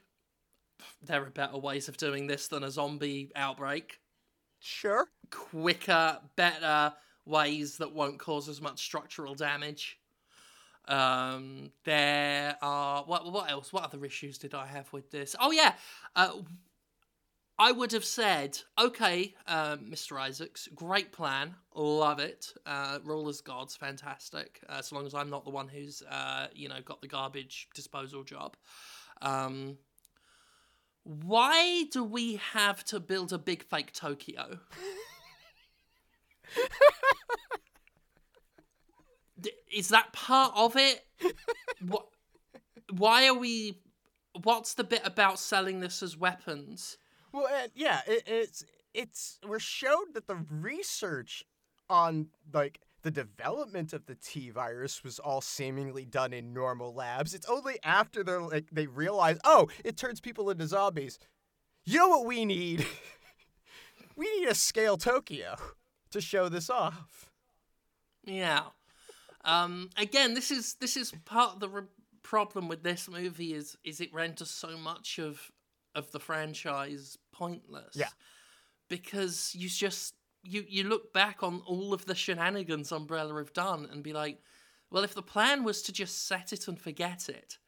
[1.02, 4.00] there are better ways of doing this than a zombie outbreak.
[4.60, 5.06] Sure.
[5.30, 6.92] Quicker, better
[7.24, 9.98] ways that won't cause as much structural damage.
[10.88, 13.30] Um, there are what?
[13.30, 13.72] What else?
[13.72, 15.36] What other issues did I have with this?
[15.38, 15.74] Oh yeah,
[16.16, 16.30] uh,
[17.60, 20.20] I would have said, okay, um, Mr.
[20.20, 22.52] Isaacs, great plan, love it.
[22.64, 24.60] Uh, rule as gods, fantastic.
[24.68, 27.68] Uh, as long as I'm not the one who's, uh, you know, got the garbage
[27.74, 28.56] disposal job.
[29.22, 29.78] Um,
[31.02, 34.60] why do we have to build a big fake Tokyo?
[39.74, 41.04] Is that part of it?
[41.86, 42.06] what?
[42.92, 43.80] Why are we?
[44.42, 46.98] What's the bit about selling this as weapons?
[47.32, 48.64] Well, uh, yeah, it, it's
[48.94, 51.44] it's we're showed that the research
[51.90, 57.34] on like the development of the T virus was all seemingly done in normal labs.
[57.34, 61.18] It's only after they're like they realize, oh, it turns people into zombies.
[61.84, 62.86] You know what we need?
[64.16, 65.56] we need a scale Tokyo
[66.10, 67.30] to show this off.
[68.24, 68.62] Yeah.
[69.44, 71.82] Um, again, this is this is part of the re-
[72.22, 75.50] problem with this movie is is it renders so much of
[75.94, 77.94] of the franchise pointless.
[77.94, 78.08] Yeah.
[78.88, 83.88] Because you just you you look back on all of the shenanigans Umbrella have done
[83.90, 84.38] and be like,
[84.90, 87.58] well, if the plan was to just set it and forget it,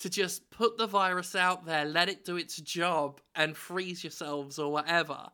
[0.00, 4.58] to just put the virus out there, let it do its job, and freeze yourselves
[4.58, 5.30] or whatever,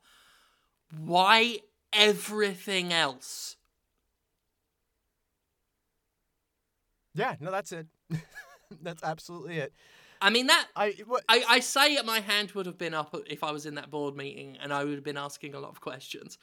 [0.98, 1.58] why
[1.92, 3.56] everything else?
[7.14, 7.86] Yeah, no, that's it.
[8.82, 9.72] that's absolutely it.
[10.20, 10.94] I mean that I
[11.28, 14.16] I, I say my hand would have been up if I was in that board
[14.16, 16.38] meeting and I would have been asking a lot of questions.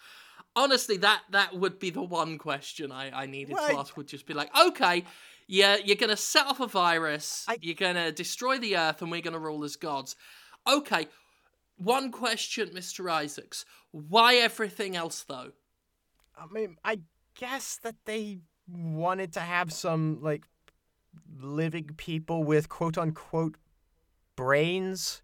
[0.55, 3.95] Honestly, that that would be the one question I, I needed Well, to ask.
[3.97, 5.05] Would just be like, okay,
[5.47, 9.21] yeah, you're gonna set off a virus, I- you're gonna destroy the Earth, and we're
[9.21, 10.15] gonna rule as gods.
[10.67, 11.07] Okay,
[11.77, 13.65] one question, Mister Isaacs.
[13.91, 15.51] Why everything else though?
[16.37, 16.99] I mean, I
[17.35, 20.43] guess that they wanted to have some like
[21.39, 23.55] living people with quote unquote
[24.35, 25.21] brains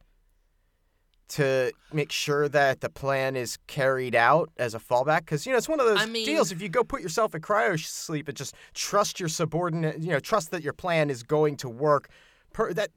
[1.29, 5.57] to make sure that the plan is carried out as a fallback because you know
[5.57, 8.27] it's one of those I mean- deals if you go put yourself in cryo sleep
[8.27, 12.09] and just trust your subordinate you know trust that your plan is going to work
[12.53, 12.91] per that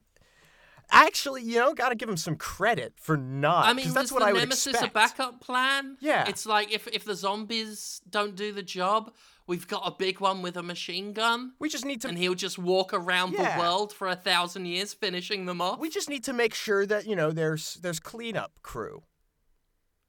[0.93, 4.21] actually you know got to give him some credit for not I mean, that's what
[4.21, 5.97] the I would Nemesis expect a backup plan?
[6.01, 6.29] Yeah.
[6.29, 9.13] It's like if if the zombies don't do the job,
[9.51, 11.53] we've got a big one with a machine gun.
[11.59, 13.57] we just need to and he'll just walk around Yeah.
[13.57, 15.81] the world for a thousand years, finishing them off.
[15.81, 19.03] We just need to make sure that you know there's there's cleanup crew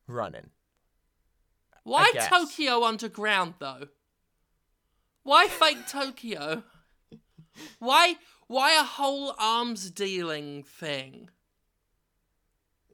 [0.07, 0.51] running.
[1.83, 2.11] Why.
[2.29, 3.87] Tokyo Underground though?
[5.23, 6.63] Why fake Tokyo?
[7.79, 8.15] Why
[8.47, 11.29] why a whole arms dealing thing?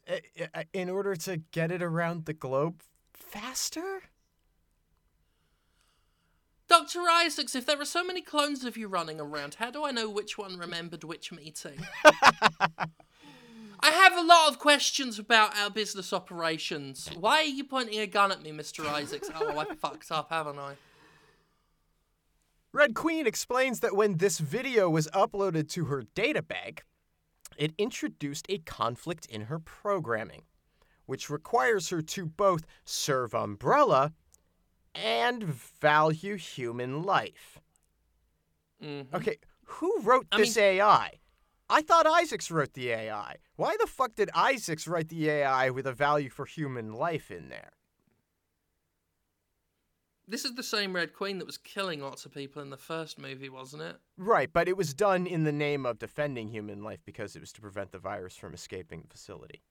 [0.09, 0.21] I-
[0.55, 2.81] I- In order to get it around the globe
[3.13, 4.03] faster?
[6.67, 6.99] Dr.
[7.09, 10.09] Isaacs, if there are so many clones of you running around, how do I know
[10.09, 11.79] which one remembered which meeting?
[13.79, 17.09] I have a lot of questions about our business operations.
[17.17, 18.85] Why are you pointing a gun at me, Mr.
[18.85, 19.29] Isaacs?
[19.33, 20.73] Oh, I fucked up, haven't I?
[22.73, 26.79] Red Queen explains that when this video was uploaded to her databank,
[27.57, 30.43] it introduced a conflict in her programming,
[31.05, 34.13] which requires her to both serve Umbrella
[35.03, 37.59] and value human life.
[38.81, 39.13] Mhm.
[39.13, 41.19] Okay, who wrote I this AI?
[41.69, 43.37] I thought Isaacs wrote the AI.
[43.55, 47.49] Why the fuck did Isaacs write the AI with a value for human life in
[47.49, 47.73] there?
[50.29, 53.17] This is the same Red Queen that was killing lots of people in the first
[53.17, 53.95] movie, wasn't it?
[54.17, 57.53] Right, but it was done in the name of defending human life because it was
[57.53, 59.63] to prevent the virus from escaping the facility.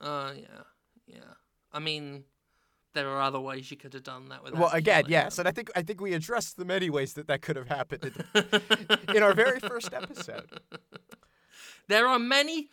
[0.00, 0.64] Oh, yeah.
[1.06, 1.34] Yeah.
[1.72, 2.24] I mean,
[2.94, 5.50] there are other ways you could have done that without well, again, yes, and I
[5.50, 8.60] think I think we addressed the many ways that that could have happened in,
[9.16, 10.60] in our very first episode.
[11.88, 12.70] There are many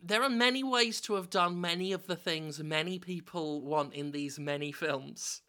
[0.00, 4.12] there are many ways to have done many of the things many people want in
[4.12, 5.42] these many films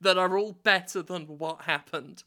[0.00, 2.24] that are all better than what happened.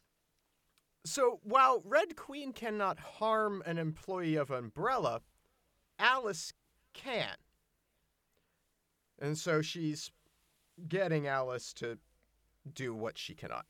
[1.05, 5.21] So while Red Queen cannot harm an employee of Umbrella,
[5.99, 6.53] Alice
[6.93, 7.35] can.
[9.19, 10.11] And so she's
[10.87, 11.97] getting Alice to
[12.73, 13.65] do what she cannot.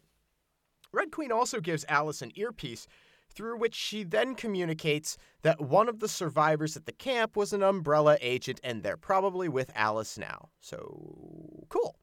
[0.91, 2.87] Red Queen also gives Alice an earpiece
[3.29, 7.61] through which she then communicates that one of the survivors at the camp was an
[7.61, 10.49] Umbrella agent and they're probably with Alice now.
[10.61, 11.95] So cool.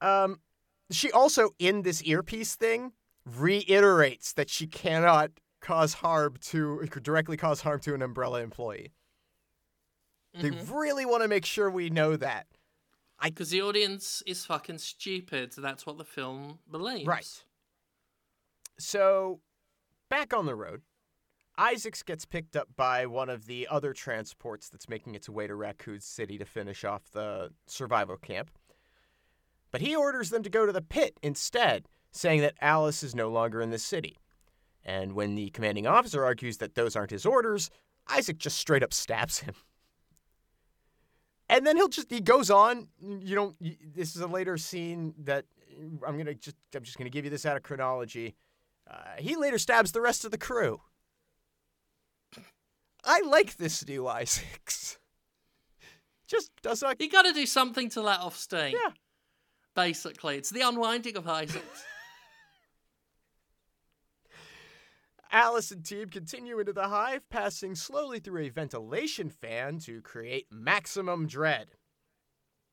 [0.00, 0.40] Um
[0.90, 2.92] she also in this earpiece thing
[3.24, 5.30] reiterates that she cannot
[5.60, 8.92] cause harm to directly cause harm to an umbrella employee.
[10.34, 10.74] They Mm-hmm.
[10.74, 12.46] really want to make sure we know that.
[13.22, 15.52] Because the audience is fucking stupid.
[15.56, 17.06] That's what the film believes.
[17.06, 17.28] Right.
[18.78, 19.40] So,
[20.08, 20.82] back on the road,
[21.58, 25.54] Isaacs gets picked up by one of the other transports that's making its way to
[25.54, 28.50] Raccoon City to finish off the survival camp.
[29.70, 33.28] But he orders them to go to the pit instead, saying that Alice is no
[33.30, 34.18] longer in the city.
[34.84, 37.70] And when the commanding officer argues that those aren't his orders,
[38.08, 39.54] Isaac just straight up stabs him.
[41.52, 42.88] And then he'll just he goes on.
[43.00, 43.56] You don't.
[43.94, 45.44] This is a later scene that
[46.06, 48.34] I'm gonna just I'm just gonna give you this out of chronology.
[48.90, 50.80] Uh, he later stabs the rest of the crew.
[53.04, 54.98] I like this new Isaacs.
[56.26, 57.00] Just does not.
[57.00, 58.72] You got to do something to let off steam.
[58.72, 58.92] Yeah.
[59.74, 61.84] Basically, it's the unwinding of Isaacs.
[65.32, 70.46] Alice and team continue into the hive, passing slowly through a ventilation fan to create
[70.50, 71.68] maximum dread.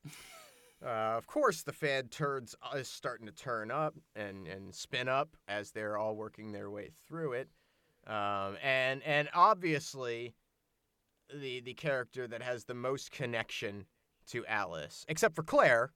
[0.81, 5.09] Uh, of course, the fan turns uh, is starting to turn up and, and spin
[5.09, 7.49] up as they're all working their way through it,
[8.07, 10.33] um, and and obviously,
[11.33, 13.87] the the character that has the most connection
[14.27, 15.91] to Alice, except for Claire.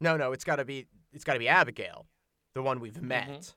[0.00, 2.06] No, no, it's got to be it's got to be Abigail,
[2.54, 3.52] the one we've met.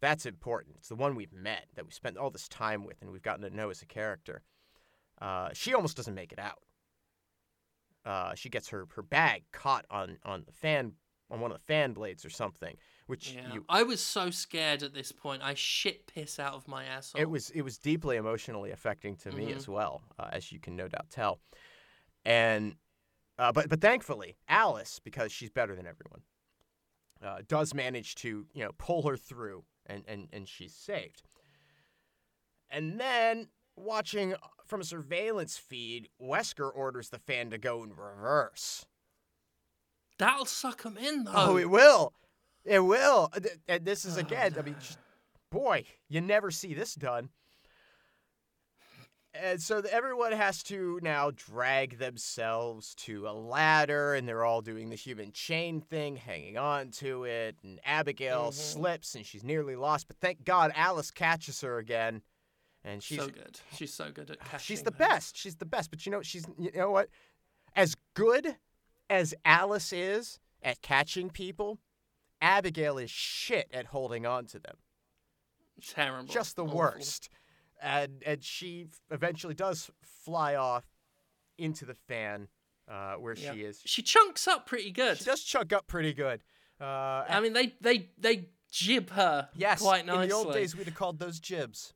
[0.00, 0.76] That's important.
[0.78, 3.42] It's the one we've met that we spent all this time with and we've gotten
[3.42, 4.42] to know as a character.
[5.20, 6.62] Uh, she almost doesn't make it out.
[8.04, 10.92] Uh, she gets her, her bag caught on, on the fan
[11.30, 13.52] on one of the fan blades or something, which yeah.
[13.52, 15.42] you I was so scared at this point.
[15.44, 17.20] I shit piss out of my asshole.
[17.20, 19.56] it was it was deeply emotionally affecting to me Mhm.
[19.56, 21.40] as well, uh, as you can no doubt tell.
[22.24, 22.74] And
[23.38, 26.22] uh, but but thankfully, Alice, because she's better than everyone,
[27.22, 31.22] uh, does manage to you know pull her through, and and and she's saved.
[32.70, 34.34] And then watching
[34.66, 38.86] from a surveillance feed, Wesker orders the fan to go in reverse.
[40.18, 41.32] That'll suck him in, though.
[41.34, 42.12] Oh, it will.
[42.64, 43.30] It will.
[43.34, 44.76] Uh, And this is again, I mean,
[45.50, 47.30] boy, you never see this done.
[49.42, 54.90] And so everyone has to now drag themselves to a ladder, and they're all doing
[54.90, 57.56] the human chain thing, hanging on to it.
[57.62, 58.54] And Abigail Mhm.
[58.54, 60.08] slips, and she's nearly lost.
[60.08, 62.22] But thank God Alice catches her again,
[62.84, 63.60] and she's so good.
[63.74, 64.58] She's so good at catching.
[64.58, 64.96] She's the her.
[64.98, 65.36] best.
[65.36, 65.90] She's the best.
[65.90, 67.08] But you know, she's you know what?
[67.74, 68.56] As good
[69.08, 71.78] as Alice is at catching people,
[72.42, 74.76] Abigail is shit at holding on to them.
[75.80, 76.30] Terrible.
[76.32, 76.76] Just the Awful.
[76.76, 77.30] worst.
[77.82, 80.84] And and she eventually does fly off
[81.58, 82.48] into the fan
[82.88, 83.52] uh, where Yeah.
[83.54, 83.80] she is.
[83.84, 85.18] She chunks up pretty good.
[85.18, 86.42] She does chunk up pretty good.
[86.80, 90.22] Uh, I mean, they they they gib her yes, quite nicely.
[90.24, 91.92] in the old days we'd have called those gibs.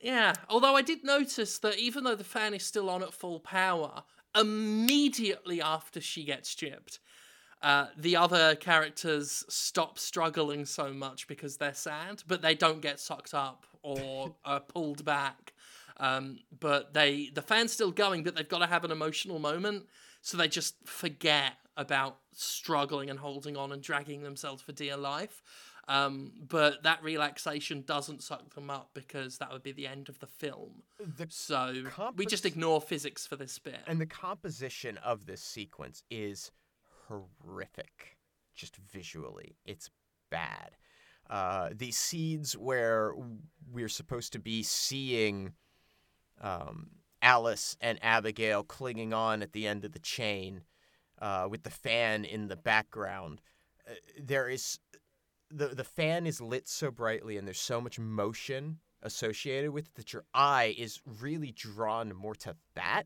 [0.00, 3.40] Yeah, although I did notice that even though the fan is still on at full
[3.40, 4.04] power,
[4.36, 6.98] immediately after she gets gibbed,
[7.62, 13.00] uh, the other characters stop struggling so much because they're sad, but they don't get
[13.00, 15.52] sucked up or uh, pulled back.
[15.98, 19.86] Um, but they the fan's still going, but they've got to have an emotional moment,
[20.22, 25.42] so they just forget about struggling and holding on and dragging themselves for dear life.
[25.88, 30.18] Um, but that relaxation doesn't suck them up because that would be the end of
[30.18, 30.82] the film.
[31.16, 33.78] The So we just ignore physics for this bit.
[33.86, 36.50] And the composition of this sequence is
[37.08, 38.16] horrific,
[38.54, 39.56] just visually.
[39.64, 39.90] It's
[40.30, 40.76] bad.
[41.28, 43.12] Uh, these scenes where
[43.70, 45.52] we're supposed to be seeing
[46.40, 46.88] um,
[47.20, 50.62] Alice and Abigail clinging on at the end of the chain
[51.20, 53.40] uh, with the fan in the background,
[53.88, 54.78] uh, there is
[55.50, 59.94] the the fan is lit so brightly and there's so much motion associated with it
[59.94, 63.04] that your eye is really drawn more to that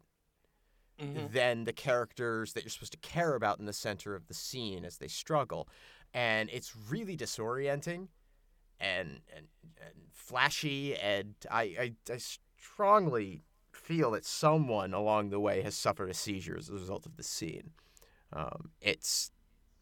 [1.00, 1.32] Mhm.
[1.32, 4.84] than the characters that you're supposed to care about in the center of the scene
[4.84, 5.68] as they struggle.
[6.14, 8.08] And it's really disorienting
[8.78, 9.48] and, and,
[9.80, 10.96] and flashy.
[10.96, 12.18] And I, I, I
[12.58, 13.42] strongly
[13.72, 17.22] feel that someone along the way has suffered a seizure as a result of the
[17.22, 17.70] scene.
[18.32, 19.30] Um, it's,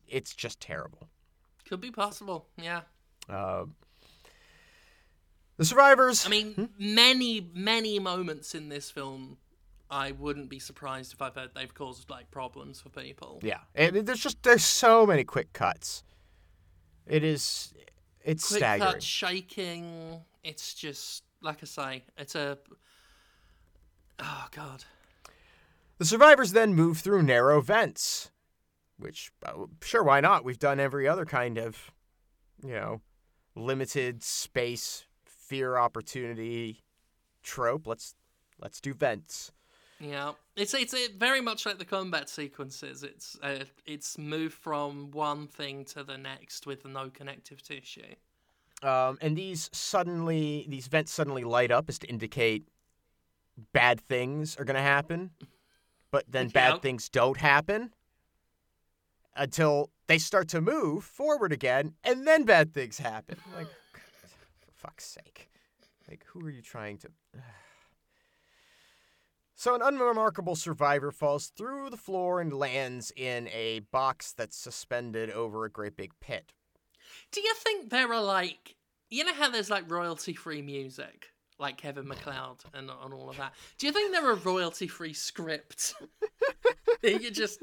[0.06, 1.08] it's just terrible.
[1.68, 2.82] Could be possible, yeah.
[3.28, 3.74] Um,
[5.56, 6.24] the survivors.
[6.24, 6.64] I mean, Hmm?
[6.78, 9.36] many, many moments in this film,
[9.90, 13.40] I wouldn't be surprised if I've heard they've caused like problems for people.
[13.42, 16.04] Yeah, and there's just there's so many quick cuts.
[17.06, 17.74] It is,
[18.24, 18.92] it's Quick staggering.
[18.92, 20.20] cut, shaking.
[20.44, 22.58] It's just like I say, it's a.
[24.20, 24.84] Oh God.
[25.98, 28.30] The survivors then move through narrow vents,
[28.98, 30.44] which uh, sure why not?
[30.44, 31.90] We've done every other kind of,
[32.64, 33.00] you know,
[33.56, 36.84] limited space fear opportunity
[37.42, 37.86] trope.
[37.86, 38.14] Let's
[38.60, 39.52] let's do vents.
[40.00, 43.02] Yeah, it's it's it very much like the combat sequences.
[43.02, 48.14] It's uh, it's moved from one thing to the next with no connective tissue.
[48.82, 52.64] Um, and these suddenly these vents suddenly light up as to indicate
[53.74, 55.32] bad things are going to happen,
[56.10, 57.92] but then bad things don't happen
[59.36, 63.36] until they start to move forward again, and then bad things happen.
[63.54, 63.66] Like,
[64.60, 65.50] for fuck's sake,
[66.08, 67.08] like who are you trying to?
[69.60, 75.30] So, an unremarkable survivor falls through the floor and lands in a box that's suspended
[75.30, 76.54] over a great big pit.
[77.30, 78.76] Do you think there are like
[79.10, 81.26] you know how there's like royalty free music,
[81.58, 83.52] like Kevin MacLeod and and all of that?
[83.76, 85.94] Do you think there are royalty free scripts?
[87.02, 87.62] you just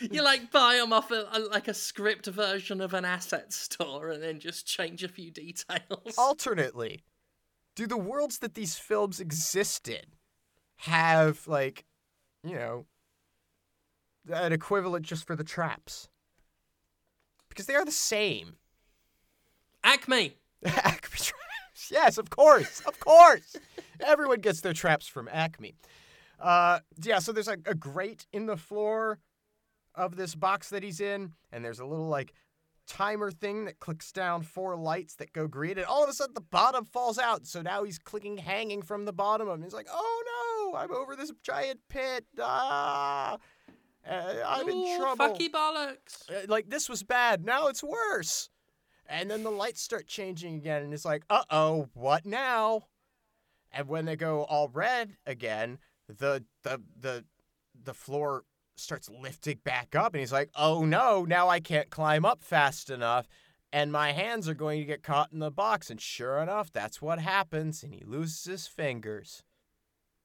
[0.00, 4.10] you like buy them off a, a, like a script version of an asset store
[4.10, 6.14] and then just change a few details.
[6.16, 7.02] alternately,
[7.74, 10.13] do the worlds that these films exist in
[10.84, 11.84] have like,
[12.42, 12.84] you know,
[14.32, 16.08] an equivalent just for the traps?
[17.48, 18.56] Because they are the same.
[19.82, 20.36] Acme.
[20.64, 21.90] Acme traps.
[21.90, 23.56] Yes, of course, of course.
[24.00, 25.74] Everyone gets their traps from Acme.
[26.40, 29.18] Uh, yeah, so there's a, a grate in the floor
[29.94, 32.32] of this box that he's in, and there's a little like
[32.86, 36.34] timer thing that clicks down four lights that go green, and all of a sudden
[36.34, 37.46] the bottom falls out.
[37.46, 39.62] So now he's clicking, hanging from the bottom of him.
[39.62, 40.43] He's like, "Oh no,
[40.76, 42.26] I'm over this giant pit.
[42.40, 43.38] Ah,
[44.08, 46.30] uh, I'm in Ooh, trouble." Fucky bollocks.
[46.30, 47.44] Uh, like this was bad.
[47.44, 48.50] Now it's worse.
[49.06, 52.84] And then the lights start changing again, and it's like, uh oh, what now?
[53.70, 55.78] And when they go all red again,
[56.08, 57.24] the the the
[57.82, 58.44] the floor
[58.76, 62.88] starts lifting back up, and he's like, oh no, now I can't climb up fast
[62.88, 63.26] enough,
[63.72, 65.90] and my hands are going to get caught in the box.
[65.90, 69.42] And sure enough, that's what happens, and he loses his fingers,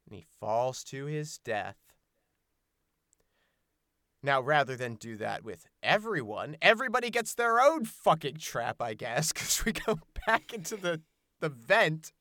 [0.10, 1.78] and he falls to his death.
[4.22, 9.32] Now, rather than do that with everyone, everybody gets their own fucking trap, I guess,
[9.34, 11.02] because we go back into the,
[11.40, 12.12] the vent.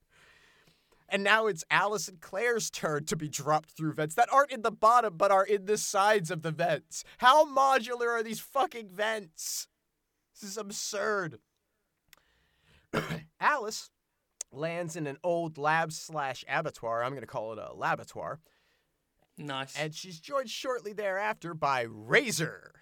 [1.08, 4.62] And now it's Alice and Claire's turn to be dropped through vents that aren't in
[4.62, 7.02] the bottom but are in the sides of the vents.
[7.18, 9.66] How modular are these fucking vents?
[10.34, 11.38] This is absurd.
[13.40, 13.90] Alice
[14.52, 17.02] lands in an old lab slash abattoir.
[17.02, 18.38] I'm going to call it a laboratoire.
[19.36, 19.76] Nice.
[19.78, 22.72] And she's joined shortly thereafter by Razor.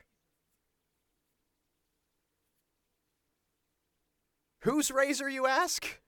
[4.60, 6.01] Who's Razor, you ask?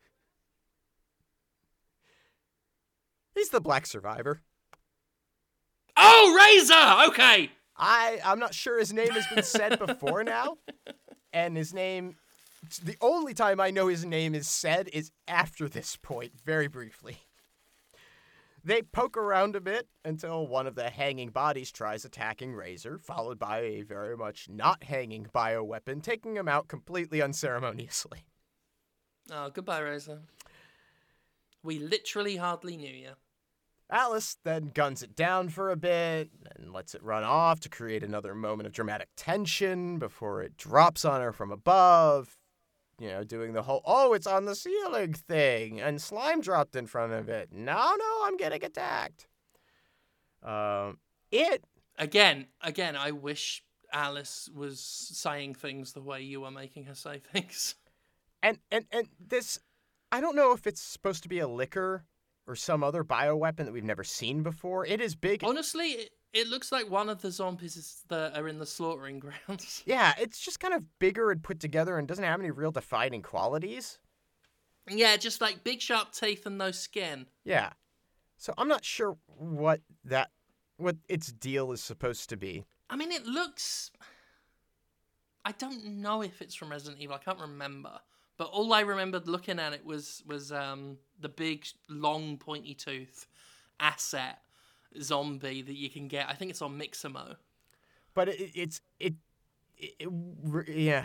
[3.34, 4.40] He's the black survivor.
[5.96, 7.10] oh, Razor.
[7.12, 7.50] Okay.
[7.76, 10.56] I I'm not sure his name has been said before now,
[11.32, 12.16] and his name.
[12.82, 17.18] The only time I know his name is said is after this point, very briefly.
[18.64, 23.38] They poke around a bit until one of the hanging bodies tries attacking Razor, followed
[23.38, 28.24] by a very much not hanging bioweapon, taking him out completely unceremoniously.
[29.30, 30.22] Oh, goodbye, Razor.
[31.62, 33.10] We literally hardly knew you.
[33.90, 38.02] Alice then guns it down for a bit and lets it run off to create
[38.02, 42.37] another moment of dramatic tension before it drops on her from above.
[43.00, 46.86] You know, doing the whole, oh, it's on the ceiling thing, and slime dropped in
[46.86, 47.50] front of it.
[47.52, 49.28] No, no, I'm getting attacked.
[50.42, 50.98] Um,
[51.30, 51.64] it,
[51.98, 57.18] Again, again, I wish Alice was saying things the way you were making her say
[57.32, 57.74] things.
[58.42, 59.58] and, and, and this,
[60.12, 62.04] I don't know if it's supposed to be a Licker
[62.46, 64.86] or some other bioweapon that we've never seen before.
[64.86, 65.42] It is big.
[65.42, 69.18] Honestly, it, it looks like one of the zombies is that are in the slaughtering
[69.46, 69.82] grounds.
[69.86, 73.22] Yeah, it's just kind of bigger and put together and doesn't have any real defining
[73.22, 73.98] qualities.
[74.88, 77.26] yeah, just like big sharp teeth and no skin.
[77.44, 77.70] Yeah.
[78.36, 80.30] So I'm not sure what that
[80.76, 82.64] what its deal is supposed to be.
[82.88, 83.90] I mean, it looks.
[85.44, 87.16] I don't know if it's from Resident Evil.
[87.16, 87.98] I can't remember.
[88.36, 93.26] But all I remembered looking at it was was um, the big, long, pointy tooth
[93.80, 94.38] asset
[95.00, 96.28] zombie that you can get.
[96.28, 97.36] I think it's on Mixamo.
[98.14, 99.14] But it, it's it,
[99.76, 101.04] it, it yeah.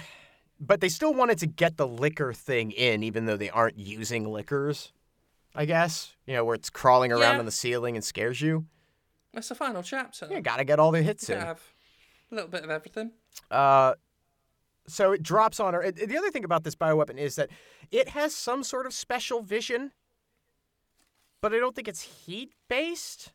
[0.60, 4.26] But they still wanted to get the Licker thing in even though they aren't using
[4.32, 4.92] Lickers.
[5.56, 6.16] I guess.
[6.26, 7.40] You know, where it's crawling around Yeah.
[7.40, 8.66] on the ceiling and scares you.
[9.34, 10.28] That's the final chapter.
[10.32, 11.42] You got to get all the hits You in.
[11.42, 11.62] have
[12.32, 13.12] a little bit of everything.
[13.52, 13.94] Uh,
[14.88, 15.82] so it drops on her.
[15.82, 17.50] And The other thing about this bioweapon is that
[17.92, 19.92] it has some sort of special vision,
[21.42, 23.32] but I don't think it's heat based.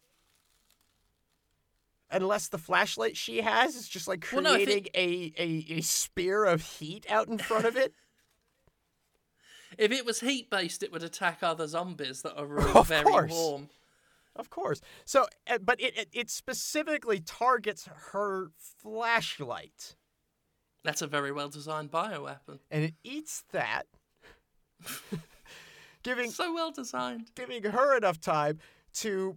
[2.10, 6.44] Unless the flashlight she has is just like Well, no, creating a, a, a spear
[6.44, 7.92] of heat out in front of it.
[9.76, 13.04] If it was heat based, it would attack other zombies that are really Of very
[13.04, 13.30] course.
[13.32, 13.68] warm.
[14.34, 14.80] Of course.
[15.04, 18.50] So, uh, but it, it it specifically targets her
[18.82, 19.94] flashlight,
[20.84, 22.60] That's a very well designed bioweapon.
[22.70, 23.84] and it eats that,
[26.02, 27.30] giving So well designed.
[27.34, 28.58] giving her enough time
[28.94, 29.36] to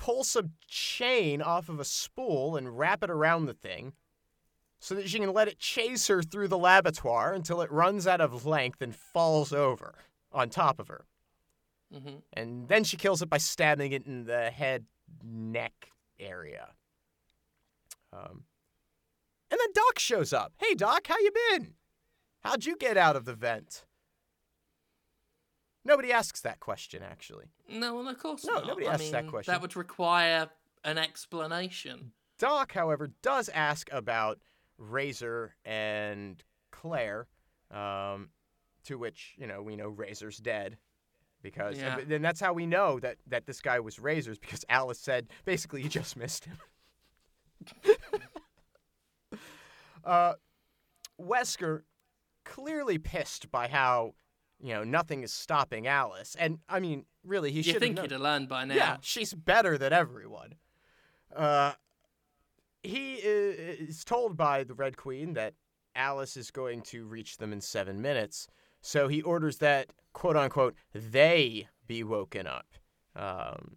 [0.00, 3.92] pull some chain off of a spool and wrap it around the thing,
[4.80, 8.20] so that she can let it chase her through the laboratory until it runs out
[8.20, 9.94] of length and falls over
[10.32, 11.04] on top of her.
[11.92, 14.86] hmm and then she kills it by stabbing it in the head
[15.22, 16.70] neck area.
[18.12, 18.44] Um,
[19.50, 20.54] and then doc shows up.
[20.56, 21.74] Hey doc how you been?
[22.40, 23.84] How'd you get out of the vent
[25.84, 28.66] nobody asks that question actually No, well, of course No, not.
[28.66, 29.52] nobody I asks that question.
[29.52, 30.48] That would require
[30.84, 32.12] an explanation.
[32.38, 34.38] doc however does ask about
[34.78, 37.26] razor and claire
[37.70, 38.30] um,
[38.84, 40.78] to which you know we know razor's dead
[41.42, 41.98] because Yeah.
[41.98, 45.28] and then that's how we know that that this guy was razor's because alice said
[45.44, 46.58] basically you just missed him
[50.04, 50.34] uh,
[51.20, 51.82] wesker
[52.44, 54.14] clearly pissed by how
[54.62, 57.74] you know nothing is stopping alice and i mean really he should.
[57.74, 58.04] You think known.
[58.04, 58.74] he'd have learned by now?
[58.74, 60.54] Yeah, she's better than everyone.
[61.34, 61.72] Uh,
[62.82, 65.54] he is told by the Red Queen that
[65.94, 68.48] Alice is going to reach them in seven minutes,
[68.80, 72.66] so he orders that quote unquote they be woken up,
[73.14, 73.76] um,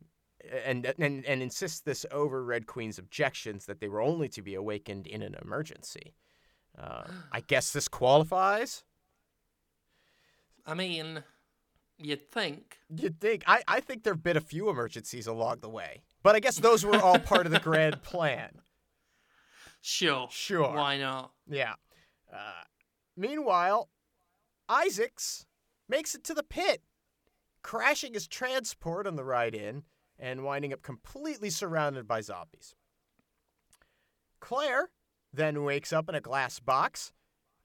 [0.66, 4.56] and and and insists this over Red Queen's objections that they were only to be
[4.56, 6.16] awakened in an emergency.
[6.78, 8.84] Uh, I guess this qualifies.
[10.66, 11.24] I mean,
[11.98, 12.78] you'd think.
[12.90, 13.44] You'd think.
[13.48, 16.04] I, I think there have been a few emergencies along the way.
[16.22, 18.62] But I guess those were all part of the grand plan.
[19.82, 20.28] Sure.
[20.32, 20.74] Sure.
[20.74, 21.32] Why not?
[21.48, 21.74] Yeah.
[22.34, 22.64] Uh,
[23.18, 23.90] meanwhile,
[24.70, 25.46] Isaacs
[25.90, 26.82] makes it to the pit,
[27.62, 29.84] crashing his transport on the ride in
[30.18, 32.76] and winding up completely surrounded by zombies.
[34.40, 34.90] Claire
[35.34, 37.12] then wakes up in a glass box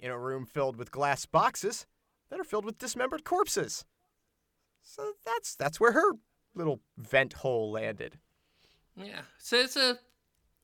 [0.01, 1.87] in a room filled with glass boxes
[2.31, 3.85] that are filled with dismembered corpses.
[4.83, 6.13] So that's that's where her
[6.55, 8.19] little vent hole landed.
[8.97, 9.21] Yeah.
[9.39, 9.99] So it's a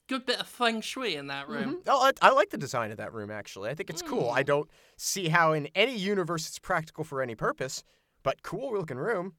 [0.09, 1.77] good bit of feng shui in that room.
[1.77, 1.83] Mhm.
[1.87, 3.71] Oh, I, I like the design of that room actually.
[3.71, 4.31] I think it's cool.
[4.31, 7.83] I don't see how in any universe it's practical for any purpose,
[8.23, 9.35] but cool looking room.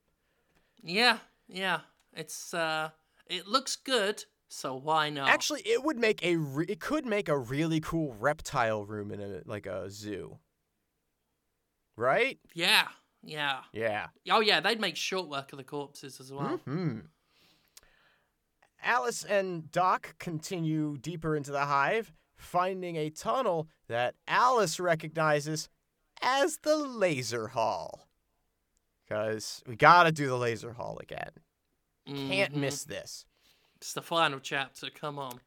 [0.81, 1.19] Yeah.
[1.47, 1.81] Yeah.
[2.13, 2.91] It's uh,
[3.27, 4.23] it looks good.
[4.47, 5.27] So why not?
[5.27, 9.19] Actually, it would make a re- it could make a really cool reptile room in
[9.19, 10.37] a like a zoo.
[11.97, 12.39] Right?
[12.53, 12.87] Yeah.
[13.23, 13.61] Yeah.
[13.73, 14.07] Yeah.
[14.29, 16.57] Oh yeah, they'd make short work of the corpses as well.
[16.65, 16.99] Hmm.
[18.83, 25.69] Alice and Doc continue deeper into the hive, finding a tunnel that Alice recognizes
[26.21, 28.07] as the laser hall.
[29.07, 31.31] Because we gotta do the laser hall again.
[32.07, 32.57] Can't Mhm.
[32.57, 33.25] miss this.
[33.77, 34.89] It's the final chapter.
[34.89, 35.41] Come on.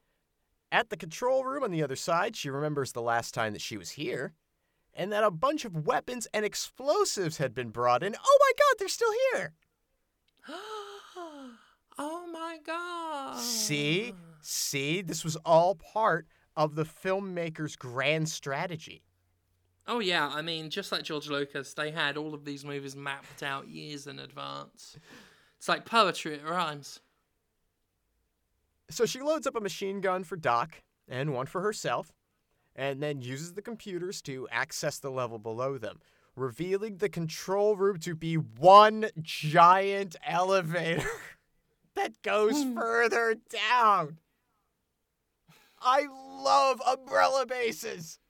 [0.72, 3.76] At the control room on the other side, she remembers the last time that she
[3.76, 4.34] was here,
[4.94, 8.14] and that a bunch of weapons and explosives had been brought in.
[8.14, 9.52] Oh my god, they're still here!
[11.98, 13.38] oh my god.
[13.38, 14.14] See?
[14.40, 15.02] See?
[15.02, 19.02] This was all part of the filmmaker's grand strategy.
[19.86, 23.42] Oh yeah, I mean, just like George Lucas, they had all of these movies mapped
[23.42, 24.98] out years in advance.
[25.56, 27.00] It's like poetry, it rhymes.
[28.90, 32.12] So she loads up a machine gun for Doc and one for herself,
[32.78, 36.00] and then uses the computers to access the level below them,
[36.36, 41.10] revealing the control room to be one giant elevator
[41.96, 42.78] that goes hmm.
[42.78, 44.18] further down.
[45.80, 46.06] I
[46.40, 48.20] love umbrella bases.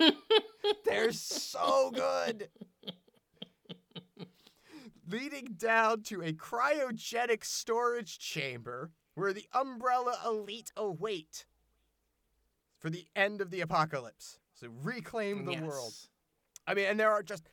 [0.84, 2.48] They're so good.
[5.08, 11.46] Leading down to a cryogenic storage chamber where the Umbrella Elite await
[12.86, 14.38] for the end of the apocalypse.
[14.54, 15.92] So reclaim the world.
[16.68, 17.48] I mean, and there are just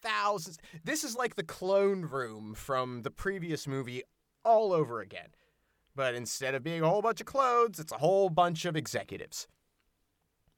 [0.00, 0.56] thousands.
[0.82, 4.04] This is like the clone room from the previous movie
[4.42, 5.28] all over again.
[5.94, 9.48] But instead of being a whole bunch of clones, it's a whole bunch of executives.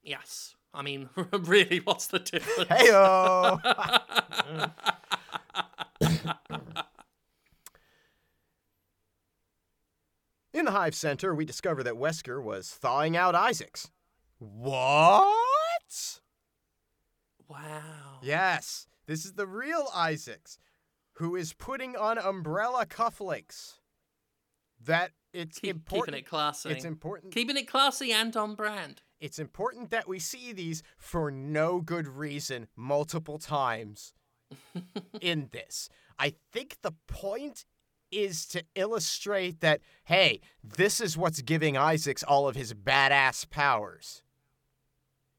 [0.04, 0.54] Yes.
[0.72, 2.70] I mean, really, what's the difference?
[2.70, 3.58] Heyo!
[10.54, 13.90] In the Hive Center, we discover that Wesker was thawing out Isaacs.
[14.42, 16.20] What?
[17.48, 18.18] wow.
[18.22, 20.58] Yes, this is the real Isaacs,
[21.14, 23.74] who is putting on umbrella cufflinks
[24.84, 26.06] that it's Keep, important.
[26.08, 26.70] keeping it classy.
[26.70, 27.32] It's important.
[27.32, 29.02] keeping it classy and on brand.
[29.20, 34.14] It's important that we see these for no good reason multiple times
[35.20, 35.88] in this.
[36.18, 37.64] I think the point
[38.10, 44.21] is to illustrate that, hey, this is what's giving Isaacs all of his badass powers.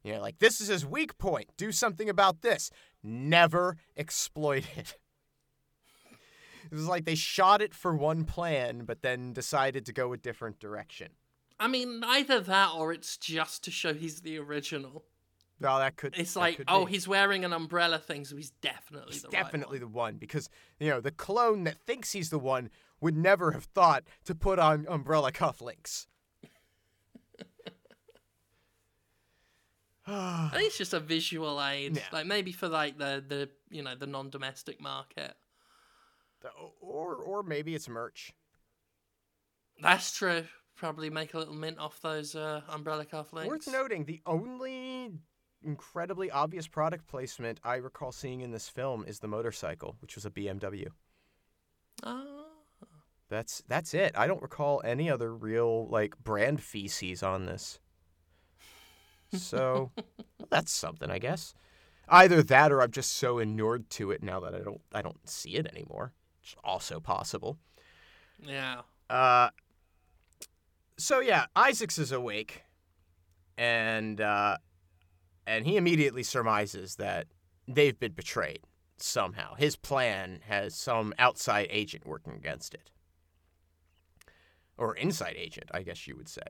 [0.04, 1.50] You know, like this is his weak point.
[1.58, 2.70] Do something about this.
[3.02, 4.98] Never exploit it.
[6.72, 10.18] It was like they shot it for one plan, but then decided to go a
[10.18, 11.10] different direction.
[11.60, 15.04] I mean, either that or it's just to show he's the original.
[15.60, 16.18] Well, that could.
[16.18, 16.94] It's that like, could oh, be.
[16.94, 20.50] he's wearing an umbrella thing, so he's definitely He's the definitely right the one because
[20.80, 22.70] you know the clone that thinks he's the one
[23.00, 26.08] would never have thought to put on umbrella cufflinks.
[30.08, 32.04] I think it's just a visual aid, Yeah.
[32.12, 35.34] like maybe for like the the you know the non-domestic market.
[36.82, 38.34] or or maybe it's merch.
[39.82, 40.44] That's true.
[40.76, 43.46] Probably make a little mint off those uh, umbrella cufflinks.
[43.48, 45.12] Worth noting, the only
[45.64, 50.26] incredibly obvious product placement I recall seeing in this film is the motorcycle, which was
[50.26, 50.88] a BMW.
[52.04, 52.24] Ah.
[53.30, 54.12] That's that's it.
[54.16, 57.80] I don't recall any other real like brand feces on this.
[59.38, 59.92] So
[60.50, 61.54] that's something, I guess.
[62.10, 65.28] Either that or I'm just so inured to it now that I don't I don't
[65.28, 66.14] see it anymore.
[66.42, 67.58] It's also possible.
[68.46, 68.82] yeah.
[69.10, 69.50] Uh
[70.98, 72.64] so yeah, Isaacs is awake
[73.58, 74.58] and uh
[75.48, 77.28] and he immediately surmises that
[77.68, 78.60] they've been betrayed
[78.98, 79.56] somehow.
[79.56, 82.92] His plan has some outside agent working against it.
[84.78, 86.42] Or inside agent, I guess you would say.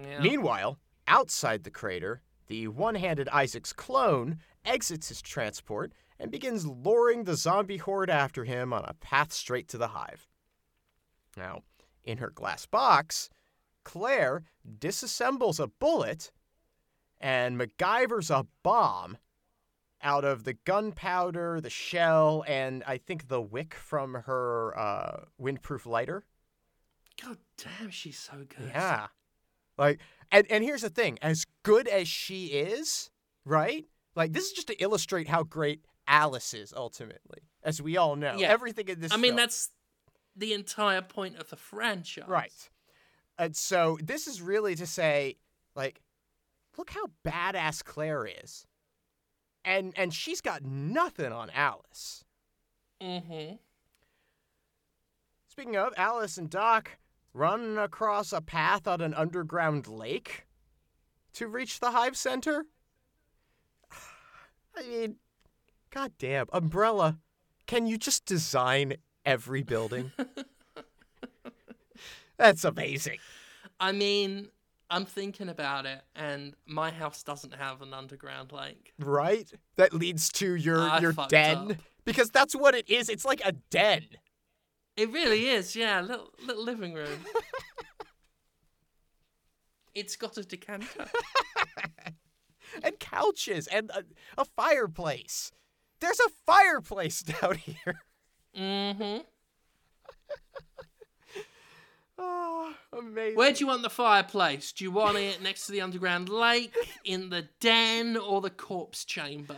[0.00, 0.20] Yeah.
[0.20, 0.78] Meanwhile,
[1.08, 7.36] outside the crater, the one handed Isaac's clone exits his transport and begins luring the
[7.36, 10.26] zombie horde after him on a path straight to the hive.
[11.36, 11.62] Now,
[12.04, 13.28] in her glass box,
[13.84, 14.44] Claire
[14.78, 16.32] disassembles a bullet
[17.20, 19.18] and MacGyver's a bomb
[20.02, 25.86] out of the gunpowder, the shell, and I think the wick from her uh, windproof
[25.86, 26.24] lighter.
[27.22, 28.68] God damn, she's so good.
[28.68, 29.08] Yeah.
[29.78, 30.00] Like
[30.30, 33.10] and and here's the thing, as good as she is,
[33.44, 33.84] right?
[34.14, 37.42] Like this is just to illustrate how great Alice is ultimately.
[37.62, 38.36] As we all know.
[38.38, 38.48] Yeah.
[38.48, 39.70] Everything in this I mean, that's
[40.36, 42.24] the entire point of the franchise.
[42.28, 42.70] right.
[43.38, 45.36] And so this is really to say
[45.74, 46.00] like
[46.78, 48.66] look how badass Claire is.
[49.64, 52.24] And and she's got nothing on Alice.
[53.02, 53.56] Mm-hmm.
[55.48, 56.98] Speaking of, Alice and Doc
[57.36, 60.46] run across a path on an underground lake
[61.34, 62.64] to reach the hive center.
[64.76, 65.16] I mean,
[65.90, 67.18] goddamn, Umbrella,
[67.66, 68.94] can you just design
[69.24, 70.12] every building?
[72.38, 73.18] That's amazing.
[73.78, 74.48] I mean,
[74.88, 78.92] I'm thinking about it, and my house doesn't have an underground lake.
[78.98, 79.50] Right?
[79.76, 81.76] That leads to your I your den up.
[82.04, 83.08] because that's what it is.
[83.08, 84.04] It's like a den.
[84.96, 86.00] It really is, yeah.
[86.00, 87.20] Little little living room.
[89.94, 91.06] it's got a decanter.
[92.82, 94.04] and couches and a,
[94.38, 95.52] a fireplace.
[96.00, 98.02] There's a fireplace down here.
[98.56, 99.22] Mm-hmm.
[102.18, 103.36] Oh, amazing.
[103.36, 104.72] Where do you want the fireplace?
[104.72, 106.74] Do you want it next to the underground lake,
[107.04, 109.56] in the den, or the corpse chamber?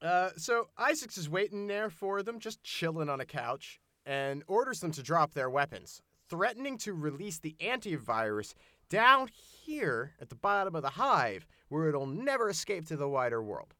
[0.00, 4.80] Uh, so Isaacs is waiting there for them, just chilling on a couch, and orders
[4.80, 8.54] them to drop their weapons, threatening to release the antivirus
[8.88, 9.28] down
[9.64, 13.74] here at the bottom of the hive, where it'll never escape to the wider world.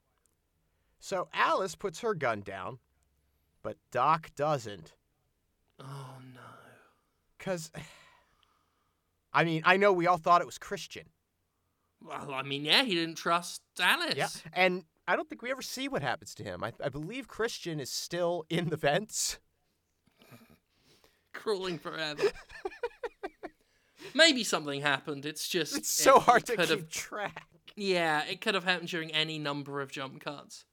[0.99, 2.79] So Alice puts her gun down,
[3.63, 4.95] but Doc doesn't.
[5.81, 6.41] Oh no.
[7.39, 7.71] Because,
[9.33, 11.05] I mean, I know we all thought it was Christian.
[12.05, 14.15] Well, I mean, yeah, he didn't trust Alice.
[14.17, 14.29] Yeah.
[14.53, 16.63] And I don't think we ever see what happens to him.
[16.63, 19.39] I, I believe Christian is still in the vents.
[21.33, 22.25] Crawling forever.
[24.15, 25.25] Maybe something happened.
[25.25, 27.47] It's just It's so it hard to keep have- track.
[27.75, 30.65] Yeah, it could have happened during any number of jump cuts.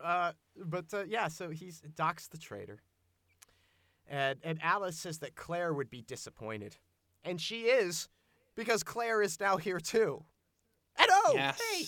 [0.00, 2.80] Uh, but uh, yeah, so he's Doc's the traitor,
[4.08, 6.76] and and Alice says that Claire would be disappointed,
[7.24, 8.08] and she is,
[8.54, 10.22] because Claire is now here too.
[10.98, 11.60] And oh, yes.
[11.60, 11.84] hey,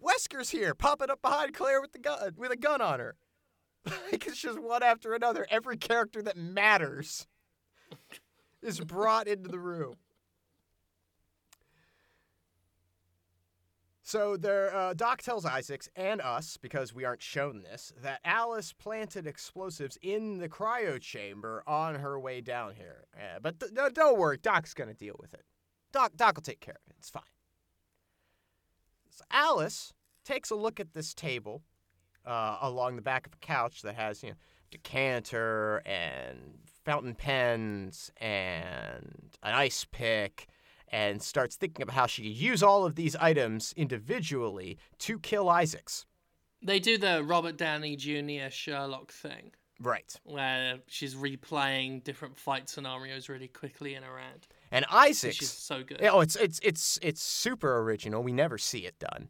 [0.00, 3.16] Wesker's here, popping up behind Claire with the gun with a gun on her.
[3.86, 5.46] like it's just one after another.
[5.50, 7.26] Every character that matters
[8.62, 9.96] is brought into the room.
[14.10, 18.72] So there, uh, Doc tells Isaacs and us, because we aren't shown this, that Alice
[18.72, 23.04] planted explosives in the cryo chamber on her way down here.
[23.16, 25.44] Uh, but th- no, don't worry, Doc's gonna deal with it.
[25.92, 26.96] Doc, Doc will take care of it.
[26.98, 27.22] It's fine.
[29.10, 29.92] So Alice
[30.24, 31.62] takes a look at this table
[32.24, 34.36] uh, along the back of a couch that has, you know,
[34.70, 40.46] decanter and fountain pens and an ice pick
[40.88, 45.48] and starts thinking about how she could use all of these items individually to kill
[45.48, 46.06] Isaacs.
[46.62, 48.50] They do the Robert Downey Jr.
[48.50, 50.14] Sherlock thing, Right.
[50.24, 54.46] where she's replaying different fight scenarios really quickly in her head.
[54.70, 55.98] And Which Isaacs is so good.
[56.00, 58.22] Yeah, Oh, it's it's it's it's super original.
[58.22, 59.28] We never see it done.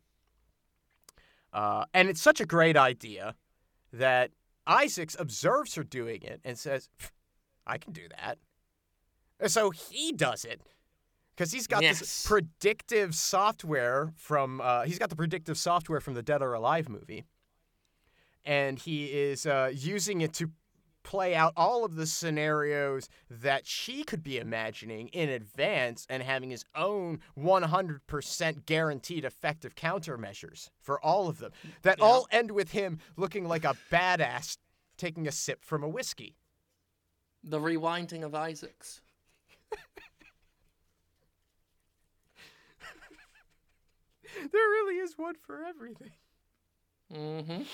[1.52, 3.34] Uh, and it's such a great idea
[3.92, 4.30] that
[4.66, 6.88] Isaacs observes her doing it and says,
[7.66, 8.38] "I can do that."
[9.40, 10.60] And so he does it
[11.34, 16.22] because he's got this predictive software from uh, he's got the predictive software from the
[16.22, 17.24] Dead or Alive movie,
[18.44, 20.50] and he is uh, using it to
[21.02, 26.50] play out all of the scenarios that she could be imagining in advance and having
[26.50, 31.52] his own 100% guaranteed effective countermeasures for all of them
[31.82, 32.04] that Yeah.
[32.04, 34.58] all end with him looking like a badass
[34.96, 36.36] taking a sip from a whiskey.
[37.42, 39.00] The rewinding of Isaacs.
[44.52, 46.12] There really is one for everything.
[47.12, 47.62] Mm-hmm.
[47.62, 47.64] Ah,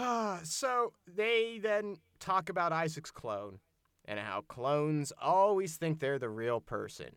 [0.44, 3.58] so they then talk about Isaac's clone
[4.04, 7.16] and how clones always think they're the real person.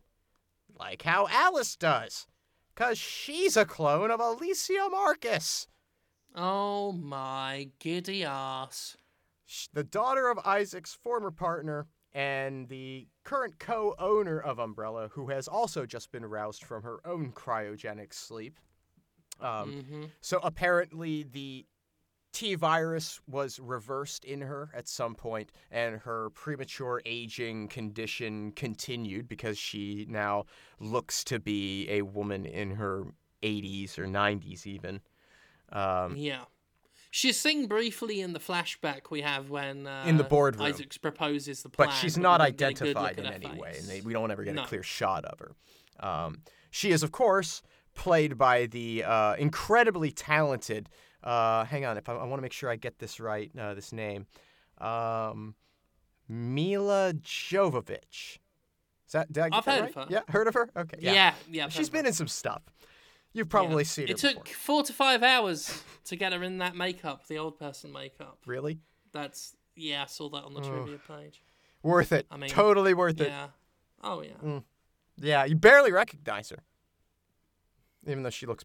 [0.78, 2.26] Like how Alice does.
[2.74, 5.68] Because she's a clone of Alicia Marcus,
[6.34, 8.96] Oh my giddy ass.
[9.72, 15.46] the daughter of Isaac's former partner and the current co owner of Umbrella, who has
[15.46, 18.58] also just been roused from her own cryogenic sleep.
[19.40, 20.04] Um, mm-hmm.
[20.20, 21.66] So apparently the
[22.34, 29.28] T virus was reversed in her at some point, and her premature aging condition continued
[29.28, 30.44] because she now
[30.80, 33.04] looks to be a woman in her
[33.42, 35.00] 80s or 90s, even.
[35.72, 36.44] Um, Yeah.
[37.10, 40.66] She's seen briefly in the flashback we have when uh, In the boardroom.
[40.66, 41.88] Isaacs proposes the plan.
[41.88, 44.12] but she's not don't get a good look identified in any way, and they, we
[44.12, 44.64] don't ever get No.
[44.64, 45.52] a clear shot of her.
[46.04, 46.42] Um,
[46.72, 47.62] she is, of course,
[47.94, 50.88] played by the uh, incredibly talented.
[51.24, 53.72] Uh, hang on, if I, I want to make sure I get this right, uh,
[53.74, 54.26] this name,
[54.78, 55.54] um,
[56.28, 58.38] Milla Jovovich.
[59.06, 59.32] Is that?
[59.32, 59.88] Did I get I've that heard right?
[59.90, 60.06] of her.
[60.10, 60.70] Yeah, heard of her.
[60.76, 60.98] Okay.
[61.00, 61.68] Yeah, Yeah, yeah.
[61.68, 62.62] She's been in some stuff.
[63.32, 63.88] You've probably Yeah.
[63.88, 64.12] seen her.
[64.12, 64.54] It took before.
[64.54, 68.38] four to five hours to get her in that makeup, the old person makeup.
[68.46, 68.78] Really
[69.12, 70.66] That's yeah, I saw that on the Ugh.
[70.70, 71.42] trivia page.
[71.82, 72.26] worth it.
[72.30, 73.28] I mean, totally worth it.
[73.28, 73.48] Yeah.
[74.02, 74.60] Oh yeah.
[75.16, 76.58] Yeah, you barely recognize her.
[78.06, 78.64] Even though she looks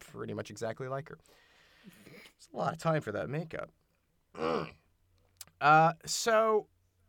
[0.00, 1.18] pretty much exactly like her.
[2.40, 3.70] It's a lot of time for that makeup.
[5.60, 6.68] uh, so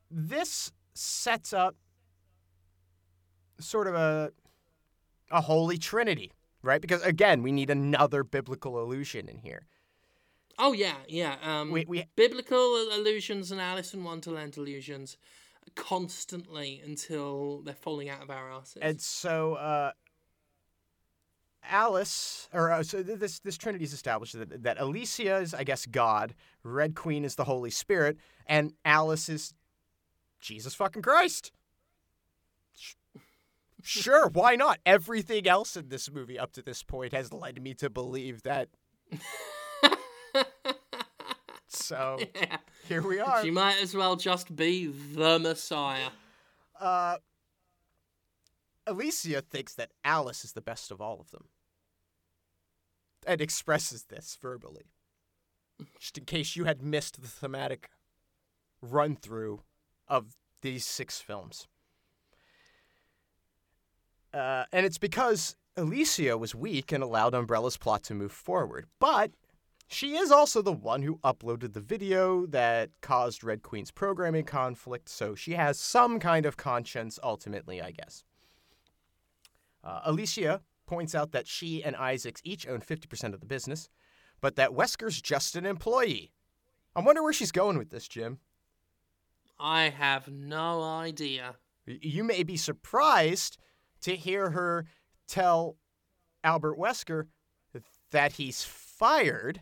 [0.10, 1.78] this sets up
[3.62, 4.34] sort of a
[5.32, 6.82] a holy trinity, right?
[6.82, 9.68] Because again, we need another biblical illusion in here.
[10.60, 11.38] Oh yeah, yeah.
[11.42, 15.16] Um, We we biblical illusions and Alice in Wonderland illusions
[15.76, 18.82] constantly until they're falling out of our asses.
[18.82, 19.92] And so uh,
[21.64, 25.86] Alice, or uh, so this this Trinity is established that, that Alicia is, I guess,
[25.86, 26.34] God,
[26.64, 28.18] Red Queen is the Holy Spirit,
[28.48, 29.54] and Alice is
[30.40, 31.52] Jesus fucking Christ.
[33.84, 34.80] Sure, why not?
[34.86, 38.70] Everything else in this movie up to this point has led me to believe that.
[41.92, 42.58] So yeah.
[42.88, 43.44] here we are.
[43.44, 46.10] She might as well just be the Messiah.
[46.80, 47.18] Uh,
[48.88, 51.46] Alicia thinks that Alice is the best of all of them
[53.26, 54.86] and expresses this verbally.
[56.00, 57.90] Just in case you had missed the thematic
[58.82, 59.62] run through
[60.08, 61.68] of these six films.
[64.34, 68.86] Uh, and it's because Alicia was weak and allowed Umbrella's plot to move forward.
[69.00, 69.32] But
[69.88, 75.10] she is also the one who uploaded the video that caused Red Queen's programming conflict,
[75.10, 78.24] so she has some kind of conscience ultimately, I guess.
[79.84, 83.90] Uh, Alicia points out that she and Isaacs each own 50% of the business,
[84.42, 86.32] but that Wesker's just an employee.
[86.96, 88.40] I wonder where she's going with this, Jim.
[89.60, 91.56] I have no idea.
[91.86, 93.58] You may be surprised
[94.02, 94.86] to hear her
[95.28, 95.78] tell
[96.44, 97.28] Albert Wesker
[98.12, 99.62] that he's fired,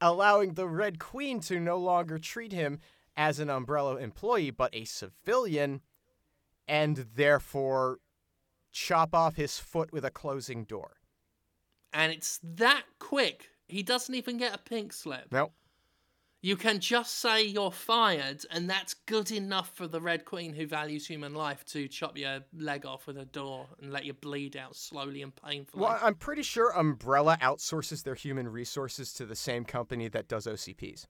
[0.00, 2.80] allowing the Red Queen to no longer treat him
[3.16, 5.80] as an Umbrella employee, but a civilian,
[6.68, 8.00] and therefore
[8.74, 10.96] chop off his foot with a closing door.
[11.94, 13.48] And it's that quick.
[13.68, 15.28] He doesn't even get a pink slip.
[15.30, 15.52] Nope.
[16.42, 20.66] You can just say you're fired, and that's good enough for the Red Queen who
[20.66, 24.54] values human life to chop your leg off with a door and let you bleed
[24.54, 25.84] out slowly and painfully.
[25.84, 30.46] Well, I'm pretty sure Umbrella outsources their human resources to the same company that does
[30.46, 31.06] OCPs.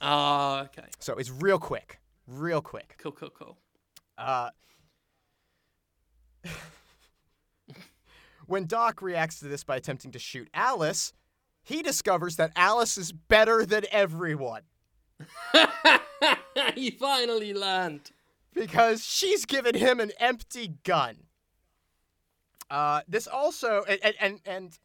[0.00, 0.86] Oh, okay.
[1.00, 1.98] So it's real quick.
[2.28, 2.94] Real quick.
[3.02, 3.58] Cool, cool, cool.
[4.16, 4.50] Uh,
[8.46, 11.12] when Doc reacts to this by attempting to shoot Alice,
[11.62, 14.62] he discovers that Alice is better than everyone
[16.74, 18.10] he finally learned.
[18.54, 21.16] because she's given him an empty gun.
[22.70, 24.78] Uh, this also, and, and, and, and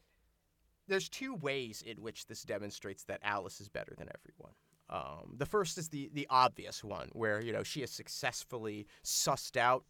[0.88, 4.54] there's two ways in which this demonstrates that Alice is better than everyone.
[4.90, 9.58] Um, the first is the the obvious one, where you know she has successfully sussed
[9.58, 9.86] out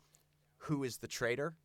[0.58, 1.56] who is the traitor.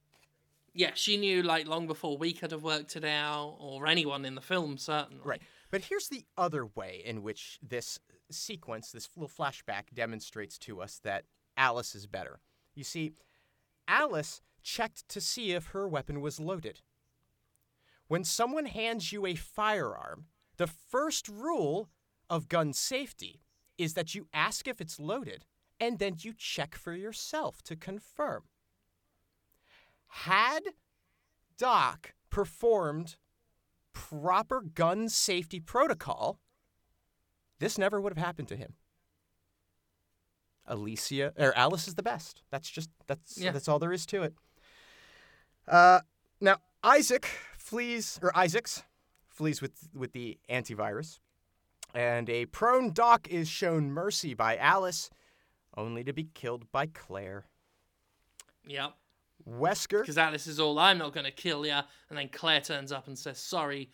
[0.75, 4.35] Yeah, she knew like long before we could have worked it out, or anyone in
[4.35, 5.23] the film, certainly.
[5.25, 5.43] Right.
[5.71, 7.99] But here's the other way in which this
[8.31, 11.25] sequence, this little flashback, demonstrates to us that
[11.57, 12.41] Alice is better.
[12.75, 13.13] You see,
[13.87, 16.81] Alice checked to see if her weapon was loaded.
[18.07, 20.27] When someone hands you a firearm,
[20.57, 21.89] the first rule
[22.31, 23.41] of gun safety
[23.77, 25.45] is that you ask if it's loaded
[25.81, 28.45] and then you check for yourself to confirm.
[30.09, 30.63] Had
[31.57, 33.17] Doc performed
[33.93, 36.39] proper gun safety protocol,
[37.59, 38.75] this never would have happened to him.
[40.67, 42.43] Alicia or Alice is the best.
[42.51, 43.53] That's just that's Yeah.
[43.53, 44.35] that's all there is to it.
[45.67, 46.01] Uh,
[46.41, 47.25] now Isaac
[47.57, 48.83] flees or Isaacs
[49.29, 51.21] flees with with the antivirus,
[51.95, 55.09] and a prone Doc is shown mercy by Alice,
[55.77, 57.47] only to be killed by Claire.
[58.67, 58.95] Yep.
[59.47, 61.73] Wesker Because Alice is all, I'm not going to kill you.
[61.73, 63.91] And then Claire turns up and says, sorry,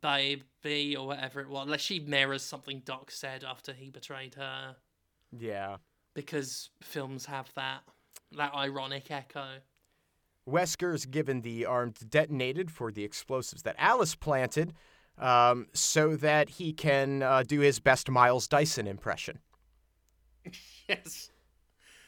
[0.00, 1.64] baby, or whatever it was.
[1.64, 4.76] Unless she mirrors something Doc said after he betrayed her.
[5.36, 5.76] yeah.
[6.14, 7.80] Because films have that.
[8.36, 9.58] That ironic echo.
[10.48, 14.72] Wesker is given the armed detonated for the explosives that Alice planted,
[15.18, 19.40] um, so that he can uh, do his best Miles Dyson impression.
[20.88, 21.30] Yes.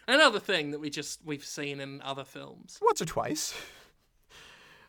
[0.09, 2.78] Another thing that we just we've seen in other films.
[2.80, 3.55] once or twice.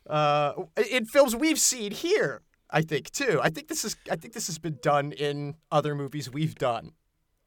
[0.08, 0.54] Uh,
[0.90, 2.40] in films we've seen here,
[2.70, 3.38] I think too.
[3.42, 3.96] I think this is.
[4.10, 6.92] I think this has been done in other movies we've done.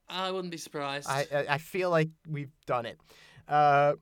[0.07, 1.09] I wouldn't be surprised.
[1.09, 2.99] I I, feel like we've done it.
[3.47, 3.93] Uh,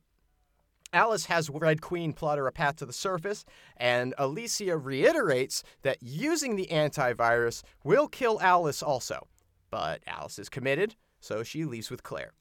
[0.92, 3.46] Alice has Red Queen plot her a path to the surface,
[3.78, 9.26] and Alicia reiterates that using the antivirus will kill Alice also.
[9.70, 12.34] But Alice is committed, so she leaves with Claire.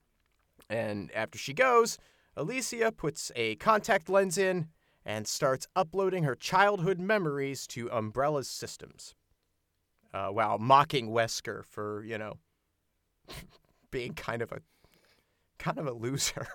[0.72, 1.98] And after she goes,
[2.38, 4.70] Alicia puts a contact lens in
[5.06, 9.14] and starts uploading her childhood memories to Umbrella's systems.
[10.14, 12.38] Uh, while mocking Wesker for, you know,
[13.92, 14.62] being kind of a
[15.60, 16.48] kind of a loser.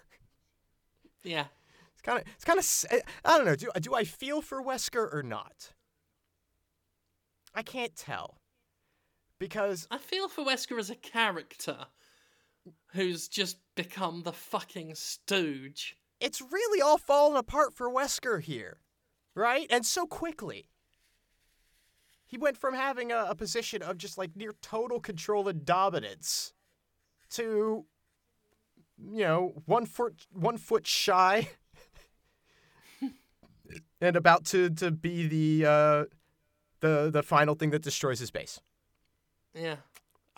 [1.23, 1.47] yeah.
[1.93, 3.57] It's kind of it's kind of I don't know.
[3.57, 5.73] Do do I feel for Wesker or not?
[7.55, 8.39] I can't tell.
[9.39, 11.87] Because I feel for Wesker as a character
[12.93, 15.97] who's just become the fucking stooge.
[16.19, 18.79] it's really all fallen apart for Wesker here,
[19.35, 19.67] right?
[19.71, 20.71] And so quickly.
[22.29, 26.53] He went from having a, a position of just like near total control and dominance
[27.31, 27.85] to,
[28.99, 31.51] you know, one foot one foot shy,
[34.01, 36.05] and about to to be the uh,
[36.81, 38.61] the the final thing that destroys his base.
[39.55, 39.77] Yeah.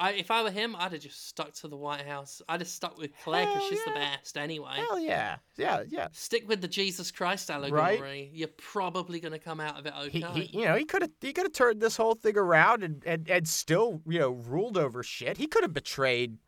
[0.01, 2.41] I, if I were him, I'd have just stuck to the White House.
[2.49, 4.77] I'd have stuck with Claire because she's the best anyway.
[4.77, 6.09] Hell yeah, yeah, yeah.
[6.12, 8.31] Stick with the Jesus Christ allegory.
[8.33, 10.20] You're probably going to come out of it okay.
[10.20, 12.85] He, he, you know, he could have he could have turned this whole thing around
[12.85, 15.37] and, and, and still, you know, ruled over shit.
[15.37, 16.39] He could have betrayed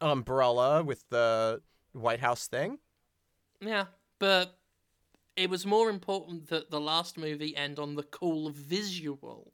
[0.00, 1.62] Umbrella with the
[1.92, 2.78] White House thing.
[3.60, 3.86] Yeah,
[4.20, 4.56] but
[5.36, 9.52] it was more important that the last movie end on the cool visual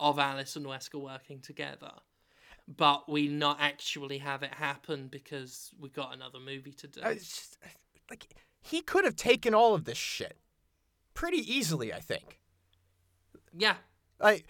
[0.00, 1.92] of Alice and Wesker working together.
[2.76, 7.00] But we not actually have it happen because we got another movie to do.
[7.00, 7.58] Uh, just,
[8.08, 8.28] like
[8.60, 10.36] he could have taken all of this shit
[11.14, 12.38] pretty easily, I think.
[13.56, 13.76] yeah,
[14.20, 14.46] Like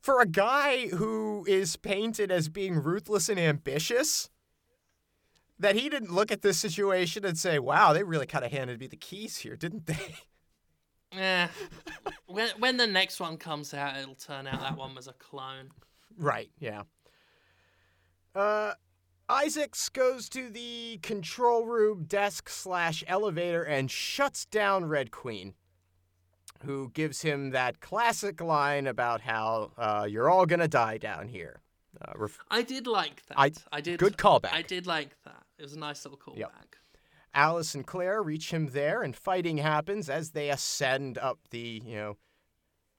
[0.00, 4.28] for a guy who is painted as being ruthless and ambitious,
[5.58, 8.80] that he didn't look at this situation and say, "Wow, they really kind of handed
[8.80, 10.16] me the keys here, didn't they?"
[11.12, 11.48] yeah.
[12.26, 15.70] when when the next one comes out, it'll turn out that one was a clone.
[16.18, 16.50] Right.
[16.58, 16.82] Yeah.
[18.34, 18.72] Uh,
[19.28, 25.54] Isaacs goes to the control room desk slash elevator and shuts down Red Queen,
[26.64, 31.62] who gives him that classic line about how uh, you're all gonna die down here.
[32.00, 33.38] Uh, ref- I did like that.
[33.38, 33.98] I- I, did.
[33.98, 34.52] good callback.
[34.52, 35.42] I did like that.
[35.58, 36.38] It was a nice little callback.
[36.38, 36.52] Yep.
[37.34, 41.94] Alice and Claire reach him there, and fighting happens as they ascend up the, you
[41.96, 42.16] know,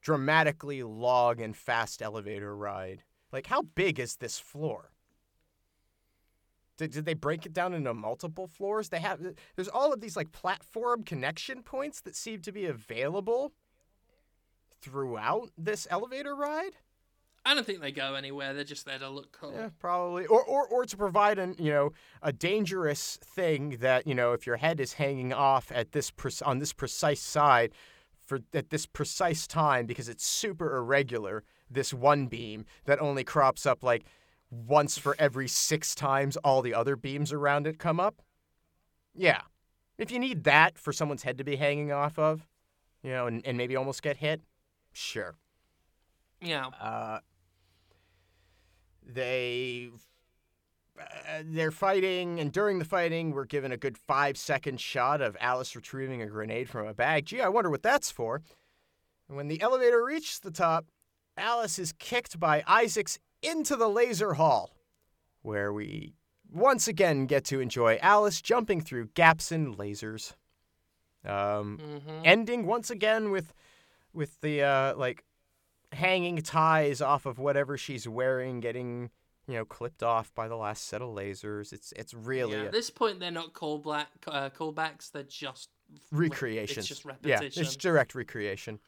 [0.02, 3.04] dramatically long and fast elevator ride.
[3.32, 4.92] Like, how big is this floor?
[6.78, 8.90] Did, did they break it down into multiple floors?
[8.90, 9.20] They have
[9.56, 13.54] there's all of these like platform connection points that seem to be available
[14.82, 16.72] throughout this elevator ride.
[17.46, 18.54] I don't think they go anywhere.
[18.54, 19.54] They're just there to look cool.
[19.54, 20.26] Yeah, probably.
[20.28, 21.92] Or, or, or to provide an, you know,
[22.22, 26.32] a dangerous thing that, you know, if your head is hanging off at this pre-
[26.46, 27.74] on this precise side
[28.22, 33.66] for at this precise time because it's super irregular, this one beam that only crops
[33.66, 34.06] up like
[34.54, 38.22] once for every 6 times all the other beams around it come up.
[39.16, 39.42] Yeah.
[39.98, 42.48] If you need that for someone's head to be hanging off of,
[43.04, 44.42] you know, and, and maybe almost get hit,
[44.92, 45.36] sure.
[46.42, 46.68] Yeah.
[46.82, 47.20] Uh,
[49.06, 49.90] they
[51.00, 55.36] uh, they're fighting, and during the fighting, we're given a good five second shot of
[55.40, 57.26] Alice retrieving a grenade from a bag.
[57.26, 58.42] Gee, I wonder what that's for.
[59.28, 60.86] And when the elevator reaches the top,
[61.36, 64.72] Alice is kicked by Isaacs into the laser hall,
[65.42, 66.16] where we
[66.52, 70.34] once again get to enjoy Alice jumping through gaps in lasers.
[71.26, 73.54] Um, hmm ending once again with
[74.14, 75.24] with the uh like
[75.94, 79.10] hanging ties off of whatever she's wearing getting
[79.48, 82.66] you know clipped off by the last set of lasers it's it's really yeah, a
[82.66, 85.12] at this point, they're not callback uh, callbacks.
[85.12, 85.70] They're just
[86.12, 86.78] recreations.
[86.78, 87.64] It's just yeah repetition.
[87.64, 88.80] it's direct recreation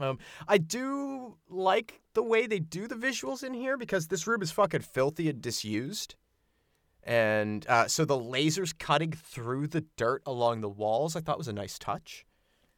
[0.00, 0.18] um
[0.48, 4.50] i do like the way they do the visuals in here because this room is
[4.50, 6.14] fucking filthy and disused
[7.02, 11.48] and uh, so the lasers cutting through the dirt along the walls i thought was
[11.48, 12.26] a nice touch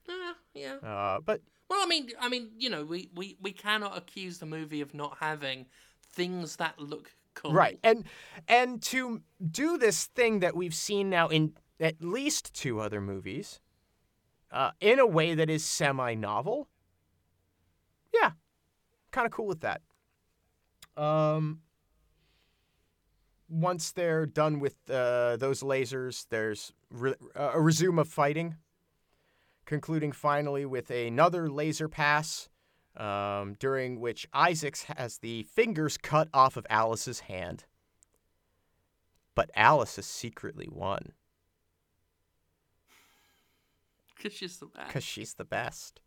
[0.08, 0.74] Uh, yeah.
[0.76, 1.40] uh, but
[1.70, 4.94] Well, I mean, I mean, you know, we, we, we cannot accuse the movie of
[4.94, 5.66] not having
[6.10, 7.52] things that look cool.
[7.52, 7.78] Right.
[7.84, 8.04] And
[8.48, 9.20] and to
[9.50, 13.60] do this thing that we've seen now in at least two other movies,
[14.50, 16.68] uh, in a way that is semi-novel.
[18.14, 18.30] Yeah,
[19.10, 19.82] kind of cool with that.
[20.96, 21.60] Um,
[23.48, 28.56] once they're done with uh, those lasers, there's re- uh, a resume of fighting,
[29.64, 32.48] concluding finally with another laser pass
[32.96, 37.64] um, during which Isaacs has the fingers cut off of Alice's hand.
[39.34, 41.12] But Alice has secretly won
[44.16, 44.86] Because she's the best.
[44.88, 46.00] because she's the best.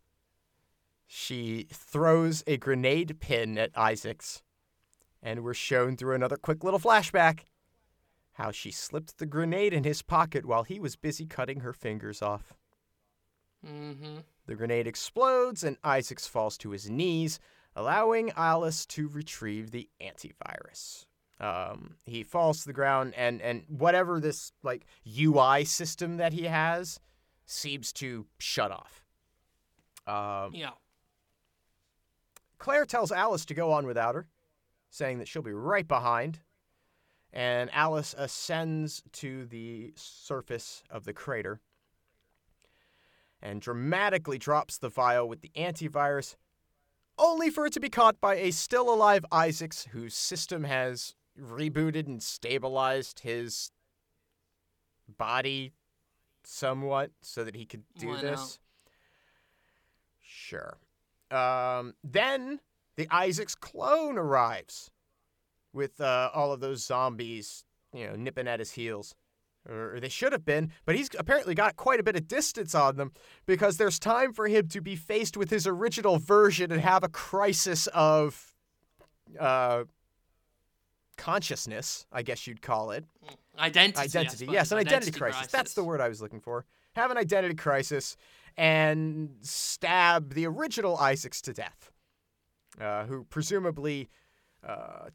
[1.14, 4.42] She throws a grenade pin at Isaacs,
[5.22, 7.40] and we're shown through another quick little flashback
[8.36, 12.22] how she slipped the grenade in his pocket while he was busy cutting her fingers
[12.22, 12.54] off.
[13.62, 14.20] Mm-hmm.
[14.46, 17.38] The grenade explodes and Isaacs falls to his knees,
[17.76, 21.04] allowing Alice to retrieve the antivirus.
[21.38, 26.44] Um, he falls to the ground, and, and whatever this like UI system that he
[26.44, 27.00] has
[27.44, 29.04] seems to shut off.
[30.06, 30.70] Um, Yeah.
[32.62, 34.28] Claire tells Alice to go on without her,
[34.88, 36.38] saying that she'll be right behind.
[37.32, 41.58] And Alice ascends to the surface of the crater
[43.42, 46.36] and dramatically drops the vial with the antivirus,
[47.18, 52.06] only for it to be caught by a still alive Isaacs whose system has rebooted
[52.06, 53.72] and stabilized his
[55.18, 55.72] body
[56.44, 58.38] somewhat so that he could do Why this.
[58.38, 58.58] not?
[60.20, 60.78] Sure.
[61.32, 62.60] Um, then
[62.96, 64.90] the Isaacs clone arrives
[65.72, 67.64] with uh, all of those zombies,
[67.94, 69.14] you know, nipping at his heels.
[69.68, 72.96] Or they should have been, but he's apparently got quite a bit of distance on
[72.96, 73.12] them
[73.46, 77.08] because there's time for him to be faced with his original version and have a
[77.08, 78.54] crisis of
[79.38, 79.84] uh,
[81.16, 83.04] consciousness, I guess you'd call it.
[83.56, 84.00] Identity.
[84.00, 85.46] Identity, yes, an identity, crisis.
[85.46, 86.64] That's the word I was looking for.
[86.94, 88.16] Have an identity crisis
[88.56, 91.90] and stab the original Isaacs to death,
[92.80, 94.08] uh, who presumably,
[94.66, 95.08] uh,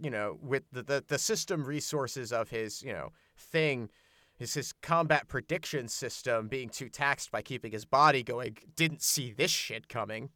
[0.00, 3.90] you know, with the, the the system resources of his, you know, thing,
[4.38, 9.32] is his combat prediction system being too taxed by keeping his body going, didn't see
[9.32, 10.30] this shit coming.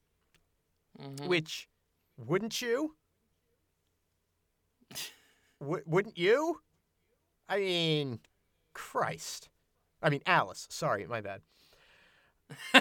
[1.01, 1.27] Mhm.
[1.27, 1.69] Which,
[2.17, 2.97] wouldn't you?
[5.61, 6.61] W- wouldn't you?
[7.49, 8.21] I mean,
[8.75, 9.49] Christ.
[10.03, 10.67] I mean, Alice.
[10.71, 11.43] Sorry, my bad.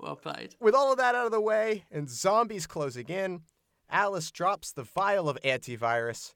[0.00, 0.54] well played.
[0.60, 3.42] With all of that out of the way and zombies closing in,
[3.90, 6.34] Alice drops the vial of antivirus,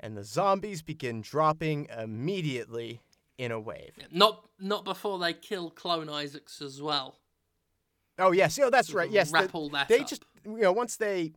[0.00, 3.00] and the zombies begin dropping immediately
[3.38, 3.92] in a wave.
[4.10, 7.18] Not not before they kill Clone Isaacs as well.
[8.18, 9.10] Oh yes, oh that's right.
[9.10, 10.06] Yes, wrap the- all that they up.
[10.06, 11.32] just you know once they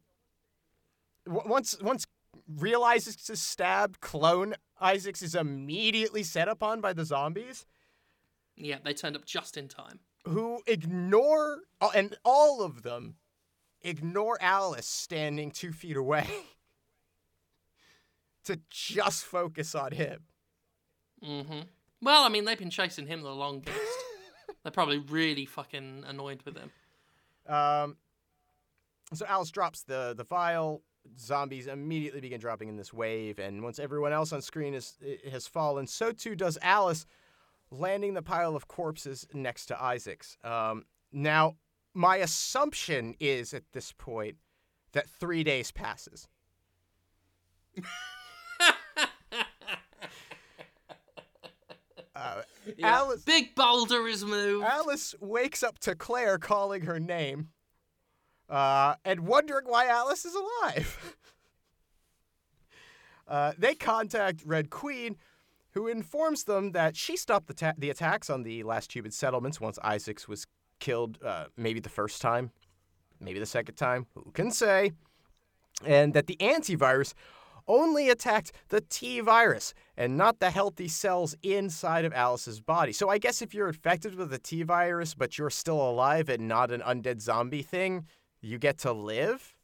[1.26, 2.06] once once
[2.48, 7.66] realizes is stabbed, clone Isaacs is immediately set upon by the zombies
[8.56, 10.00] Yeah, they turned up just in time.
[10.26, 13.16] who ignore uh, and all of them
[13.82, 16.28] ignore Alice standing two feet away
[18.46, 20.22] to just focus on him.
[21.24, 21.60] Mm-hmm.
[22.02, 23.78] Well, I mean, they've been chasing him the longest.
[24.64, 26.72] They're probably really fucking annoyed with him.
[27.48, 27.98] Um,
[29.14, 30.84] so Alice drops the the vial.
[31.20, 34.98] Zombies immediately begin dropping in this wave, and once everyone else on screen is,
[35.32, 37.06] has fallen, so too does Alice,
[37.72, 40.38] landing the pile of corpses next to Isaacs.
[40.44, 41.56] Um, now,
[41.94, 44.38] my assumption is at this point
[44.94, 46.28] that three days passes.
[52.16, 52.42] Uh,
[52.78, 52.98] Yeah.
[52.98, 54.66] Alice, Big boulder is moved.
[54.66, 57.48] Alice wakes up to Claire calling her name
[58.50, 61.16] uh, and wondering why Alice is alive.
[63.28, 65.18] uh, they contact Red Queen,
[65.72, 69.60] who informs them that she stopped the, ta- the attacks on the last Cuban settlements
[69.60, 70.48] once Isaacs was
[70.80, 72.52] killed, uh, maybe the first time,
[73.20, 74.92] maybe the second time, who can say,
[75.86, 77.14] and that the antivirus
[77.68, 82.94] only attacked the T virus and not the healthy cells inside of Alice's body.
[82.94, 86.48] So I guess if you're infected with the T virus, but you're still alive and
[86.48, 88.06] not an undead zombie thing,
[88.48, 89.56] you get to live.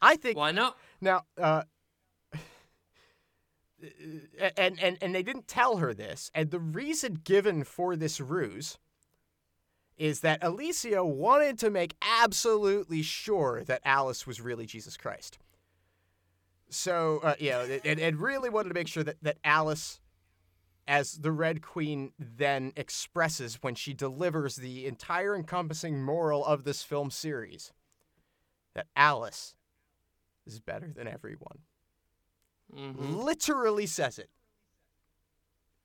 [0.00, 0.76] I think Why not?
[1.00, 1.62] now, uh,
[4.56, 6.30] and, and, and they didn't tell her this.
[6.34, 8.78] And the reason given for this ruse
[9.96, 15.38] is that Alicia wanted to make absolutely sure that Alice was really Jesus Christ.
[16.70, 20.00] So, uh, you know, and, and really wanted to make sure that, that Alice,
[20.86, 26.82] as the Red Queen then expresses when she delivers the entire encompassing moral of this
[26.82, 27.72] film series,
[28.74, 29.54] that Alice
[30.46, 31.58] is better than everyone.
[32.74, 34.30] hmm Literally says it.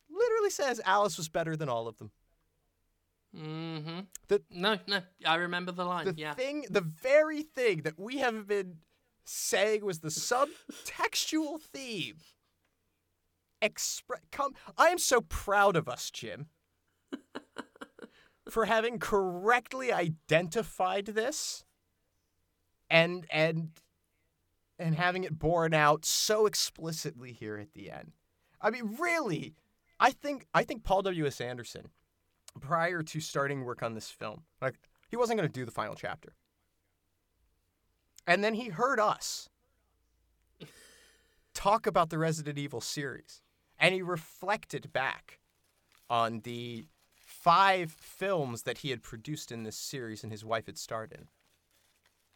[0.09, 2.11] Literally says Alice was better than all of them.
[3.35, 3.99] hmm
[4.29, 6.05] The- no, no, I remember the line.
[6.07, 6.33] The yeah.
[6.33, 8.77] thing, the very thing that we have been
[9.25, 12.15] saying was the subtextual theme.
[13.61, 16.47] Expre- come, I am so proud of us, Jim,
[18.49, 21.63] for having correctly identified this,
[22.89, 23.71] and and
[24.79, 28.11] and having it borne out so explicitly here at the end.
[28.61, 29.55] I mean, really,
[29.99, 31.25] I think I think Paul W.
[31.25, 31.41] S.
[31.41, 31.89] Anderson,
[32.59, 34.75] prior to starting work on this film, like
[35.09, 36.35] he wasn't going to do the final chapter.
[38.27, 39.49] And then he heard us
[41.53, 43.41] talk about the Resident Evil series.
[43.79, 45.39] And he reflected back
[46.09, 46.85] on the
[47.15, 51.27] five films that he had produced in this series and his wife had starred in.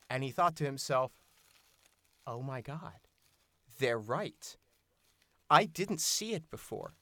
[0.09, 1.11] And he thought to himself,
[2.27, 2.99] oh my God,
[3.80, 4.57] they're right.
[5.49, 6.93] I didn't see it before.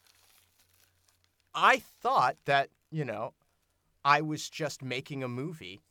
[1.54, 3.34] I thought that, you know,
[4.06, 5.82] I was just making a movie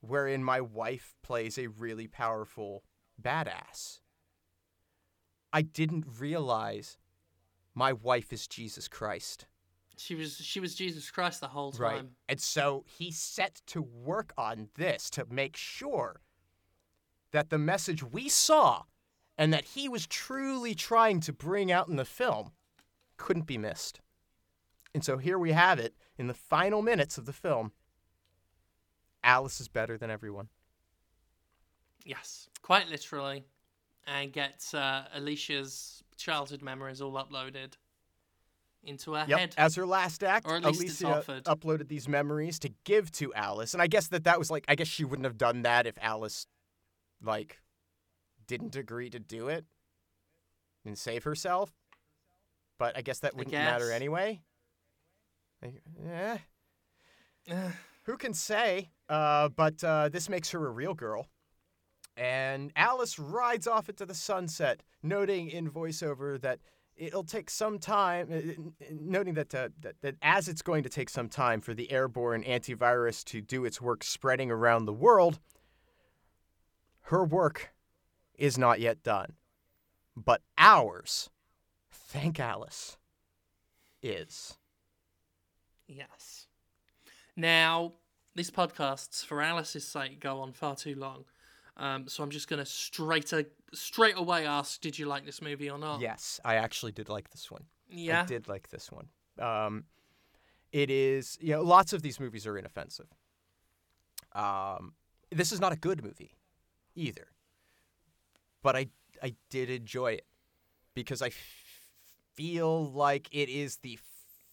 [0.00, 2.82] wherein my wife plays a really powerful
[3.20, 4.00] badass.
[5.52, 6.98] I didn't realize
[7.74, 9.46] my wife is Jesus Christ.
[9.96, 11.82] She was she was Jesus Christ the whole time.
[11.82, 12.04] Right.
[12.28, 16.20] And so he set to work on this to make sure
[17.30, 18.82] that the message we saw
[19.38, 22.52] and that he was truly trying to bring out in the film
[23.16, 24.00] couldn't be missed.
[24.94, 27.72] And so here we have it in the final minutes of the film.
[29.24, 30.48] Alice is better than everyone.
[32.04, 33.44] Yes, quite literally,
[34.06, 37.74] and gets uh, Alicia's childhood memories all uploaded
[38.82, 39.38] into her Yep.
[39.38, 39.54] head.
[39.56, 43.72] As her last act, Or at least Alicia uploaded these memories to give to Alice,
[43.74, 45.96] and I guess that that was like I guess she wouldn't have done that if
[46.00, 46.46] Alice,
[47.22, 47.60] like,
[48.46, 49.64] didn't agree to do it
[50.84, 51.72] and save herself.
[52.78, 54.42] But I guess that wouldn't matter anyway.
[55.62, 56.38] Like, eh,
[58.02, 58.90] who can say?
[59.08, 61.28] Uh, but uh, this makes her a real girl.
[62.16, 66.60] And Alice rides off into the sunset, noting in voiceover that
[66.96, 71.08] it'll take some time, uh, noting that, uh, that, that as it's going to take
[71.08, 75.40] some time for the airborne antivirus to do its work spreading around the world,
[77.02, 77.74] her work
[78.36, 79.32] is not yet done.
[80.16, 81.30] But ours,
[81.90, 82.96] thank Alice,
[84.02, 84.56] is.
[85.88, 86.46] Yes.
[87.36, 87.94] Now,
[88.36, 91.24] these podcasts, for Alice's sake, go on far too long.
[91.76, 95.68] Um, so I'm just gonna straight a, straight away ask, did you like this movie
[95.70, 96.00] or not?
[96.00, 97.64] Yes, I actually did like this one.
[97.88, 98.22] Yeah.
[98.22, 99.08] I did like this one.
[99.38, 99.84] Um,
[100.72, 103.08] it is, you know, lots of these movies are inoffensive.
[104.32, 104.94] Um,
[105.30, 106.36] this is not a good movie
[106.94, 107.28] either,
[108.62, 108.88] but I
[109.22, 110.26] I did enjoy it
[110.94, 111.92] because I f-
[112.34, 113.98] feel like it is the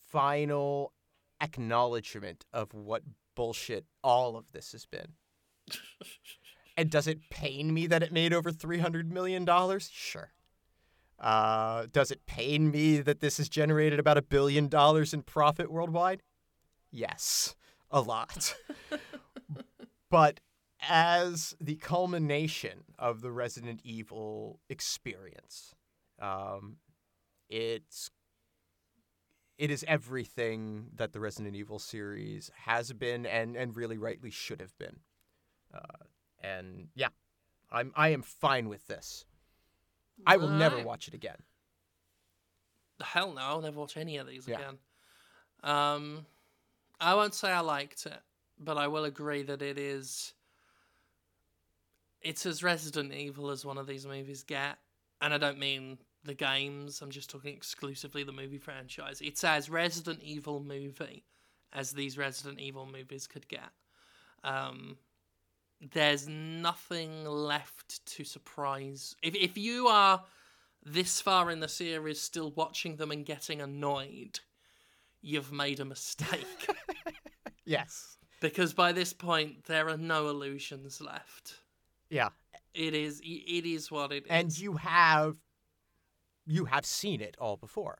[0.10, 0.93] final
[1.41, 3.03] acknowledgement of what
[3.35, 5.14] bullshit all of this has been.
[6.82, 9.90] and does it pain me that it made over three hundred million dollars?
[9.94, 10.32] Sure.
[11.20, 15.72] Uh, does it pain me that this has generated about a billion dollars in profit
[15.72, 16.24] worldwide?
[16.90, 17.56] Yes,
[17.91, 18.56] a lot.
[20.10, 20.40] but
[20.90, 25.76] as the culmination of the Resident Evil experience,
[26.20, 26.78] um,
[27.48, 28.10] it's
[29.60, 34.60] it is everything that the Resident Evil series has been and and really rightly should
[34.60, 35.02] have been.
[35.72, 36.06] Uh,
[36.41, 37.09] and yeah,
[37.72, 39.26] I'm I am fine with this.
[40.26, 41.38] I will never watch it again.
[43.01, 44.57] Hell no, I'll never watch any of these Yeah.
[44.59, 44.77] again.
[45.63, 46.26] Um,
[46.99, 48.22] I won't say I liked it,
[48.59, 50.34] but I will agree that it is.
[52.22, 54.77] It's as Resident Evil as one of these movies get,
[55.22, 57.01] and I don't mean the games.
[57.01, 59.22] I'm just talking exclusively the movie franchise.
[59.22, 61.23] It's as Resident Evil movie
[61.73, 63.72] as these Resident Evil movies could get.
[64.43, 64.97] Um,
[65.94, 69.16] there's nothing left to surprise.
[69.24, 70.24] If if you are
[70.84, 74.40] this far in the series still watching them and getting annoyed,
[75.22, 76.70] you've made a mistake.
[77.64, 78.18] Yes.
[78.41, 81.56] because by this point there are no illusions left.
[82.10, 82.30] Yeah.
[82.74, 84.30] It is it is what it is.
[84.30, 85.38] And you have
[86.45, 87.99] you have seen it all before.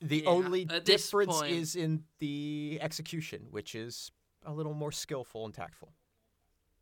[0.00, 4.10] The Yeah, only difference point- is in the execution, which is
[4.44, 5.94] a little more skillful and tactful.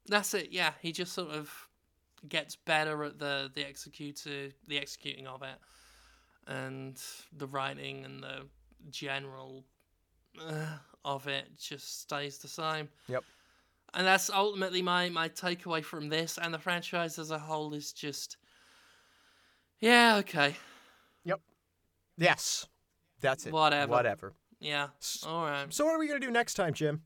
[0.07, 0.49] That's it.
[0.51, 1.51] Yeah, he just sort of
[2.29, 5.59] gets better at the the executor the executing of it,
[6.47, 7.01] and
[7.37, 8.47] the writing and the
[8.91, 9.65] general
[10.41, 12.89] uh, of it just stays the same.
[13.09, 13.25] Yep.
[13.95, 17.93] And that's ultimately my my takeaway from this and the franchise as a whole is
[17.93, 18.39] just,
[19.81, 20.57] yeah, okay,
[21.25, 21.41] Yep.
[22.17, 22.67] Yes.
[23.21, 23.53] That's it.
[23.53, 23.91] Whatever.
[23.93, 24.33] Whatever.
[24.61, 24.89] yeah,
[25.27, 25.73] all right.
[25.73, 27.03] So what are we going to do next time, Jim?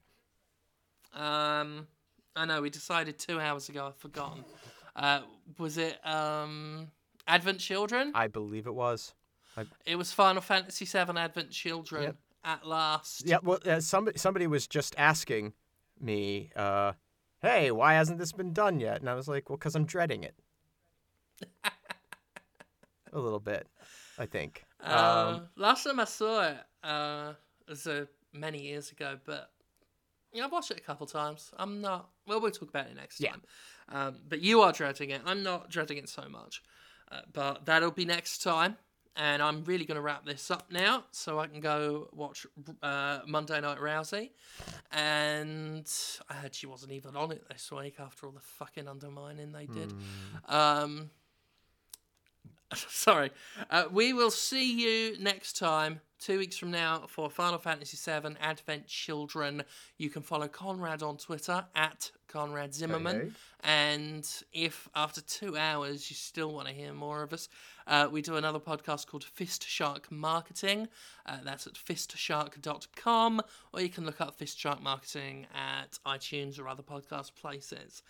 [1.12, 1.86] Um,
[2.36, 3.86] I know we decided two hours ago.
[3.86, 4.44] I've forgotten.
[4.94, 5.22] Uh,
[5.58, 6.88] was it um
[7.26, 8.12] Advent Children?
[8.14, 9.14] I believe it was.
[9.86, 12.16] It was Final Fantasy VII Advent Children Yep.
[12.44, 13.26] at last.
[13.26, 15.54] Yeah, well, uh, somebody somebody was just asking
[15.98, 16.92] me, uh,
[17.40, 20.24] "Hey, why hasn't this been done yet?" And I was like, "Well, because I'm dreading
[20.24, 20.34] it."
[23.12, 23.66] a little bit,
[24.18, 24.64] I think.
[24.82, 27.32] Uh, um, last time I saw it uh,
[27.66, 29.50] was uh, many years ago, but
[30.44, 31.50] I've watched it a couple times.
[31.56, 32.10] I'm not.
[32.26, 33.30] Well, we'll talk about it next Yeah.
[33.32, 33.42] time.
[33.88, 35.22] Um, but you are dreading it.
[35.24, 36.62] I'm not dreading it so much.
[37.10, 38.76] Uh, but that'll be next time.
[39.18, 42.46] And I'm really going to wrap this up now so I can go watch
[42.82, 44.30] uh, Monday Night Rousey.
[44.90, 45.90] And
[46.28, 49.66] I heard she wasn't even on it this week after all the fucking undermining they
[49.66, 49.92] did.
[50.48, 51.10] Um,
[52.74, 53.30] sorry.
[53.70, 58.34] Uh, we will see you next time, two weeks from now, for Final Fantasy VII
[58.40, 59.62] Advent Children.
[59.98, 63.34] You can follow Conrad on Twitter at Conrad Zimmerman.
[63.60, 67.48] And if after two hours you still want to hear more of us,
[67.86, 70.88] uh, we do another podcast called Fist Shark Marketing.
[71.24, 73.40] Uh, that's at fistshark.com,
[73.72, 78.02] or you can look up Fist Shark Marketing at iTunes or other podcast places.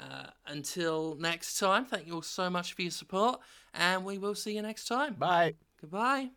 [0.00, 3.40] Uh, until next time, thank you all so much for your support,
[3.74, 5.14] and we will see you next time.
[5.18, 5.54] bye.
[5.80, 6.28] Goodbye.